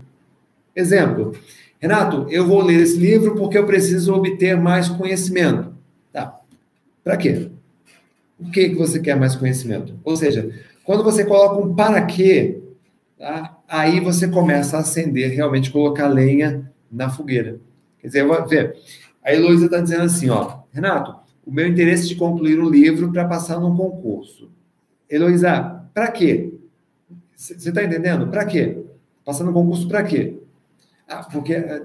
Exemplo, 0.74 1.36
Renato, 1.78 2.26
eu 2.30 2.46
vou 2.46 2.62
ler 2.62 2.80
esse 2.80 2.96
livro 2.96 3.34
porque 3.34 3.58
eu 3.58 3.66
preciso 3.66 4.14
obter 4.14 4.56
mais 4.56 4.88
conhecimento. 4.88 5.74
Tá? 6.10 6.40
Para 7.04 7.18
quê? 7.18 7.50
Por 8.38 8.50
que, 8.50 8.70
que 8.70 8.76
você 8.76 8.98
quer 8.98 9.14
mais 9.14 9.36
conhecimento? 9.36 9.94
Ou 10.02 10.16
seja, 10.16 10.50
quando 10.84 11.04
você 11.04 11.22
coloca 11.22 11.60
um 11.60 11.74
para 11.74 12.00
quê, 12.06 12.62
tá? 13.18 13.58
aí 13.68 14.00
você 14.00 14.26
começa 14.26 14.78
a 14.78 14.80
acender, 14.80 15.32
realmente 15.32 15.70
colocar 15.70 16.08
lenha 16.08 16.71
na 16.92 17.08
fogueira. 17.08 17.58
Quer 17.98 18.08
dizer, 18.08 18.26
vou 18.26 18.46
ver. 18.46 18.76
A 19.24 19.32
Heloísa 19.32 19.64
está 19.64 19.80
dizendo 19.80 20.02
assim, 20.02 20.28
ó, 20.28 20.60
Renato, 20.72 21.16
o 21.46 21.50
meu 21.50 21.66
interesse 21.66 22.08
de 22.08 22.16
concluir 22.16 22.58
o 22.58 22.68
livro 22.68 23.10
para 23.10 23.26
passar 23.26 23.58
num 23.58 23.76
concurso. 23.76 24.50
Heloísa, 25.08 25.84
para 25.94 26.10
quê? 26.10 26.52
Você 27.34 27.54
está 27.54 27.82
entendendo? 27.82 28.28
Para 28.28 28.44
quê? 28.44 28.84
Passar 29.24 29.44
no 29.44 29.52
concurso 29.52 29.88
para 29.88 30.02
quê? 30.02 30.38
Ah, 31.08 31.24
porque, 31.30 31.54
eh, 31.54 31.82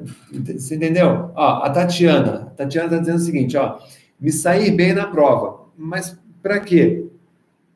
você 0.57 0.75
entendeu? 0.75 1.31
Ó, 1.35 1.63
a 1.63 1.69
Tatiana, 1.69 2.43
a 2.43 2.45
Tatiana 2.51 2.87
está 2.87 2.99
dizendo 2.99 3.17
o 3.17 3.25
seguinte, 3.25 3.57
ó, 3.57 3.79
me 4.19 4.31
sair 4.31 4.71
bem 4.71 4.93
na 4.93 5.07
prova, 5.07 5.65
mas 5.77 6.17
para 6.41 6.59
quê? 6.59 7.05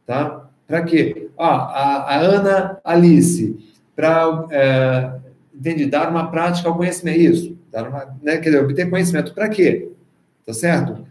Tá? 0.06 0.50
Para 0.68 0.84
quê? 0.84 1.30
Ó, 1.36 1.44
a, 1.44 2.16
a 2.16 2.20
Ana 2.20 2.80
Alice, 2.84 3.58
para 3.96 4.48
é, 4.52 5.21
entende, 5.62 5.86
dar 5.86 6.10
uma 6.10 6.30
prática 6.30 6.68
ao 6.68 6.76
conhecimento. 6.76 7.20
Isso, 7.20 7.58
dar 7.72 7.88
uma, 7.88 8.18
né, 8.22 8.38
quer 8.38 8.50
dizer, 8.50 8.64
obter 8.64 8.90
conhecimento 8.90 9.34
para 9.34 9.48
quê? 9.48 9.90
Tá 10.46 10.54
certo? 10.54 11.06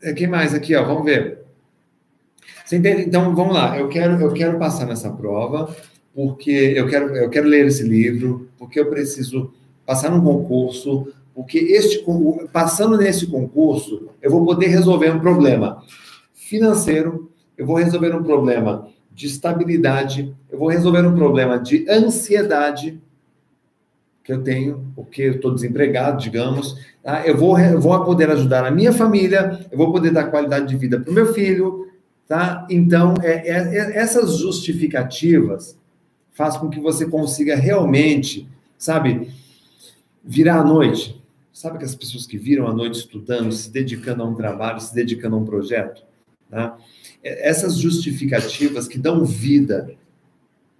É, 0.00 0.12
quem 0.12 0.28
mais 0.28 0.54
aqui, 0.54 0.74
ó? 0.76 0.84
Vamos 0.84 1.04
ver. 1.04 1.40
Você 2.64 2.76
entende? 2.76 3.02
Então, 3.02 3.34
vamos 3.34 3.52
lá. 3.52 3.76
Eu 3.76 3.88
quero, 3.88 4.20
eu 4.20 4.32
quero 4.32 4.58
passar 4.58 4.86
nessa 4.86 5.10
prova 5.10 5.74
porque 6.14 6.50
eu 6.50 6.88
quero, 6.88 7.14
eu 7.16 7.30
quero 7.30 7.46
ler 7.46 7.66
esse 7.66 7.82
livro, 7.82 8.48
porque 8.58 8.80
eu 8.80 8.90
preciso 8.90 9.52
passar 9.86 10.10
num 10.10 10.20
concurso, 10.20 11.12
porque 11.34 11.58
este 11.58 12.04
passando 12.52 12.96
nesse 12.96 13.26
concurso, 13.26 14.08
eu 14.20 14.30
vou 14.30 14.44
poder 14.44 14.66
resolver 14.66 15.10
um 15.10 15.20
problema 15.20 15.82
financeiro, 16.34 17.30
eu 17.56 17.64
vou 17.64 17.76
resolver 17.76 18.14
um 18.14 18.22
problema 18.22 18.88
de 19.12 19.26
estabilidade, 19.26 20.34
eu 20.50 20.58
vou 20.58 20.68
resolver 20.68 21.06
um 21.06 21.14
problema 21.14 21.58
de 21.58 21.86
ansiedade 21.88 23.00
que 24.28 24.32
eu 24.34 24.42
tenho, 24.42 24.92
porque 24.94 25.22
eu 25.22 25.32
estou 25.36 25.54
desempregado, 25.54 26.22
digamos, 26.22 26.76
tá? 27.02 27.26
eu, 27.26 27.34
vou, 27.34 27.58
eu 27.58 27.80
vou 27.80 28.04
poder 28.04 28.30
ajudar 28.30 28.62
a 28.62 28.70
minha 28.70 28.92
família, 28.92 29.66
eu 29.72 29.78
vou 29.78 29.90
poder 29.90 30.10
dar 30.10 30.30
qualidade 30.30 30.68
de 30.68 30.76
vida 30.76 31.00
para 31.00 31.10
o 31.10 31.14
meu 31.14 31.32
filho, 31.32 31.88
tá? 32.26 32.66
Então, 32.68 33.14
é, 33.22 33.48
é, 33.48 33.56
é, 33.56 33.96
essas 33.96 34.36
justificativas 34.36 35.78
faz 36.30 36.58
com 36.58 36.68
que 36.68 36.78
você 36.78 37.06
consiga 37.06 37.56
realmente, 37.56 38.46
sabe, 38.76 39.30
virar 40.22 40.60
à 40.60 40.64
noite. 40.64 41.18
Sabe 41.50 41.76
aquelas 41.76 41.94
pessoas 41.94 42.26
que 42.26 42.36
viram 42.36 42.68
à 42.68 42.74
noite 42.74 42.98
estudando, 42.98 43.50
se 43.50 43.72
dedicando 43.72 44.22
a 44.22 44.26
um 44.26 44.34
trabalho, 44.34 44.78
se 44.78 44.94
dedicando 44.94 45.36
a 45.36 45.38
um 45.38 45.44
projeto? 45.46 46.02
Tá? 46.50 46.76
essas 47.22 47.76
justificativas 47.76 48.86
que 48.88 48.98
dão 48.98 49.24
vida 49.24 49.90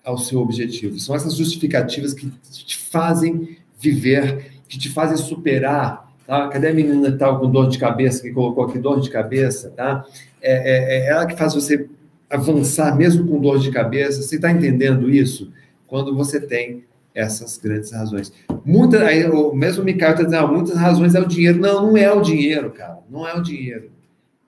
ao 0.08 0.16
seu 0.16 0.40
objetivo. 0.40 0.98
São 0.98 1.14
essas 1.14 1.36
justificativas 1.36 2.14
que 2.14 2.30
te 2.50 2.76
fazem 2.78 3.58
viver, 3.78 4.52
que 4.66 4.78
te 4.78 4.88
fazem 4.88 5.18
superar. 5.18 6.10
Tá? 6.26 6.48
Cadê 6.48 6.68
a 6.68 6.74
menina 6.74 7.08
que 7.08 7.14
estava 7.14 7.38
com 7.38 7.50
dor 7.50 7.68
de 7.68 7.78
cabeça, 7.78 8.22
que 8.22 8.32
colocou 8.32 8.64
aqui 8.64 8.78
dor 8.78 9.00
de 9.00 9.10
cabeça? 9.10 9.70
Tá? 9.70 10.04
É, 10.40 10.52
é, 10.52 10.98
é 10.98 11.08
ela 11.08 11.26
que 11.26 11.36
faz 11.36 11.54
você 11.54 11.86
avançar 12.30 12.96
mesmo 12.96 13.26
com 13.26 13.38
dor 13.38 13.58
de 13.58 13.70
cabeça. 13.70 14.22
Você 14.22 14.36
está 14.36 14.50
entendendo 14.50 15.10
isso? 15.10 15.52
Quando 15.86 16.14
você 16.16 16.40
tem 16.40 16.84
essas 17.14 17.58
grandes 17.58 17.92
razões. 17.92 18.32
Muita, 18.64 19.04
aí, 19.04 19.28
o 19.28 19.52
mesmo 19.52 19.84
Mikael 19.84 20.12
está 20.12 20.22
dizendo, 20.22 20.44
ah, 20.44 20.46
muitas 20.46 20.76
razões 20.76 21.14
é 21.14 21.20
o 21.20 21.26
dinheiro. 21.26 21.58
Não, 21.58 21.88
não 21.88 21.96
é 21.96 22.10
o 22.10 22.22
dinheiro, 22.22 22.70
cara. 22.70 22.98
Não 23.10 23.26
é 23.26 23.34
o 23.34 23.42
dinheiro. 23.42 23.90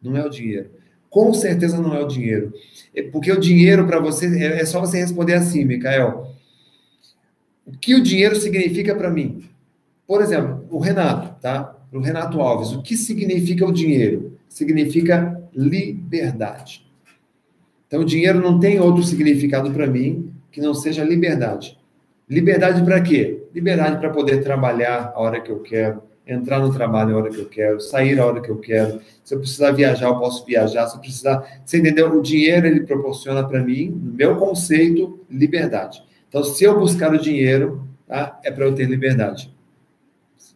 Não 0.03 0.17
é 0.17 0.25
o 0.25 0.31
dinheiro 0.31 0.80
com 1.11 1.35
certeza 1.35 1.83
não 1.83 1.95
é 1.95 2.01
o 2.01 2.07
dinheiro. 2.07 2.55
É 2.95 3.03
porque 3.03 3.31
o 3.31 3.41
dinheiro 3.41 3.87
para 3.87 3.99
você 3.99 4.27
é, 4.27 4.61
é 4.61 4.65
só 4.65 4.81
você 4.81 4.99
responder 4.99 5.35
assim, 5.35 5.65
Mikael. 5.65 6.33
O 7.67 7.73
que 7.73 7.95
o 7.95 8.03
dinheiro 8.03 8.37
significa 8.37 8.95
para 8.95 9.11
mim? 9.11 9.45
Por 10.07 10.23
exemplo, 10.23 10.65
o 10.71 10.79
Renato, 10.79 11.41
tá? 11.41 11.77
O 11.93 11.99
Renato 11.99 12.41
Alves, 12.41 12.73
o 12.73 12.83
que 12.83 12.97
significa 12.97 13.67
o 13.67 13.73
dinheiro? 13.73 14.39
Significa 14.49 15.41
liberdade. 15.55 16.89
Então, 17.87 18.01
o 18.01 18.05
dinheiro 18.05 18.41
não 18.41 18.61
tem 18.61 18.79
outro 18.79 19.03
significado 19.03 19.73
para 19.73 19.87
mim 19.87 20.33
que 20.53 20.61
não 20.61 20.75
seja 20.75 21.03
liberdade. 21.03 21.77
Liberdade 22.29 22.85
para 22.85 23.01
quê? 23.01 23.43
Liberdade 23.53 23.99
para 23.99 24.11
poder 24.11 24.43
trabalhar 24.43 25.13
a 25.15 25.21
hora 25.21 25.41
que 25.41 25.51
eu 25.51 25.61
quero, 25.61 26.03
entrar 26.27 26.61
no 26.61 26.73
trabalho 26.73 27.15
a 27.15 27.19
hora 27.19 27.31
que 27.31 27.39
eu 27.39 27.47
quero, 27.47 27.81
sair 27.81 28.19
a 28.19 28.27
hora 28.27 28.41
que 28.41 28.51
eu 28.51 28.59
quero. 28.59 29.01
Se 29.25 29.35
eu 29.35 29.39
precisar 29.39 29.73
viajar, 29.73 30.07
eu 30.07 30.19
posso 30.19 30.45
viajar. 30.45 30.87
Se 30.87 30.97
eu 30.97 31.01
precisar, 31.01 31.61
você 31.65 31.79
entendeu? 31.79 32.13
O 32.13 32.23
dinheiro 32.23 32.67
ele 32.67 32.81
proporciona 32.81 33.47
para 33.47 33.63
mim, 33.63 33.91
no 33.91 34.13
meu 34.13 34.37
conceito, 34.37 35.21
liberdade. 35.31 36.03
Então, 36.29 36.45
se 36.45 36.63
eu 36.63 36.79
buscar 36.79 37.13
o 37.13 37.19
dinheiro, 37.19 37.87
tá? 38.07 38.39
é 38.45 38.51
para 38.51 38.65
eu 38.65 38.75
ter 38.75 38.85
liberdade. 38.85 39.53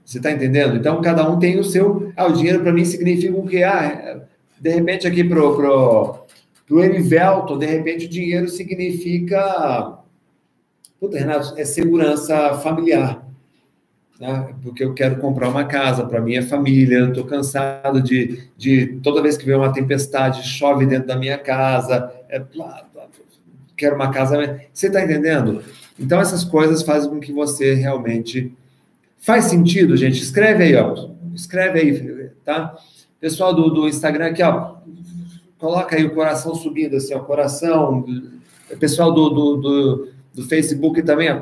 Você 0.04 0.18
está 0.18 0.30
entendendo? 0.30 0.76
Então, 0.76 1.00
cada 1.00 1.28
um 1.28 1.38
tem 1.38 1.58
o 1.58 1.64
seu. 1.64 2.12
Ah, 2.16 2.26
o 2.26 2.32
dinheiro 2.32 2.60
para 2.60 2.72
mim 2.72 2.84
significa 2.84 3.36
o 3.36 3.46
quê? 3.46 3.62
Ah, 3.62 4.22
de 4.60 4.70
repente, 4.70 5.06
aqui 5.06 5.24
para 5.24 5.42
o 5.42 5.56
pro, 5.56 6.26
pro 6.66 6.84
Erivelton, 6.84 7.58
de 7.58 7.66
repente, 7.66 8.06
o 8.06 8.08
dinheiro 8.08 8.48
significa. 8.48 9.98
Puta, 11.00 11.18
Renato, 11.18 11.54
é 11.58 11.64
segurança 11.64 12.54
familiar 12.54 13.23
né? 14.32 14.54
porque 14.62 14.82
eu 14.82 14.94
quero 14.94 15.16
comprar 15.16 15.48
uma 15.48 15.64
casa 15.64 16.04
para 16.04 16.20
minha 16.20 16.42
família, 16.42 17.08
estou 17.08 17.24
cansado 17.24 18.00
de, 18.00 18.48
de 18.56 18.98
toda 19.02 19.20
vez 19.20 19.36
que 19.36 19.44
vem 19.44 19.54
uma 19.54 19.72
tempestade, 19.72 20.48
chove 20.48 20.86
dentro 20.86 21.08
da 21.08 21.16
minha 21.16 21.36
casa, 21.36 22.10
é, 22.30 22.42
quero 23.76 23.96
uma 23.96 24.10
casa. 24.10 24.60
Você 24.72 24.86
está 24.86 25.04
entendendo? 25.04 25.62
Então, 25.98 26.20
essas 26.20 26.42
coisas 26.42 26.82
fazem 26.82 27.10
com 27.10 27.20
que 27.20 27.32
você 27.32 27.74
realmente. 27.74 28.52
Faz 29.18 29.44
sentido, 29.44 29.96
gente? 29.96 30.22
Escreve 30.22 30.64
aí, 30.64 30.76
ó. 30.76 31.10
Escreve 31.34 31.80
aí, 31.80 32.30
tá? 32.44 32.76
Pessoal 33.20 33.54
do, 33.54 33.70
do 33.70 33.88
Instagram 33.88 34.26
aqui, 34.26 34.42
ó. 34.42 34.76
Coloca 35.58 35.96
aí 35.96 36.04
o 36.04 36.14
coração 36.14 36.54
subindo, 36.54 36.96
assim, 36.96 37.14
ó. 37.14 37.20
Coração. 37.20 38.04
Pessoal 38.78 39.12
do, 39.12 39.30
do, 39.30 39.56
do, 39.56 40.08
do 40.34 40.42
Facebook 40.44 41.02
também, 41.02 41.30
ó. 41.30 41.40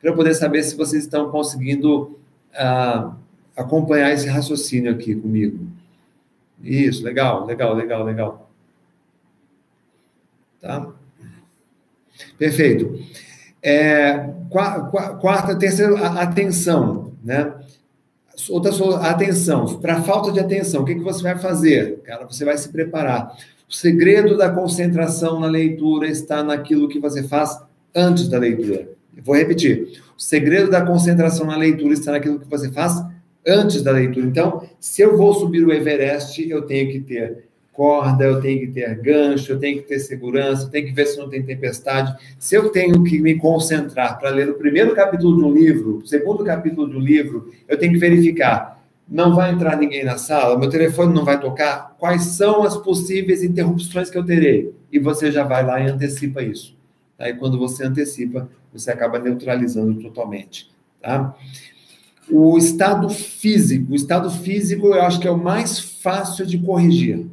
Para 0.00 0.10
eu 0.10 0.14
poder 0.14 0.34
saber 0.34 0.62
se 0.62 0.76
vocês 0.76 1.04
estão 1.04 1.30
conseguindo 1.30 2.18
uh, 2.54 3.14
acompanhar 3.56 4.12
esse 4.12 4.28
raciocínio 4.28 4.92
aqui 4.92 5.14
comigo. 5.14 5.66
Isso, 6.62 7.04
legal, 7.04 7.44
legal, 7.44 7.74
legal, 7.74 8.04
legal. 8.04 8.50
Tá? 10.60 10.88
Perfeito. 12.36 12.98
É, 13.62 14.30
quarta, 14.48 15.56
terceira, 15.58 15.94
atenção, 16.20 17.12
né? 17.22 17.52
Outra 18.48 18.70
atenção, 19.10 19.80
para 19.80 20.00
falta 20.02 20.30
de 20.30 20.38
atenção, 20.38 20.82
o 20.82 20.84
que, 20.84 20.94
que 20.94 21.02
você 21.02 21.22
vai 21.22 21.36
fazer? 21.36 22.00
Cara, 22.04 22.24
você 22.24 22.44
vai 22.44 22.56
se 22.56 22.68
preparar. 22.68 23.36
O 23.68 23.72
segredo 23.72 24.36
da 24.36 24.48
concentração 24.48 25.40
na 25.40 25.48
leitura 25.48 26.06
está 26.06 26.42
naquilo 26.42 26.88
que 26.88 27.00
você 27.00 27.24
faz 27.24 27.60
antes 27.94 28.28
da 28.28 28.38
leitura. 28.38 28.88
Vou 29.22 29.36
repetir. 29.36 30.00
O 30.16 30.20
segredo 30.20 30.70
da 30.70 30.82
concentração 30.82 31.46
na 31.46 31.56
leitura 31.56 31.94
está 31.94 32.12
naquilo 32.12 32.40
que 32.40 32.48
você 32.48 32.70
faz 32.70 33.02
antes 33.46 33.82
da 33.82 33.92
leitura. 33.92 34.26
Então, 34.26 34.62
se 34.78 35.02
eu 35.02 35.16
vou 35.16 35.34
subir 35.34 35.64
o 35.64 35.72
Everest, 35.72 36.48
eu 36.48 36.62
tenho 36.62 36.90
que 36.90 37.00
ter 37.00 37.48
corda, 37.72 38.24
eu 38.24 38.40
tenho 38.40 38.60
que 38.60 38.66
ter 38.66 38.92
gancho, 38.96 39.52
eu 39.52 39.58
tenho 39.60 39.80
que 39.80 39.86
ter 39.86 40.00
segurança, 40.00 40.64
eu 40.64 40.68
tenho 40.68 40.86
que 40.86 40.92
ver 40.92 41.06
se 41.06 41.16
não 41.16 41.28
tem 41.28 41.44
tempestade. 41.44 42.12
Se 42.36 42.56
eu 42.56 42.70
tenho 42.70 43.04
que 43.04 43.20
me 43.20 43.36
concentrar 43.36 44.18
para 44.18 44.30
ler 44.30 44.50
o 44.50 44.54
primeiro 44.54 44.94
capítulo 44.96 45.36
de 45.36 45.44
um 45.44 45.54
livro, 45.54 45.98
o 45.98 46.06
segundo 46.06 46.42
capítulo 46.44 46.90
de 46.90 46.96
um 46.96 47.00
livro, 47.00 47.52
eu 47.68 47.78
tenho 47.78 47.92
que 47.92 47.98
verificar. 47.98 48.82
Não 49.08 49.34
vai 49.34 49.52
entrar 49.52 49.76
ninguém 49.78 50.04
na 50.04 50.18
sala, 50.18 50.58
meu 50.58 50.68
telefone 50.68 51.14
não 51.14 51.24
vai 51.24 51.40
tocar. 51.40 51.94
Quais 51.98 52.22
são 52.22 52.64
as 52.64 52.76
possíveis 52.76 53.42
interrupções 53.44 54.10
que 54.10 54.18
eu 54.18 54.24
terei? 54.24 54.74
E 54.92 54.98
você 54.98 55.30
já 55.30 55.44
vai 55.44 55.64
lá 55.64 55.80
e 55.80 55.88
antecipa 55.88 56.42
isso. 56.42 56.77
Aí, 57.18 57.34
quando 57.34 57.58
você 57.58 57.84
antecipa, 57.84 58.48
você 58.72 58.90
acaba 58.90 59.18
neutralizando 59.18 60.00
totalmente. 60.00 60.70
Tá? 61.00 61.34
O 62.30 62.56
estado 62.56 63.08
físico, 63.08 63.92
o 63.92 63.96
estado 63.96 64.30
físico 64.30 64.88
eu 64.88 65.02
acho 65.02 65.18
que 65.18 65.26
é 65.26 65.30
o 65.30 65.38
mais 65.38 65.78
fácil 65.78 66.46
de 66.46 66.58
corrigir 66.58 67.26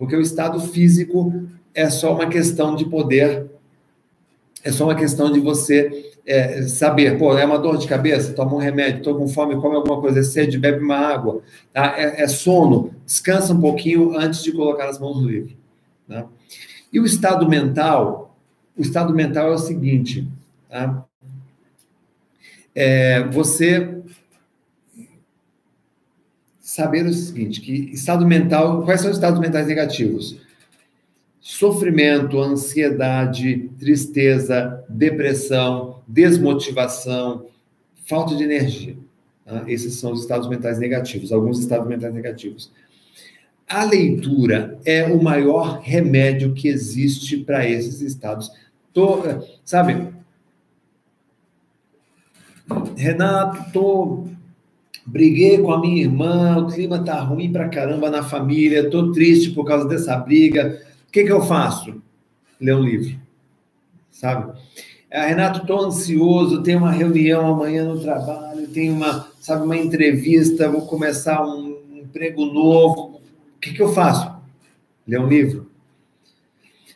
porque 0.00 0.16
o 0.16 0.20
estado 0.22 0.58
físico 0.58 1.46
é 1.74 1.90
só 1.90 2.14
uma 2.14 2.26
questão 2.26 2.74
de 2.74 2.86
poder, 2.86 3.50
é 4.64 4.72
só 4.72 4.84
uma 4.84 4.94
questão 4.94 5.30
de 5.30 5.38
você 5.38 6.14
é, 6.24 6.62
saber, 6.62 7.18
pô, 7.18 7.36
é 7.36 7.44
uma 7.44 7.58
dor 7.58 7.76
de 7.76 7.86
cabeça, 7.86 8.32
toma 8.32 8.54
um 8.54 8.58
remédio, 8.58 9.00
estou 9.00 9.14
com 9.14 9.28
fome, 9.28 9.60
come 9.60 9.76
alguma 9.76 10.00
coisa, 10.00 10.20
é 10.20 10.22
sede, 10.22 10.56
bebe 10.56 10.82
uma 10.82 10.96
água, 10.96 11.42
tá? 11.70 11.96
é, 11.98 12.22
é, 12.22 12.28
sono, 12.28 12.94
descansa 13.04 13.52
um 13.52 13.60
pouquinho 13.60 14.16
antes 14.16 14.42
de 14.42 14.52
colocar 14.52 14.88
as 14.88 14.98
mãos 14.98 15.20
no 15.20 15.28
livro. 15.28 15.54
Tá? 16.08 16.26
E 16.90 16.98
o 16.98 17.04
estado 17.04 17.46
mental, 17.46 18.29
o 18.80 18.82
estado 18.82 19.14
mental 19.14 19.52
é 19.52 19.54
o 19.54 19.58
seguinte, 19.58 20.26
tá? 20.70 21.04
É, 22.74 23.22
você 23.24 24.00
saber 26.58 27.04
o 27.04 27.12
seguinte, 27.12 27.60
que 27.60 27.72
estado 27.92 28.26
mental, 28.26 28.82
quais 28.84 29.02
são 29.02 29.10
os 29.10 29.16
estados 29.18 29.38
mentais 29.38 29.66
negativos? 29.66 30.40
Sofrimento, 31.40 32.40
ansiedade, 32.40 33.70
tristeza, 33.78 34.82
depressão, 34.88 36.00
desmotivação, 36.08 37.48
falta 38.06 38.34
de 38.34 38.44
energia. 38.44 38.96
Tá? 39.44 39.64
Esses 39.66 39.94
são 39.94 40.12
os 40.12 40.22
estados 40.22 40.48
mentais 40.48 40.78
negativos, 40.78 41.32
alguns 41.32 41.58
estados 41.58 41.86
mentais 41.86 42.14
negativos. 42.14 42.72
A 43.68 43.84
leitura 43.84 44.78
é 44.86 45.04
o 45.04 45.22
maior 45.22 45.80
remédio 45.80 46.54
que 46.54 46.66
existe 46.66 47.36
para 47.36 47.68
esses 47.68 48.00
estados. 48.00 48.50
Tô, 48.92 49.22
sabe, 49.64 50.12
Renato, 52.96 53.72
tô 53.72 54.24
briguei 55.06 55.58
com 55.58 55.72
a 55.72 55.80
minha 55.80 56.02
irmã, 56.02 56.58
o 56.58 56.66
clima 56.68 57.02
tá 57.04 57.20
ruim 57.20 57.50
pra 57.50 57.68
caramba 57.68 58.10
na 58.10 58.22
família, 58.22 58.90
tô 58.90 59.10
triste 59.12 59.50
por 59.50 59.64
causa 59.64 59.88
dessa 59.88 60.16
briga. 60.16 60.80
O 61.08 61.12
que 61.12 61.24
que 61.24 61.32
eu 61.32 61.42
faço? 61.42 62.00
Ler 62.60 62.76
um 62.76 62.84
livro, 62.84 63.18
sabe? 64.10 64.52
Ah, 65.12 65.26
Renato, 65.26 65.66
tô 65.66 65.78
ansioso, 65.80 66.62
tenho 66.62 66.78
uma 66.78 66.92
reunião 66.92 67.54
amanhã 67.54 67.84
no 67.84 68.00
trabalho, 68.00 68.68
tenho 68.68 68.94
uma, 68.94 69.26
sabe, 69.40 69.64
uma 69.64 69.76
entrevista, 69.76 70.70
vou 70.70 70.86
começar 70.86 71.44
um 71.44 71.76
emprego 71.96 72.44
novo. 72.44 73.20
O 73.56 73.60
que 73.60 73.72
que 73.72 73.82
eu 73.82 73.92
faço? 73.92 74.32
Ler 75.06 75.20
um 75.20 75.26
livro. 75.26 75.68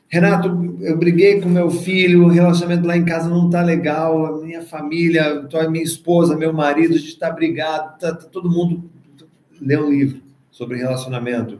Renato, 0.09 0.49
eu 0.85 0.99
briguei 0.99 1.41
com 1.41 1.49
meu 1.49 1.70
filho, 1.70 2.24
o 2.24 2.28
relacionamento 2.28 2.87
lá 2.87 2.97
em 2.97 3.05
casa 3.05 3.28
não 3.28 3.49
tá 3.49 3.62
legal, 3.62 4.26
a 4.26 4.45
minha 4.45 4.62
família, 4.62 5.49
a 5.51 5.68
minha 5.68 5.82
esposa, 5.82 6.37
meu 6.37 6.53
marido, 6.53 6.95
a 6.95 6.99
gente 6.99 7.09
está 7.09 7.30
brigado, 7.30 7.99
tá, 7.99 8.14
tá, 8.14 8.26
todo 8.26 8.51
mundo 8.51 8.91
lê 9.61 9.78
um 9.78 9.91
livro 9.91 10.20
sobre 10.51 10.76
relacionamento. 10.76 11.59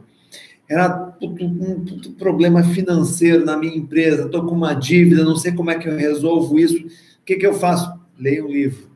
Renato, 0.69 1.25
um 1.25 2.13
problema 2.17 2.63
financeiro 2.63 3.43
na 3.43 3.57
minha 3.57 3.75
empresa, 3.75 4.25
estou 4.25 4.45
com 4.45 4.53
uma 4.53 4.73
dívida, 4.73 5.23
não 5.23 5.35
sei 5.35 5.51
como 5.51 5.71
é 5.71 5.77
que 5.77 5.89
eu 5.89 5.97
resolvo 5.97 6.59
isso, 6.59 6.77
o 6.77 7.25
que, 7.25 7.35
que 7.35 7.45
eu 7.47 7.53
faço? 7.53 7.99
Leia 8.17 8.45
um 8.45 8.47
livro. 8.47 8.89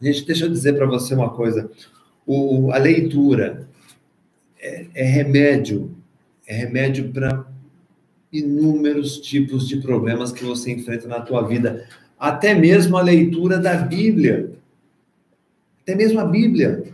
Gente, 0.00 0.24
deixa 0.24 0.44
eu 0.44 0.50
dizer 0.50 0.76
para 0.76 0.86
você 0.86 1.14
uma 1.14 1.30
coisa, 1.30 1.68
o, 2.24 2.70
a 2.72 2.78
leitura 2.78 3.68
é, 4.60 4.86
é 4.94 5.04
remédio, 5.04 5.96
é 6.46 6.54
remédio 6.54 7.10
para 7.10 7.44
inúmeros 8.32 9.18
tipos 9.18 9.66
de 9.66 9.78
problemas 9.78 10.32
que 10.32 10.44
você 10.44 10.72
enfrenta 10.72 11.08
na 11.08 11.20
tua 11.20 11.42
vida, 11.42 11.86
até 12.18 12.54
mesmo 12.54 12.96
a 12.96 13.02
leitura 13.02 13.58
da 13.58 13.76
Bíblia. 13.76 14.52
Até 15.82 15.94
mesmo 15.94 16.20
a 16.20 16.24
Bíblia. 16.24 16.84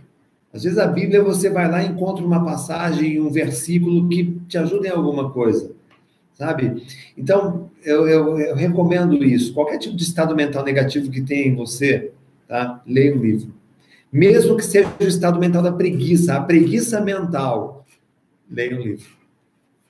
Às 0.53 0.63
vezes 0.63 0.79
a 0.79 0.87
Bíblia 0.87 1.23
você 1.23 1.51
vai 1.51 1.69
lá 1.69 1.83
e 1.83 1.89
encontra 1.89 2.25
uma 2.25 2.45
passagem, 2.45 3.21
um 3.21 3.31
versículo 3.31 4.09
que 4.09 4.39
te 4.49 4.57
ajuda 4.57 4.87
em 4.87 4.91
alguma 4.91 5.31
coisa, 5.31 5.73
sabe? 6.35 6.85
Então, 7.19 7.71
eu, 7.83 8.07
eu, 8.07 8.39
eu 8.39 8.55
recomendo 8.55 9.23
isso. 9.25 9.53
Qualquer 9.53 9.79
tipo 9.79 9.97
de 9.97 10.05
estado 10.05 10.37
mental 10.37 10.65
negativo 10.65 11.11
que 11.11 11.21
tenha 11.21 11.49
em 11.49 11.57
você, 11.57 12.13
tá? 12.47 12.81
Leia 12.87 13.17
um 13.17 13.21
livro. 13.21 13.53
Mesmo 14.13 14.57
que 14.57 14.65
seja 14.65 14.89
o 15.01 15.05
estado 15.05 15.41
mental 15.41 15.61
da 15.61 15.73
preguiça, 15.73 16.37
a 16.37 16.41
preguiça 16.41 17.01
mental, 17.01 17.85
leia 18.49 18.77
um 18.77 18.81
livro 18.81 19.24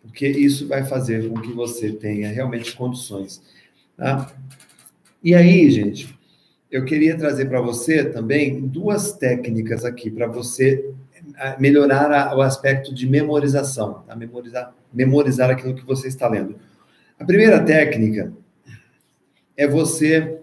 porque 0.05 0.29
isso 0.29 0.69
vai 0.69 0.85
fazer 0.85 1.29
com 1.29 1.41
que 1.41 1.53
você 1.53 1.91
tenha 1.91 2.29
realmente 2.29 2.77
condições. 2.77 3.43
Tá? 3.97 4.31
E 5.23 5.35
aí, 5.35 5.71
gente, 5.71 6.17
eu 6.71 6.85
queria 6.85 7.17
trazer 7.17 7.47
para 7.47 7.61
você 7.61 8.05
também 8.05 8.61
duas 8.61 9.13
técnicas 9.13 9.85
aqui 9.85 10.11
para 10.11 10.27
você 10.27 10.93
ah, 11.39 11.57
melhorar 11.59 12.37
o 12.37 12.43
aspecto 12.43 12.95
de 12.95 13.09
memorização, 13.09 14.05
tá? 14.07 14.15
memorizar, 14.15 14.75
memorizar 14.93 15.51
aquilo 15.51 15.75
que 15.75 15.85
você 15.85 16.09
está 16.09 16.29
lendo. 16.29 16.57
A 17.19 17.25
primeira 17.25 17.65
técnica 17.65 18.33
é 19.57 19.67
você 19.67 20.39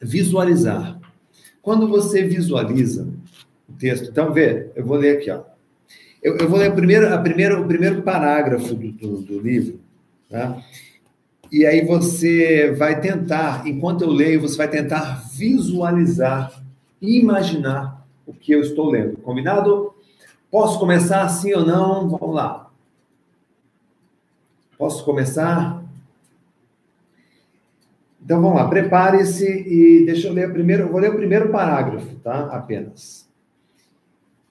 visualizar. 0.00 1.00
Quando 1.60 1.88
você 1.88 2.22
visualiza 2.22 3.08
o 3.68 3.72
texto, 3.72 4.08
então 4.10 4.32
vê, 4.32 4.70
eu 4.76 4.84
vou 4.84 4.96
ler 4.96 5.18
aqui, 5.18 5.30
ó. 5.30 5.51
Eu, 6.22 6.36
eu 6.36 6.48
vou 6.48 6.58
ler 6.58 6.72
primeiro, 6.72 7.12
a 7.12 7.16
o 7.16 7.66
primeiro 7.66 8.02
parágrafo 8.02 8.74
do, 8.74 8.92
do, 8.92 9.22
do 9.22 9.40
livro, 9.40 9.80
tá? 10.30 10.62
E 11.50 11.66
aí 11.66 11.84
você 11.84 12.70
vai 12.70 13.00
tentar, 13.00 13.66
enquanto 13.66 14.02
eu 14.02 14.10
leio, 14.10 14.40
você 14.40 14.56
vai 14.56 14.68
tentar 14.68 15.28
visualizar, 15.34 16.62
imaginar 17.00 18.06
o 18.24 18.32
que 18.32 18.52
eu 18.52 18.60
estou 18.60 18.88
lendo. 18.88 19.16
Combinado? 19.18 19.92
Posso 20.50 20.78
começar 20.78 21.28
sim 21.28 21.52
ou 21.52 21.66
não? 21.66 22.08
Vamos 22.08 22.34
lá. 22.34 22.70
Posso 24.78 25.04
começar? 25.04 25.82
Então 28.24 28.40
vamos 28.40 28.56
lá, 28.56 28.68
prepare-se 28.68 29.44
e 29.44 30.06
deixa 30.06 30.28
eu 30.28 30.32
ler 30.32 30.52
primeiro, 30.52 30.88
vou 30.88 31.00
ler 31.00 31.10
o 31.10 31.16
primeiro 31.16 31.50
parágrafo, 31.50 32.14
tá? 32.16 32.46
Apenas. 32.46 33.28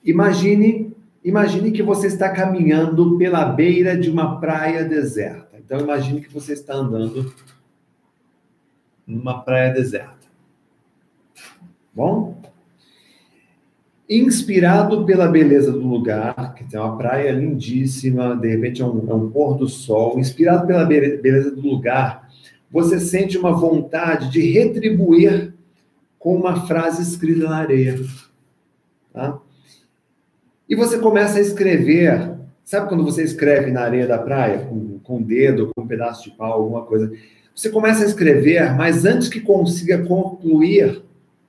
Imagine 0.03 0.93
Imagine 1.23 1.71
que 1.71 1.83
você 1.83 2.07
está 2.07 2.29
caminhando 2.29 3.17
pela 3.17 3.45
beira 3.45 3.97
de 3.97 4.09
uma 4.09 4.39
praia 4.39 4.83
deserta. 4.83 5.57
Então, 5.57 5.79
imagine 5.79 6.21
que 6.21 6.33
você 6.33 6.53
está 6.53 6.73
andando 6.73 7.33
numa 9.05 9.41
praia 9.43 9.71
deserta. 9.71 10.27
Bom? 11.93 12.41
inspirado 14.11 15.05
pela 15.05 15.29
beleza 15.29 15.71
do 15.71 15.87
lugar, 15.87 16.53
que 16.53 16.65
tem 16.65 16.77
uma 16.77 16.97
praia 16.97 17.31
lindíssima, 17.31 18.35
de 18.35 18.49
repente 18.49 18.81
é 18.81 18.85
um, 18.85 19.09
é 19.09 19.13
um 19.13 19.29
pôr 19.29 19.57
do 19.57 19.69
sol, 19.69 20.19
inspirado 20.19 20.67
pela 20.67 20.83
beleza 20.83 21.51
do 21.51 21.61
lugar, 21.61 22.29
você 22.69 22.99
sente 22.99 23.37
uma 23.37 23.53
vontade 23.53 24.29
de 24.29 24.41
retribuir 24.51 25.53
com 26.19 26.35
uma 26.35 26.67
frase 26.67 27.01
escrita 27.01 27.47
na 27.47 27.55
areia. 27.55 27.99
Tá? 29.13 29.39
E 30.71 30.75
você 30.75 30.97
começa 30.97 31.37
a 31.37 31.41
escrever. 31.41 32.31
Sabe 32.63 32.87
quando 32.87 33.03
você 33.03 33.21
escreve 33.21 33.71
na 33.71 33.81
areia 33.81 34.07
da 34.07 34.17
praia, 34.17 34.59
com, 34.59 34.99
com 34.99 35.17
um 35.17 35.21
dedo, 35.21 35.69
com 35.75 35.81
um 35.81 35.87
pedaço 35.87 36.23
de 36.23 36.31
pau, 36.37 36.53
alguma 36.53 36.83
coisa? 36.83 37.11
Você 37.53 37.69
começa 37.69 38.05
a 38.05 38.07
escrever, 38.07 38.73
mas 38.73 39.03
antes 39.03 39.27
que 39.27 39.41
consiga 39.41 40.05
concluir, 40.05 41.03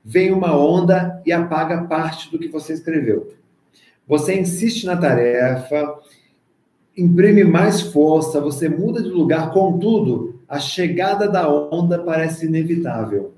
vem 0.04 0.32
uma 0.32 0.58
onda 0.58 1.22
e 1.24 1.30
apaga 1.30 1.84
parte 1.84 2.32
do 2.32 2.38
que 2.38 2.48
você 2.48 2.72
escreveu. 2.72 3.32
Você 4.08 4.36
insiste 4.36 4.86
na 4.86 4.96
tarefa, 4.96 6.00
imprime 6.98 7.44
mais 7.44 7.80
força, 7.80 8.40
você 8.40 8.68
muda 8.68 9.00
de 9.00 9.08
lugar, 9.08 9.52
contudo, 9.52 10.40
a 10.48 10.58
chegada 10.58 11.28
da 11.28 11.48
onda 11.48 11.96
parece 12.02 12.46
inevitável. 12.46 13.34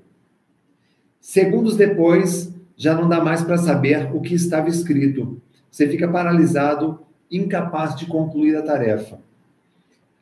Segundos 1.21 1.77
depois, 1.77 2.51
já 2.75 2.95
não 2.95 3.07
dá 3.07 3.23
mais 3.23 3.43
para 3.43 3.59
saber 3.59 4.09
o 4.15 4.19
que 4.19 4.33
estava 4.33 4.67
escrito. 4.67 5.39
Você 5.75 5.89
fica 5.89 6.07
paralisado, 6.07 6.99
incapaz 7.29 7.97
de 7.97 8.05
concluir 8.05 8.55
a 8.55 8.61
tarefa. 8.61 9.19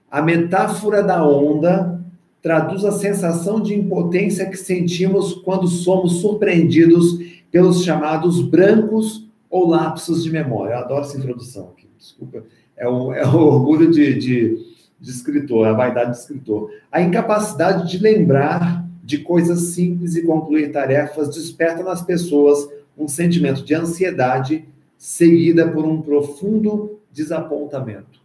A 0.10 0.20
metáfora 0.20 1.04
da 1.04 1.24
onda 1.24 2.02
traduz 2.42 2.84
a 2.84 2.92
sensação 2.92 3.62
de 3.62 3.76
impotência 3.76 4.50
que 4.50 4.58
sentimos 4.58 5.36
quando 5.36 5.68
somos 5.68 6.22
surpreendidos 6.22 7.20
pelos 7.52 7.84
chamados 7.84 8.42
brancos 8.42 9.30
ou 9.48 9.68
lapsos 9.68 10.24
de 10.24 10.32
memória. 10.32 10.74
Eu 10.74 10.80
adoro 10.80 11.02
essa 11.02 11.20
introdução 11.20 11.70
aqui, 11.78 11.88
desculpa. 12.00 12.44
É 12.76 12.90
o, 12.90 13.14
é 13.14 13.24
o 13.24 13.38
orgulho 13.46 13.92
de, 13.92 14.18
de, 14.18 14.58
de 15.00 15.10
escritor, 15.12 15.68
a 15.68 15.74
vaidade 15.74 16.14
de 16.14 16.18
escritor. 16.18 16.72
A 16.92 17.00
incapacidade 17.00 17.92
de 17.92 18.00
lembrar 18.00 18.84
de 19.04 19.20
coisas 19.20 19.60
simples 19.76 20.16
e 20.16 20.26
concluir 20.26 20.72
tarefas 20.72 21.30
desperta 21.30 21.84
nas 21.84 22.02
pessoas 22.02 22.68
um 22.98 23.08
sentimento 23.08 23.64
de 23.64 23.76
ansiedade 23.76 24.73
seguida 25.04 25.68
por 25.68 25.84
um 25.84 26.02
profundo 26.02 26.98
desapontamento. 27.12 28.22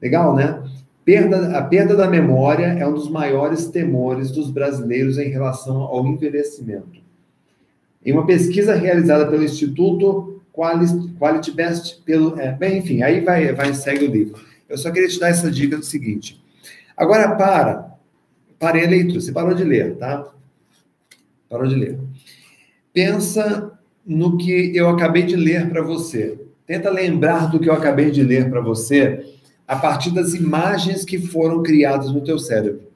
Legal, 0.00 0.32
né? 0.36 0.62
Perda, 1.04 1.58
a 1.58 1.62
perda 1.64 1.96
da 1.96 2.06
memória 2.06 2.66
é 2.66 2.86
um 2.86 2.94
dos 2.94 3.10
maiores 3.10 3.66
temores 3.66 4.30
dos 4.30 4.48
brasileiros 4.48 5.18
em 5.18 5.28
relação 5.28 5.78
ao 5.78 6.06
envelhecimento. 6.06 7.02
Em 8.06 8.12
uma 8.12 8.26
pesquisa 8.26 8.76
realizada 8.76 9.26
pelo 9.26 9.42
Instituto 9.42 10.40
Quality, 10.54 11.50
Best, 11.50 12.00
pelo, 12.04 12.38
é, 12.38 12.52
bem, 12.52 12.78
enfim, 12.78 13.02
aí 13.02 13.20
vai, 13.20 13.52
vai 13.52 13.74
segue 13.74 14.04
o 14.04 14.12
livro. 14.12 14.40
Eu 14.68 14.78
só 14.78 14.88
queria 14.92 15.08
te 15.08 15.18
dar 15.18 15.30
essa 15.30 15.50
dica 15.50 15.76
do 15.76 15.84
seguinte. 15.84 16.40
Agora 16.96 17.34
para, 17.34 17.92
parei 18.56 18.86
a 18.86 18.88
leitura, 18.88 19.20
você 19.20 19.32
parou 19.32 19.52
de 19.52 19.64
ler, 19.64 19.96
tá? 19.96 20.32
Parou 21.48 21.66
de 21.66 21.74
ler. 21.74 21.98
Pensa 22.92 23.76
no 24.08 24.38
que 24.38 24.74
eu 24.74 24.88
acabei 24.88 25.22
de 25.22 25.36
ler 25.36 25.68
para 25.68 25.82
você. 25.82 26.38
Tenta 26.66 26.88
lembrar 26.88 27.50
do 27.50 27.60
que 27.60 27.68
eu 27.68 27.74
acabei 27.74 28.10
de 28.10 28.22
ler 28.22 28.48
para 28.48 28.62
você 28.62 29.22
a 29.66 29.76
partir 29.76 30.10
das 30.10 30.32
imagens 30.32 31.04
que 31.04 31.18
foram 31.18 31.62
criadas 31.62 32.10
no 32.10 32.22
teu 32.22 32.38
cérebro. 32.38 32.88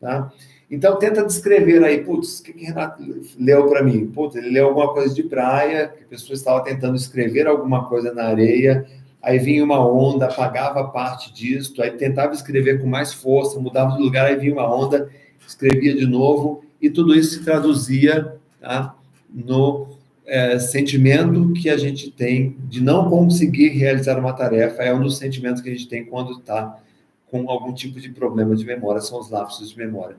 Tá? 0.00 0.32
Então, 0.70 0.98
tenta 0.98 1.26
descrever 1.26 1.84
aí, 1.84 2.02
putz, 2.02 2.38
o 2.38 2.42
que, 2.42 2.54
que 2.54 2.64
Renato 2.64 3.02
leu 3.38 3.66
para 3.66 3.82
mim? 3.82 4.06
Putz, 4.06 4.36
ele 4.36 4.50
leu 4.50 4.68
alguma 4.68 4.94
coisa 4.94 5.14
de 5.14 5.22
praia, 5.22 5.88
que 5.88 6.04
a 6.04 6.06
pessoa 6.06 6.34
estava 6.34 6.64
tentando 6.64 6.96
escrever 6.96 7.46
alguma 7.46 7.86
coisa 7.86 8.14
na 8.14 8.24
areia, 8.24 8.86
aí 9.20 9.38
vinha 9.38 9.62
uma 9.62 9.84
onda, 9.86 10.26
apagava 10.26 10.84
parte 10.84 11.34
disso, 11.34 11.82
aí 11.82 11.90
tentava 11.90 12.32
escrever 12.32 12.80
com 12.80 12.86
mais 12.86 13.12
força, 13.12 13.60
mudava 13.60 13.96
de 13.96 14.02
lugar, 14.02 14.26
aí 14.26 14.36
vinha 14.36 14.54
uma 14.54 14.74
onda, 14.74 15.10
escrevia 15.46 15.94
de 15.94 16.06
novo, 16.06 16.64
e 16.80 16.88
tudo 16.88 17.14
isso 17.14 17.34
se 17.34 17.44
traduzia 17.44 18.36
tá, 18.60 18.94
no 19.28 19.99
é, 20.30 20.60
sentimento 20.60 21.52
que 21.54 21.68
a 21.68 21.76
gente 21.76 22.08
tem 22.08 22.56
de 22.68 22.80
não 22.80 23.10
conseguir 23.10 23.70
realizar 23.70 24.16
uma 24.16 24.32
tarefa 24.32 24.84
é 24.84 24.94
um 24.94 25.02
dos 25.02 25.18
sentimentos 25.18 25.60
que 25.60 25.68
a 25.68 25.72
gente 25.72 25.88
tem 25.88 26.04
quando 26.04 26.38
está 26.38 26.78
com 27.26 27.50
algum 27.50 27.74
tipo 27.74 28.00
de 28.00 28.10
problema 28.10 28.54
de 28.54 28.64
memória, 28.64 29.00
são 29.00 29.18
os 29.18 29.28
lapsos 29.28 29.70
de 29.70 29.76
memória. 29.76 30.16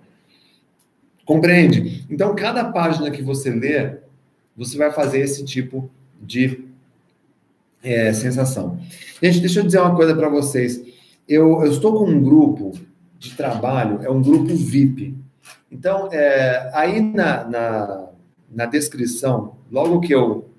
Compreende? 1.26 2.06
Então, 2.10 2.36
cada 2.36 2.66
página 2.66 3.10
que 3.10 3.22
você 3.22 3.52
lê, 3.52 4.00
você 4.56 4.78
vai 4.78 4.92
fazer 4.92 5.20
esse 5.20 5.46
tipo 5.46 5.90
de 6.22 6.66
é, 7.82 8.12
sensação. 8.12 8.80
Gente, 9.24 9.40
deixa 9.40 9.62
eu 9.62 9.66
dizer 9.66 9.80
uma 9.80 9.96
coisa 9.96 10.14
para 10.14 10.28
vocês. 10.28 10.84
Eu, 11.28 11.64
eu, 11.64 11.72
estou 11.72 11.98
com 11.98 12.12
um 12.12 12.22
grupo 12.22 12.74
de 13.18 13.34
trabalho, 13.34 14.02
é 14.04 14.10
um 14.10 14.22
grupo 14.22 14.54
VIP. 14.56 15.16
Então, 15.72 16.10
é, 16.12 16.70
aí 16.74 17.00
na, 17.00 17.46
na 17.46 18.11
na 18.54 18.66
descrição, 18.66 19.56
logo 19.72 20.00
que 20.02 20.14
eu 20.14 20.50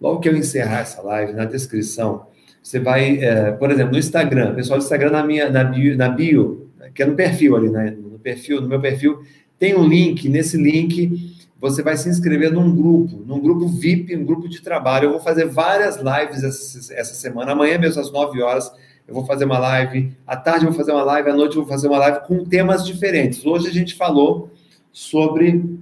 logo 0.00 0.20
que 0.20 0.28
eu 0.28 0.36
encerrar 0.36 0.80
essa 0.80 1.00
live, 1.00 1.32
na 1.32 1.46
descrição, 1.46 2.26
você 2.62 2.78
vai, 2.78 3.18
é, 3.18 3.52
por 3.52 3.70
exemplo, 3.70 3.92
no 3.92 3.98
Instagram, 3.98 4.54
pessoal 4.54 4.78
do 4.78 4.82
Instagram 4.82 5.10
na 5.10 5.24
minha 5.24 5.48
na 5.48 5.64
bio, 5.64 5.96
na 5.96 6.08
bio, 6.08 6.70
que 6.94 7.02
é 7.02 7.06
no 7.06 7.14
perfil 7.14 7.56
ali, 7.56 7.70
né? 7.70 7.96
No 7.98 8.18
perfil, 8.18 8.60
no 8.60 8.68
meu 8.68 8.80
perfil, 8.80 9.22
tem 9.58 9.74
um 9.74 9.86
link, 9.86 10.28
nesse 10.28 10.56
link 10.56 11.36
você 11.58 11.82
vai 11.82 11.96
se 11.96 12.08
inscrever 12.08 12.52
num 12.52 12.74
grupo, 12.74 13.22
num 13.26 13.40
grupo 13.40 13.66
VIP, 13.66 14.14
um 14.14 14.24
grupo 14.24 14.48
de 14.48 14.60
trabalho. 14.60 15.06
Eu 15.06 15.10
vou 15.12 15.20
fazer 15.20 15.46
várias 15.46 15.96
lives 15.96 16.44
essa, 16.44 16.94
essa 16.94 17.14
semana. 17.14 17.52
Amanhã 17.52 17.78
mesmo 17.78 18.00
às 18.00 18.12
9 18.12 18.42
horas 18.42 18.70
eu 19.08 19.14
vou 19.14 19.24
fazer 19.24 19.44
uma 19.44 19.58
live, 19.58 20.12
à 20.26 20.36
tarde 20.36 20.66
eu 20.66 20.70
vou 20.70 20.78
fazer 20.78 20.92
uma 20.92 21.04
live, 21.04 21.30
à 21.30 21.34
noite 21.34 21.56
eu 21.56 21.62
vou 21.62 21.70
fazer 21.70 21.86
uma 21.88 21.98
live 21.98 22.26
com 22.26 22.44
temas 22.44 22.84
diferentes. 22.84 23.46
Hoje 23.46 23.68
a 23.68 23.72
gente 23.72 23.94
falou 23.94 24.50
sobre 24.92 25.78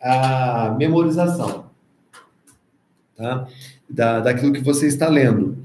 a 0.00 0.74
memorização 0.78 1.66
tá? 3.16 3.46
da, 3.88 4.20
daquilo 4.20 4.52
que 4.52 4.62
você 4.62 4.86
está 4.86 5.08
lendo. 5.08 5.58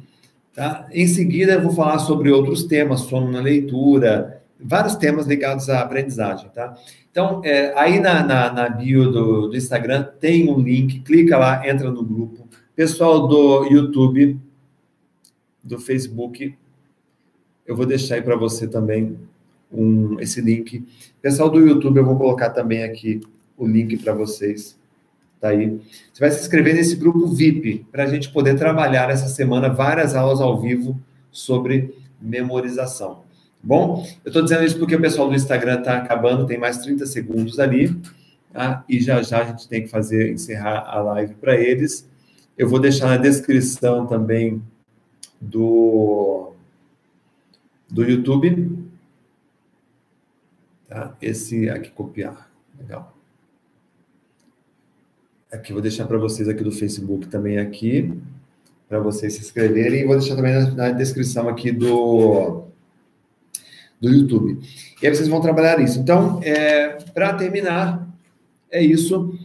Tá? 0.53 0.87
Em 0.91 1.07
seguida, 1.07 1.53
eu 1.53 1.61
vou 1.61 1.71
falar 1.71 1.99
sobre 1.99 2.31
outros 2.31 2.63
temas, 2.63 3.01
sono 3.01 3.31
na 3.31 3.39
leitura, 3.39 4.41
vários 4.59 4.95
temas 4.95 5.25
ligados 5.25 5.69
à 5.69 5.81
aprendizagem. 5.81 6.49
Tá? 6.49 6.75
Então, 7.09 7.41
é, 7.43 7.73
aí 7.77 7.99
na, 7.99 8.23
na, 8.23 8.51
na 8.51 8.69
bio 8.69 9.11
do, 9.11 9.47
do, 9.47 9.55
Instagram 9.55 10.03
tem 10.19 10.49
um 10.49 10.59
link, 10.59 10.99
clica 11.01 11.37
lá, 11.37 11.67
entra 11.67 11.89
no 11.89 12.03
grupo. 12.03 12.47
Pessoal 12.75 13.27
do 13.27 13.65
YouTube, 13.65 14.39
do 15.63 15.79
Facebook, 15.79 16.55
eu 17.65 17.75
vou 17.75 17.85
deixar 17.85 18.15
aí 18.15 18.21
para 18.21 18.35
você 18.35 18.67
também 18.67 19.17
um, 19.71 20.19
esse 20.19 20.41
link. 20.41 20.85
Pessoal 21.21 21.49
do 21.49 21.59
YouTube, 21.59 21.97
eu 21.97 22.05
vou 22.05 22.17
colocar 22.17 22.49
também 22.49 22.83
aqui 22.83 23.21
o 23.57 23.67
link 23.67 23.97
para 23.97 24.13
vocês. 24.13 24.77
Tá 25.39 25.49
aí. 25.49 25.79
Você 26.11 26.19
vai 26.19 26.31
se 26.31 26.41
inscrever 26.41 26.73
nesse 26.73 26.95
grupo 26.95 27.27
VIP 27.27 27.85
para 27.91 28.03
a 28.03 28.07
gente 28.07 28.29
poder 28.31 28.57
trabalhar 28.57 29.09
essa 29.09 29.27
semana 29.27 29.69
várias 29.69 30.15
aulas 30.15 30.41
ao 30.41 30.59
vivo 30.59 30.99
sobre 31.31 31.93
memorização. 32.21 33.23
Bom, 33.61 34.07
eu 34.23 34.29
estou 34.29 34.43
dizendo 34.43 34.63
isso 34.63 34.77
porque 34.77 34.95
o 34.95 35.01
pessoal 35.01 35.27
do 35.27 35.35
Instagram 35.35 35.79
está 35.79 35.97
acabando, 35.97 36.45
tem 36.45 36.57
mais 36.57 36.77
30 36.77 37.05
segundos 37.05 37.59
ali, 37.59 37.95
tá? 38.53 38.83
e 38.87 38.99
já 38.99 39.21
já 39.23 39.41
a 39.41 39.45
gente 39.45 39.67
tem 39.67 39.83
que 39.83 39.87
fazer, 39.87 40.31
encerrar 40.31 40.87
a 40.87 41.01
live 41.01 41.33
para 41.35 41.55
eles. 41.55 42.07
Eu 42.57 42.69
vou 42.69 42.79
deixar 42.79 43.07
na 43.07 43.17
descrição 43.17 44.05
também 44.05 44.61
do, 45.41 46.53
do 47.89 48.03
YouTube. 48.03 48.85
Tá? 50.87 51.15
Esse 51.21 51.69
aqui, 51.69 51.89
copiar. 51.91 52.49
Legal. 52.79 53.14
Aqui, 55.51 55.71
vou 55.71 55.81
deixar 55.81 56.05
para 56.05 56.17
vocês 56.17 56.49
aqui 56.49 56.63
do 56.63 56.71
Facebook 56.71 57.27
também 57.27 57.59
aqui, 57.59 58.11
para 58.89 58.99
vocês 58.99 59.33
se 59.33 59.41
inscreverem. 59.41 60.01
E 60.01 60.05
vou 60.05 60.17
deixar 60.17 60.35
também 60.35 60.53
na, 60.53 60.71
na, 60.71 60.91
descrição 60.91 61.47
aqui 61.47 61.71
do, 61.71 62.63
do 64.01 64.09
YouTube. 64.09 64.59
E 65.01 65.07
aí 65.07 65.15
vocês 65.15 65.27
vão 65.27 65.39
trabalhar 65.41 65.79
isso. 65.79 65.99
Então, 65.99 66.41
é, 66.43 66.97
para 67.13 67.33
terminar, 67.35 68.07
é 68.71 68.81
isso. 68.83 69.37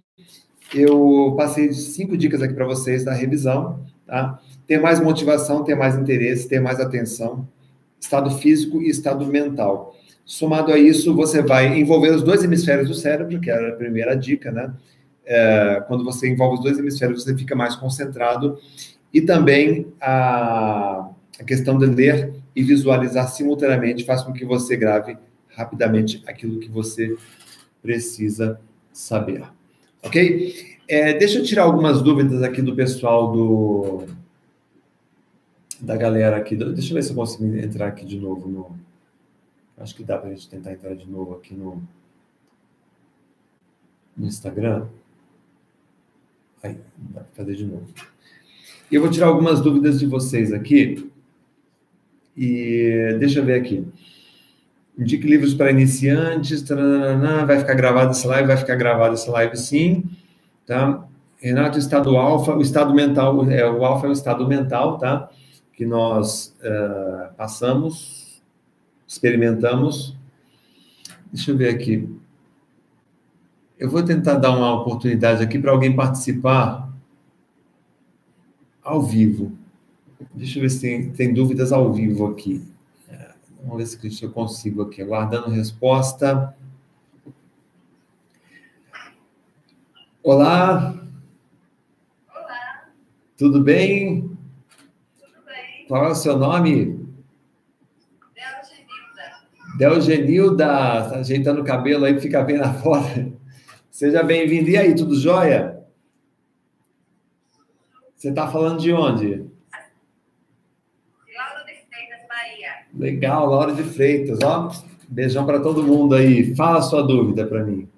Eu 0.74 1.34
passei 1.36 1.72
cinco 1.72 2.16
dicas 2.16 2.40
aqui 2.42 2.54
para 2.54 2.66
vocês 2.66 3.04
da 3.04 3.12
revisão. 3.12 3.84
Tá? 4.06 4.40
Ter 4.66 4.80
mais 4.80 5.00
motivação, 5.00 5.62
ter 5.62 5.74
mais 5.74 5.96
interesse, 5.96 6.48
ter 6.48 6.60
mais 6.60 6.80
atenção, 6.80 7.46
estado 8.00 8.30
físico 8.38 8.80
e 8.80 8.88
estado 8.88 9.26
mental. 9.26 9.94
Somado 10.24 10.72
a 10.72 10.78
isso, 10.78 11.14
você 11.14 11.42
vai 11.42 11.78
envolver 11.78 12.10
os 12.10 12.22
dois 12.22 12.42
hemisférios 12.42 12.88
do 12.88 12.94
cérebro, 12.94 13.38
que 13.38 13.50
era 13.50 13.68
a 13.68 13.76
primeira 13.76 14.14
dica, 14.16 14.50
né? 14.50 14.72
É, 15.30 15.84
quando 15.86 16.04
você 16.04 16.28
envolve 16.28 16.56
os 16.56 16.60
dois 16.60 16.76
hemisférios, 16.76 17.22
você 17.22 17.36
fica 17.36 17.54
mais 17.54 17.76
concentrado. 17.76 18.58
E 19.14 19.20
também 19.20 19.86
a, 20.00 21.08
a 21.38 21.44
questão 21.44 21.78
de 21.78 21.86
ler 21.86 22.34
e 22.54 22.64
visualizar 22.64 23.28
simultaneamente 23.28 24.04
faz 24.04 24.22
com 24.22 24.32
que 24.32 24.44
você 24.44 24.76
grave 24.76 25.16
rapidamente 25.50 26.20
aquilo 26.26 26.58
que 26.58 26.68
você 26.68 27.16
precisa 27.80 28.60
saber. 28.92 29.44
Ok? 30.02 30.78
É, 30.88 31.12
deixa 31.16 31.38
eu 31.38 31.44
tirar 31.44 31.62
algumas 31.62 32.02
dúvidas 32.02 32.42
aqui 32.42 32.60
do 32.60 32.74
pessoal 32.74 33.30
do 33.30 34.06
da 35.80 35.96
galera 35.96 36.36
aqui. 36.36 36.56
Deixa 36.56 36.90
eu 36.90 36.94
ver 36.94 37.02
se 37.02 37.10
eu 37.10 37.16
consigo 37.16 37.44
entrar 37.56 37.86
aqui 37.86 38.04
de 38.04 38.18
novo 38.18 38.48
no. 38.48 38.76
Acho 39.78 39.94
que 39.94 40.02
dá 40.02 40.18
para 40.18 40.28
a 40.28 40.32
gente 40.34 40.48
tentar 40.48 40.72
entrar 40.72 40.94
de 40.94 41.08
novo 41.08 41.36
aqui 41.36 41.54
no, 41.54 41.82
no 44.16 44.26
Instagram. 44.26 44.86
Aí, 46.62 46.76
dá 46.96 47.22
fazer 47.34 47.54
de 47.54 47.64
novo. 47.64 47.86
Eu 48.90 49.00
vou 49.00 49.10
tirar 49.10 49.28
algumas 49.28 49.60
dúvidas 49.60 49.98
de 49.98 50.06
vocês 50.06 50.52
aqui. 50.52 51.10
E 52.36 53.16
deixa 53.18 53.40
eu 53.40 53.44
ver 53.44 53.54
aqui. 53.54 53.86
Indique 54.98 55.26
livros 55.26 55.54
para 55.54 55.70
iniciantes. 55.70 56.62
Taranana, 56.62 57.46
vai 57.46 57.58
ficar 57.58 57.74
gravado 57.74 58.10
essa 58.10 58.28
live? 58.28 58.48
Vai 58.48 58.56
ficar 58.56 58.76
gravado 58.76 59.14
essa 59.14 59.30
live 59.30 59.56
sim. 59.56 60.04
Tá? 60.66 61.06
Renato, 61.40 61.78
estado 61.78 62.16
alfa, 62.18 62.54
o 62.54 62.60
estado 62.60 62.92
mental, 62.92 63.50
é, 63.50 63.68
o 63.68 63.82
alfa 63.82 64.06
é 64.06 64.10
o 64.10 64.12
estado 64.12 64.46
mental, 64.46 64.98
tá? 64.98 65.30
Que 65.72 65.86
nós 65.86 66.54
uh, 66.60 67.34
passamos, 67.34 68.42
experimentamos. 69.08 70.14
Deixa 71.32 71.50
eu 71.50 71.56
ver 71.56 71.70
aqui. 71.70 72.06
Eu 73.80 73.88
vou 73.88 74.02
tentar 74.02 74.34
dar 74.34 74.50
uma 74.50 74.74
oportunidade 74.74 75.42
aqui 75.42 75.58
para 75.58 75.70
alguém 75.70 75.96
participar 75.96 76.86
ao 78.82 79.00
vivo. 79.00 79.56
Deixa 80.34 80.58
eu 80.58 80.62
ver 80.62 80.68
se 80.68 80.80
tem, 80.82 81.10
tem 81.12 81.32
dúvidas 81.32 81.72
ao 81.72 81.90
vivo 81.90 82.26
aqui. 82.26 82.62
É, 83.08 83.30
vamos 83.64 83.90
ver 83.90 84.10
se 84.10 84.22
eu 84.22 84.30
consigo 84.30 84.82
aqui. 84.82 85.00
Aguardando 85.00 85.48
resposta. 85.48 86.54
Olá. 90.22 91.02
Olá. 92.34 92.88
Tudo 93.38 93.62
bem? 93.62 94.28
Tudo 95.18 95.42
bem. 95.46 95.86
Qual 95.88 96.04
é 96.04 96.08
o 96.10 96.14
seu 96.14 96.36
nome? 96.36 97.08
Delgenilda. 98.34 99.78
Delgenilda, 99.78 100.66
tá 100.66 101.16
ajeitando 101.20 101.62
o 101.62 101.64
cabelo 101.64 102.04
aí, 102.04 102.20
fica 102.20 102.42
bem 102.42 102.58
na 102.58 102.74
foto. 102.74 103.39
Seja 103.90 104.22
bem-vindo. 104.22 104.70
E 104.70 104.76
aí, 104.76 104.94
tudo 104.94 105.14
jóia? 105.18 105.84
Você 108.16 108.28
está 108.28 108.48
falando 108.50 108.80
de 108.80 108.92
onde? 108.92 109.46
Laura 111.36 111.64
de 111.64 111.74
Freitas, 111.88 112.28
Bahia. 112.28 112.86
Legal, 112.94 113.46
Laura 113.46 113.74
de 113.74 113.82
Freitas. 113.82 114.38
Ó, 114.42 114.70
beijão 115.08 115.44
para 115.44 115.60
todo 115.60 115.82
mundo 115.82 116.14
aí. 116.14 116.54
Fala 116.54 116.78
a 116.78 116.82
sua 116.82 117.02
dúvida 117.02 117.46
para 117.46 117.64
mim. 117.64 117.88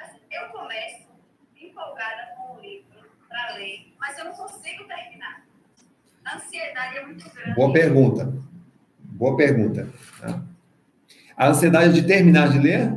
Assim, 0.00 0.18
Eu 0.30 0.48
começo 0.48 1.06
empolgada 1.60 2.34
com 2.36 2.56
o 2.56 2.60
livro 2.60 2.86
para 3.28 3.54
ler, 3.56 3.92
mas 4.00 4.18
eu 4.18 4.24
não 4.24 4.32
consigo 4.32 4.84
terminar. 4.84 5.46
A 6.24 6.36
ansiedade 6.36 6.96
é 6.98 7.06
muito 7.06 7.30
grande. 7.30 7.54
Boa 7.54 7.72
pergunta. 7.72 8.32
Boa 8.98 9.36
pergunta. 9.36 9.88
tá? 10.20 10.42
A 11.36 11.48
ansiedade 11.48 11.94
de 11.94 12.06
terminar 12.06 12.48
de 12.50 12.58
ler? 12.58 12.92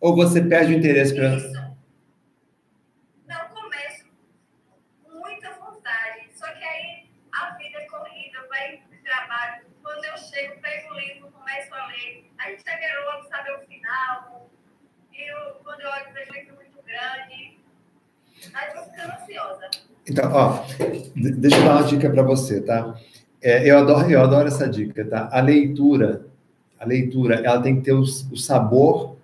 Ou 0.00 0.14
você 0.14 0.40
perde 0.42 0.74
o 0.74 0.78
interesse 0.78 1.14
para. 1.14 1.34
Isso. 1.36 1.52
Não 3.26 3.48
começo 3.48 4.04
com 5.02 5.18
muita 5.18 5.50
vontade. 5.54 6.28
Só 6.34 6.46
que 6.46 6.62
aí 6.64 7.08
a 7.32 7.54
vida 7.56 7.78
é 7.78 7.86
corrida, 7.86 8.38
vai 8.48 8.78
pro 8.88 8.98
trabalho. 9.02 9.64
Quando 9.82 10.04
eu 10.04 10.16
chego, 10.18 10.60
pego 10.60 10.94
o 10.94 10.98
livro, 10.98 11.28
começo 11.30 11.74
a 11.74 11.86
ler. 11.86 12.30
Aí 12.38 12.56
chega 12.58 13.00
logo, 13.10 13.28
sabe 13.28 13.50
o 13.52 13.58
final. 13.66 14.50
E 15.12 15.30
eu, 15.30 15.54
quando 15.62 15.80
eu 15.80 15.88
olho, 15.90 16.12
vejo 16.12 16.30
o 16.30 16.34
livro 16.34 16.54
muito 16.56 16.82
grande. 16.84 17.58
Aí 18.52 18.68
eu 18.68 18.74
vou 18.74 18.84
ficando 18.92 19.12
ansiosa. 19.22 19.70
Então, 20.06 20.30
ó, 20.32 20.64
de- 21.16 21.32
deixa 21.32 21.56
eu 21.56 21.64
dar 21.64 21.76
uma 21.76 21.84
dica 21.84 22.10
para 22.10 22.22
você, 22.22 22.60
tá? 22.60 22.94
É, 23.40 23.68
eu, 23.70 23.78
adoro, 23.78 24.10
eu 24.10 24.20
adoro 24.20 24.48
essa 24.48 24.68
dica, 24.68 25.04
tá? 25.08 25.28
A 25.32 25.40
leitura, 25.40 26.26
a 26.84 26.86
leitura, 26.86 27.36
ela 27.36 27.60
tem 27.60 27.76
que 27.76 27.82
ter 27.82 27.92
o, 27.92 28.02
o 28.02 28.36
sabor 28.36 29.16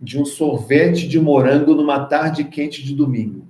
de 0.00 0.20
um 0.20 0.24
sorvete 0.24 1.08
de 1.08 1.18
morango 1.18 1.74
numa 1.74 2.04
tarde 2.04 2.44
quente 2.44 2.84
de 2.84 2.94
domingo. 2.94 3.44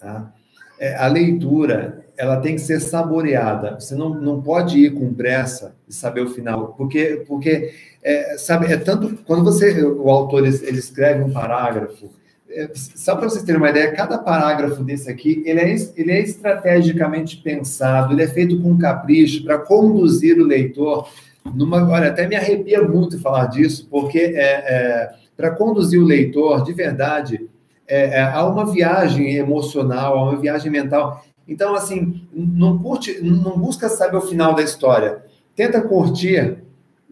Tá? 0.00 0.32
É, 0.80 0.96
a 0.96 1.06
leitura, 1.06 2.04
ela 2.16 2.38
tem 2.38 2.56
que 2.56 2.60
ser 2.60 2.80
saboreada. 2.80 3.78
Você 3.78 3.94
não, 3.94 4.10
não 4.14 4.42
pode 4.42 4.78
ir 4.78 4.94
com 4.94 5.14
pressa 5.14 5.76
e 5.88 5.94
saber 5.94 6.22
o 6.22 6.30
final, 6.30 6.74
porque, 6.76 7.24
porque 7.26 7.72
é, 8.02 8.36
sabe, 8.38 8.72
é 8.72 8.76
tanto 8.76 9.16
quando 9.24 9.44
você, 9.44 9.82
o 9.82 10.10
autor 10.10 10.44
ele, 10.46 10.78
escreve 10.78 11.22
um 11.22 11.30
parágrafo, 11.32 12.10
é, 12.48 12.70
só 12.74 13.14
para 13.14 13.28
vocês 13.28 13.44
terem 13.44 13.60
uma 13.60 13.70
ideia, 13.70 13.92
cada 13.92 14.18
parágrafo 14.18 14.82
desse 14.82 15.10
aqui, 15.10 15.42
ele 15.44 15.60
é, 15.60 15.74
ele 15.96 16.10
é 16.10 16.20
estrategicamente 16.20 17.36
pensado, 17.36 18.12
ele 18.12 18.22
é 18.22 18.28
feito 18.28 18.60
com 18.60 18.78
capricho 18.78 19.44
para 19.44 19.58
conduzir 19.58 20.38
o 20.38 20.44
leitor 20.44 21.08
numa. 21.54 21.88
Olha, 21.88 22.08
até 22.08 22.26
me 22.26 22.36
arrepia 22.36 22.82
muito 22.82 23.20
falar 23.20 23.46
disso, 23.46 23.86
porque 23.90 24.18
é, 24.18 25.14
para 25.36 25.50
conduzir 25.50 26.00
o 26.00 26.04
leitor, 26.04 26.64
de 26.64 26.72
verdade, 26.72 27.48
é, 27.86 28.18
é, 28.18 28.22
há 28.22 28.44
uma 28.46 28.64
viagem 28.64 29.34
emocional, 29.36 30.18
há 30.18 30.22
uma 30.30 30.40
viagem 30.40 30.70
mental. 30.70 31.24
Então, 31.46 31.74
assim, 31.74 32.26
não 32.32 32.78
curte, 32.78 33.20
não 33.22 33.58
busca 33.58 33.88
saber 33.88 34.16
o 34.16 34.22
final 34.22 34.54
da 34.54 34.62
história. 34.62 35.22
Tenta 35.54 35.80
curtir 35.80 36.58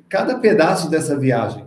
cada 0.09 0.39
pedaço 0.39 0.91
dessa 0.91 1.17
viagem. 1.17 1.65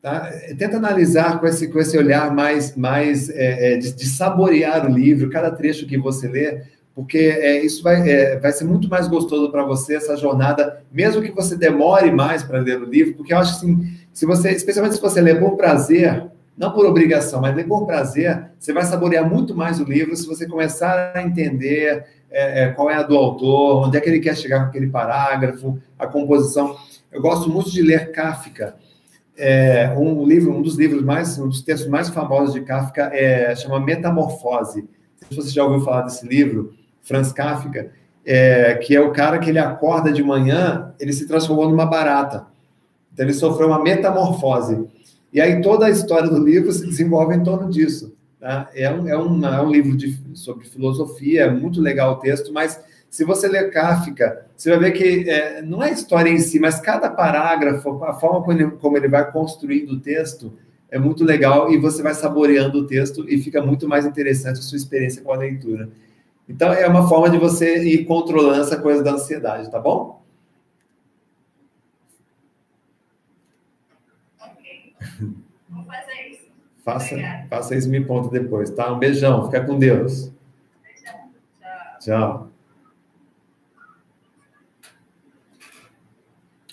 Tá? 0.00 0.32
Tenta 0.56 0.78
analisar 0.78 1.38
com 1.38 1.46
esse, 1.46 1.68
com 1.68 1.78
esse 1.78 1.98
olhar 1.98 2.34
mais, 2.34 2.74
mais 2.74 3.28
é, 3.28 3.74
é, 3.74 3.76
de, 3.76 3.92
de 3.92 4.06
saborear 4.06 4.86
o 4.86 4.94
livro, 4.94 5.28
cada 5.28 5.50
trecho 5.50 5.86
que 5.86 5.98
você 5.98 6.26
lê, 6.26 6.62
porque 6.94 7.18
é, 7.18 7.64
isso 7.64 7.82
vai, 7.82 8.08
é, 8.08 8.38
vai 8.38 8.52
ser 8.52 8.64
muito 8.64 8.88
mais 8.88 9.08
gostoso 9.08 9.50
para 9.50 9.64
você, 9.64 9.96
essa 9.96 10.16
jornada, 10.16 10.82
mesmo 10.92 11.22
que 11.22 11.30
você 11.30 11.56
demore 11.56 12.10
mais 12.10 12.42
para 12.42 12.58
ler 12.58 12.80
o 12.80 12.84
livro, 12.84 13.14
porque 13.14 13.32
eu 13.32 13.38
acho 13.38 13.56
assim, 13.56 13.90
se 14.12 14.26
você, 14.26 14.50
especialmente 14.50 14.96
se 14.96 15.00
você 15.00 15.20
ler 15.20 15.38
por 15.38 15.56
prazer, 15.56 16.30
não 16.56 16.72
por 16.72 16.84
obrigação, 16.84 17.40
mas 17.40 17.56
ler 17.56 17.66
por 17.66 17.86
prazer, 17.86 18.50
você 18.58 18.72
vai 18.72 18.84
saborear 18.84 19.28
muito 19.28 19.54
mais 19.54 19.80
o 19.80 19.84
livro 19.84 20.14
se 20.14 20.26
você 20.26 20.46
começar 20.46 21.12
a 21.14 21.22
entender 21.22 22.04
é, 22.30 22.64
é, 22.64 22.68
qual 22.68 22.90
é 22.90 22.96
a 22.96 23.02
do 23.02 23.16
autor, 23.16 23.86
onde 23.86 23.96
é 23.96 24.00
que 24.00 24.08
ele 24.08 24.20
quer 24.20 24.36
chegar 24.36 24.60
com 24.60 24.66
aquele 24.66 24.88
parágrafo, 24.88 25.78
a 25.98 26.06
composição. 26.06 26.76
Eu 27.10 27.22
gosto 27.22 27.48
muito 27.48 27.70
de 27.70 27.82
ler 27.82 28.12
Kafka. 28.12 28.76
É, 29.36 29.90
um 29.96 30.26
livro, 30.26 30.52
um 30.52 30.60
dos 30.60 30.76
livros 30.76 31.02
mais, 31.02 31.38
um 31.38 31.48
dos 31.48 31.62
textos 31.62 31.88
mais 31.88 32.10
famosos 32.10 32.52
de 32.52 32.60
Kafka 32.60 33.10
é 33.12 33.54
chama 33.56 33.80
Metamorfose. 33.80 34.86
Se 35.28 35.34
você 35.34 35.48
já 35.48 35.64
ouviu 35.64 35.80
falar 35.80 36.02
desse 36.02 36.26
livro, 36.26 36.74
Franz 37.02 37.32
Kafka, 37.32 37.90
é, 38.24 38.74
que 38.74 38.94
é 38.94 39.00
o 39.00 39.12
cara 39.12 39.38
que 39.38 39.50
ele 39.50 39.58
acorda 39.58 40.12
de 40.12 40.22
manhã, 40.22 40.92
ele 41.00 41.12
se 41.12 41.26
transformou 41.26 41.68
numa 41.68 41.86
barata. 41.86 42.46
Então 43.12 43.26
ele 43.26 43.34
sofreu 43.34 43.68
uma 43.68 43.82
metamorfose. 43.82 44.86
E 45.32 45.40
aí 45.40 45.60
toda 45.60 45.86
a 45.86 45.90
história 45.90 46.28
do 46.28 46.42
livro 46.42 46.72
se 46.72 46.86
desenvolve 46.86 47.34
em 47.34 47.42
torno 47.42 47.70
disso. 47.70 48.14
Tá? 48.38 48.70
É, 48.74 48.90
um, 48.90 49.08
é, 49.08 49.18
um, 49.18 49.44
é 49.44 49.62
um 49.62 49.70
livro 49.70 49.96
de, 49.96 50.18
sobre 50.34 50.66
filosofia, 50.66 51.42
é 51.42 51.50
muito 51.50 51.80
legal 51.80 52.12
o 52.12 52.16
texto, 52.16 52.52
mas 52.52 52.80
se 53.10 53.24
você 53.24 53.48
ler 53.48 53.70
Kafka, 53.70 54.46
você 54.56 54.70
vai 54.70 54.78
ver 54.78 54.92
que 54.92 55.28
é, 55.28 55.62
não 55.62 55.82
é 55.82 55.90
a 55.90 55.92
história 55.92 56.30
em 56.30 56.38
si, 56.38 56.58
mas 56.60 56.80
cada 56.80 57.10
parágrafo, 57.10 58.02
a 58.04 58.14
forma 58.14 58.40
como 58.40 58.52
ele, 58.52 58.70
como 58.70 58.96
ele 58.96 59.08
vai 59.08 59.30
construindo 59.30 59.90
o 59.92 60.00
texto, 60.00 60.52
é 60.88 60.98
muito 60.98 61.24
legal 61.24 61.72
e 61.72 61.76
você 61.76 62.02
vai 62.02 62.14
saboreando 62.14 62.78
o 62.78 62.86
texto 62.86 63.28
e 63.28 63.38
fica 63.38 63.60
muito 63.60 63.88
mais 63.88 64.06
interessante 64.06 64.58
a 64.58 64.62
sua 64.62 64.76
experiência 64.76 65.22
com 65.22 65.32
a 65.32 65.36
leitura. 65.36 65.88
Então, 66.50 66.72
é 66.72 66.84
uma 66.88 67.08
forma 67.08 67.30
de 67.30 67.38
você 67.38 67.80
ir 67.84 68.04
controlando 68.06 68.60
essa 68.60 68.76
coisa 68.76 69.04
da 69.04 69.12
ansiedade, 69.12 69.70
tá 69.70 69.78
bom? 69.78 70.20
Ok. 74.40 74.94
Vou 75.70 75.84
fazer 75.84 76.28
isso. 76.28 76.48
Faça, 76.84 77.14
Obrigada. 77.14 77.46
faça 77.48 77.76
isso 77.76 77.86
e 77.86 77.90
me 77.92 78.04
conta 78.04 78.28
depois, 78.28 78.68
tá? 78.70 78.92
Um 78.92 78.98
beijão, 78.98 79.44
fica 79.44 79.64
com 79.64 79.78
Deus. 79.78 80.32
Beijão. 80.82 81.30
Tchau. 82.00 82.00
Tchau. 82.00 82.50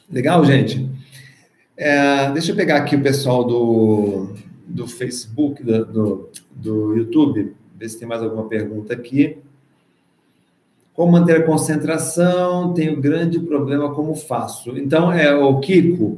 Legal, 0.10 0.44
gente? 0.44 0.90
É, 1.78 2.32
deixa 2.32 2.52
eu 2.52 2.56
pegar 2.56 2.78
aqui 2.78 2.96
o 2.96 3.04
pessoal 3.04 3.44
do, 3.44 4.34
do 4.66 4.88
Facebook, 4.88 5.64
do, 5.64 5.86
do, 5.86 6.30
do 6.50 6.98
YouTube, 6.98 7.56
ver 7.76 7.90
se 7.90 8.00
tem 8.00 8.08
mais 8.08 8.24
alguma 8.24 8.48
pergunta 8.50 8.92
aqui. 8.92 9.38
Como 10.98 11.12
manter 11.12 11.38
a 11.38 11.44
concentração? 11.44 12.74
Tenho 12.74 13.00
grande 13.00 13.40
problema, 13.40 13.94
como 13.94 14.16
faço? 14.16 14.76
Então, 14.78 15.14
é 15.14 15.32
o 15.36 15.60
Kiko. 15.60 16.18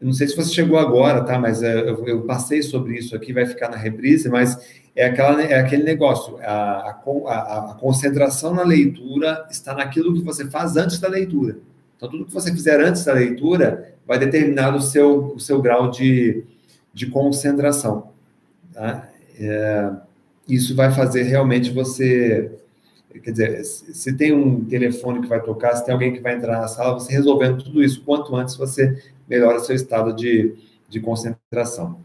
Não 0.00 0.12
sei 0.12 0.28
se 0.28 0.36
você 0.36 0.52
chegou 0.52 0.78
agora, 0.78 1.22
tá? 1.24 1.38
Mas 1.38 1.62
é, 1.62 1.80
eu, 1.88 2.06
eu 2.06 2.22
passei 2.24 2.62
sobre 2.62 2.98
isso 2.98 3.16
aqui, 3.16 3.32
vai 3.32 3.46
ficar 3.46 3.70
na 3.70 3.78
reprise, 3.78 4.28
mas 4.28 4.58
é, 4.94 5.06
aquela, 5.06 5.42
é 5.42 5.58
aquele 5.58 5.84
negócio. 5.84 6.36
A, 6.42 6.90
a- 6.90 7.70
a 7.70 7.74
concentração 7.80 8.52
na 8.54 8.62
leitura 8.62 9.46
está 9.50 9.74
naquilo 9.74 10.12
que 10.12 10.20
você 10.22 10.44
faz 10.50 10.76
antes 10.76 10.98
da 11.00 11.08
leitura. 11.08 11.56
Então, 11.96 12.10
tudo 12.10 12.26
que 12.26 12.34
você 12.34 12.52
fizer 12.52 12.78
antes 12.82 13.06
da 13.06 13.14
leitura 13.14 13.94
vai 14.06 14.18
determinar 14.18 14.76
o 14.76 14.82
seu, 14.82 15.32
o 15.34 15.40
seu 15.40 15.62
grau 15.62 15.90
de, 15.90 16.44
de 16.92 17.06
concentração. 17.06 18.08
Tá? 18.74 19.08
É, 19.40 19.90
isso 20.46 20.76
vai 20.76 20.92
fazer 20.92 21.22
realmente 21.22 21.70
você. 21.70 22.52
Quer 23.22 23.30
dizer, 23.30 23.64
se 23.64 24.12
tem 24.16 24.32
um 24.32 24.64
telefone 24.64 25.20
que 25.20 25.28
vai 25.28 25.40
tocar, 25.40 25.76
se 25.76 25.84
tem 25.84 25.92
alguém 25.92 26.12
que 26.12 26.20
vai 26.20 26.34
entrar 26.34 26.60
na 26.60 26.68
sala, 26.68 26.94
você 26.94 27.12
resolvendo 27.12 27.62
tudo 27.62 27.82
isso 27.82 28.02
quanto 28.04 28.34
antes, 28.34 28.56
você 28.56 29.00
melhora 29.28 29.60
seu 29.60 29.74
estado 29.74 30.12
de, 30.14 30.54
de 30.88 31.00
concentração. 31.00 32.00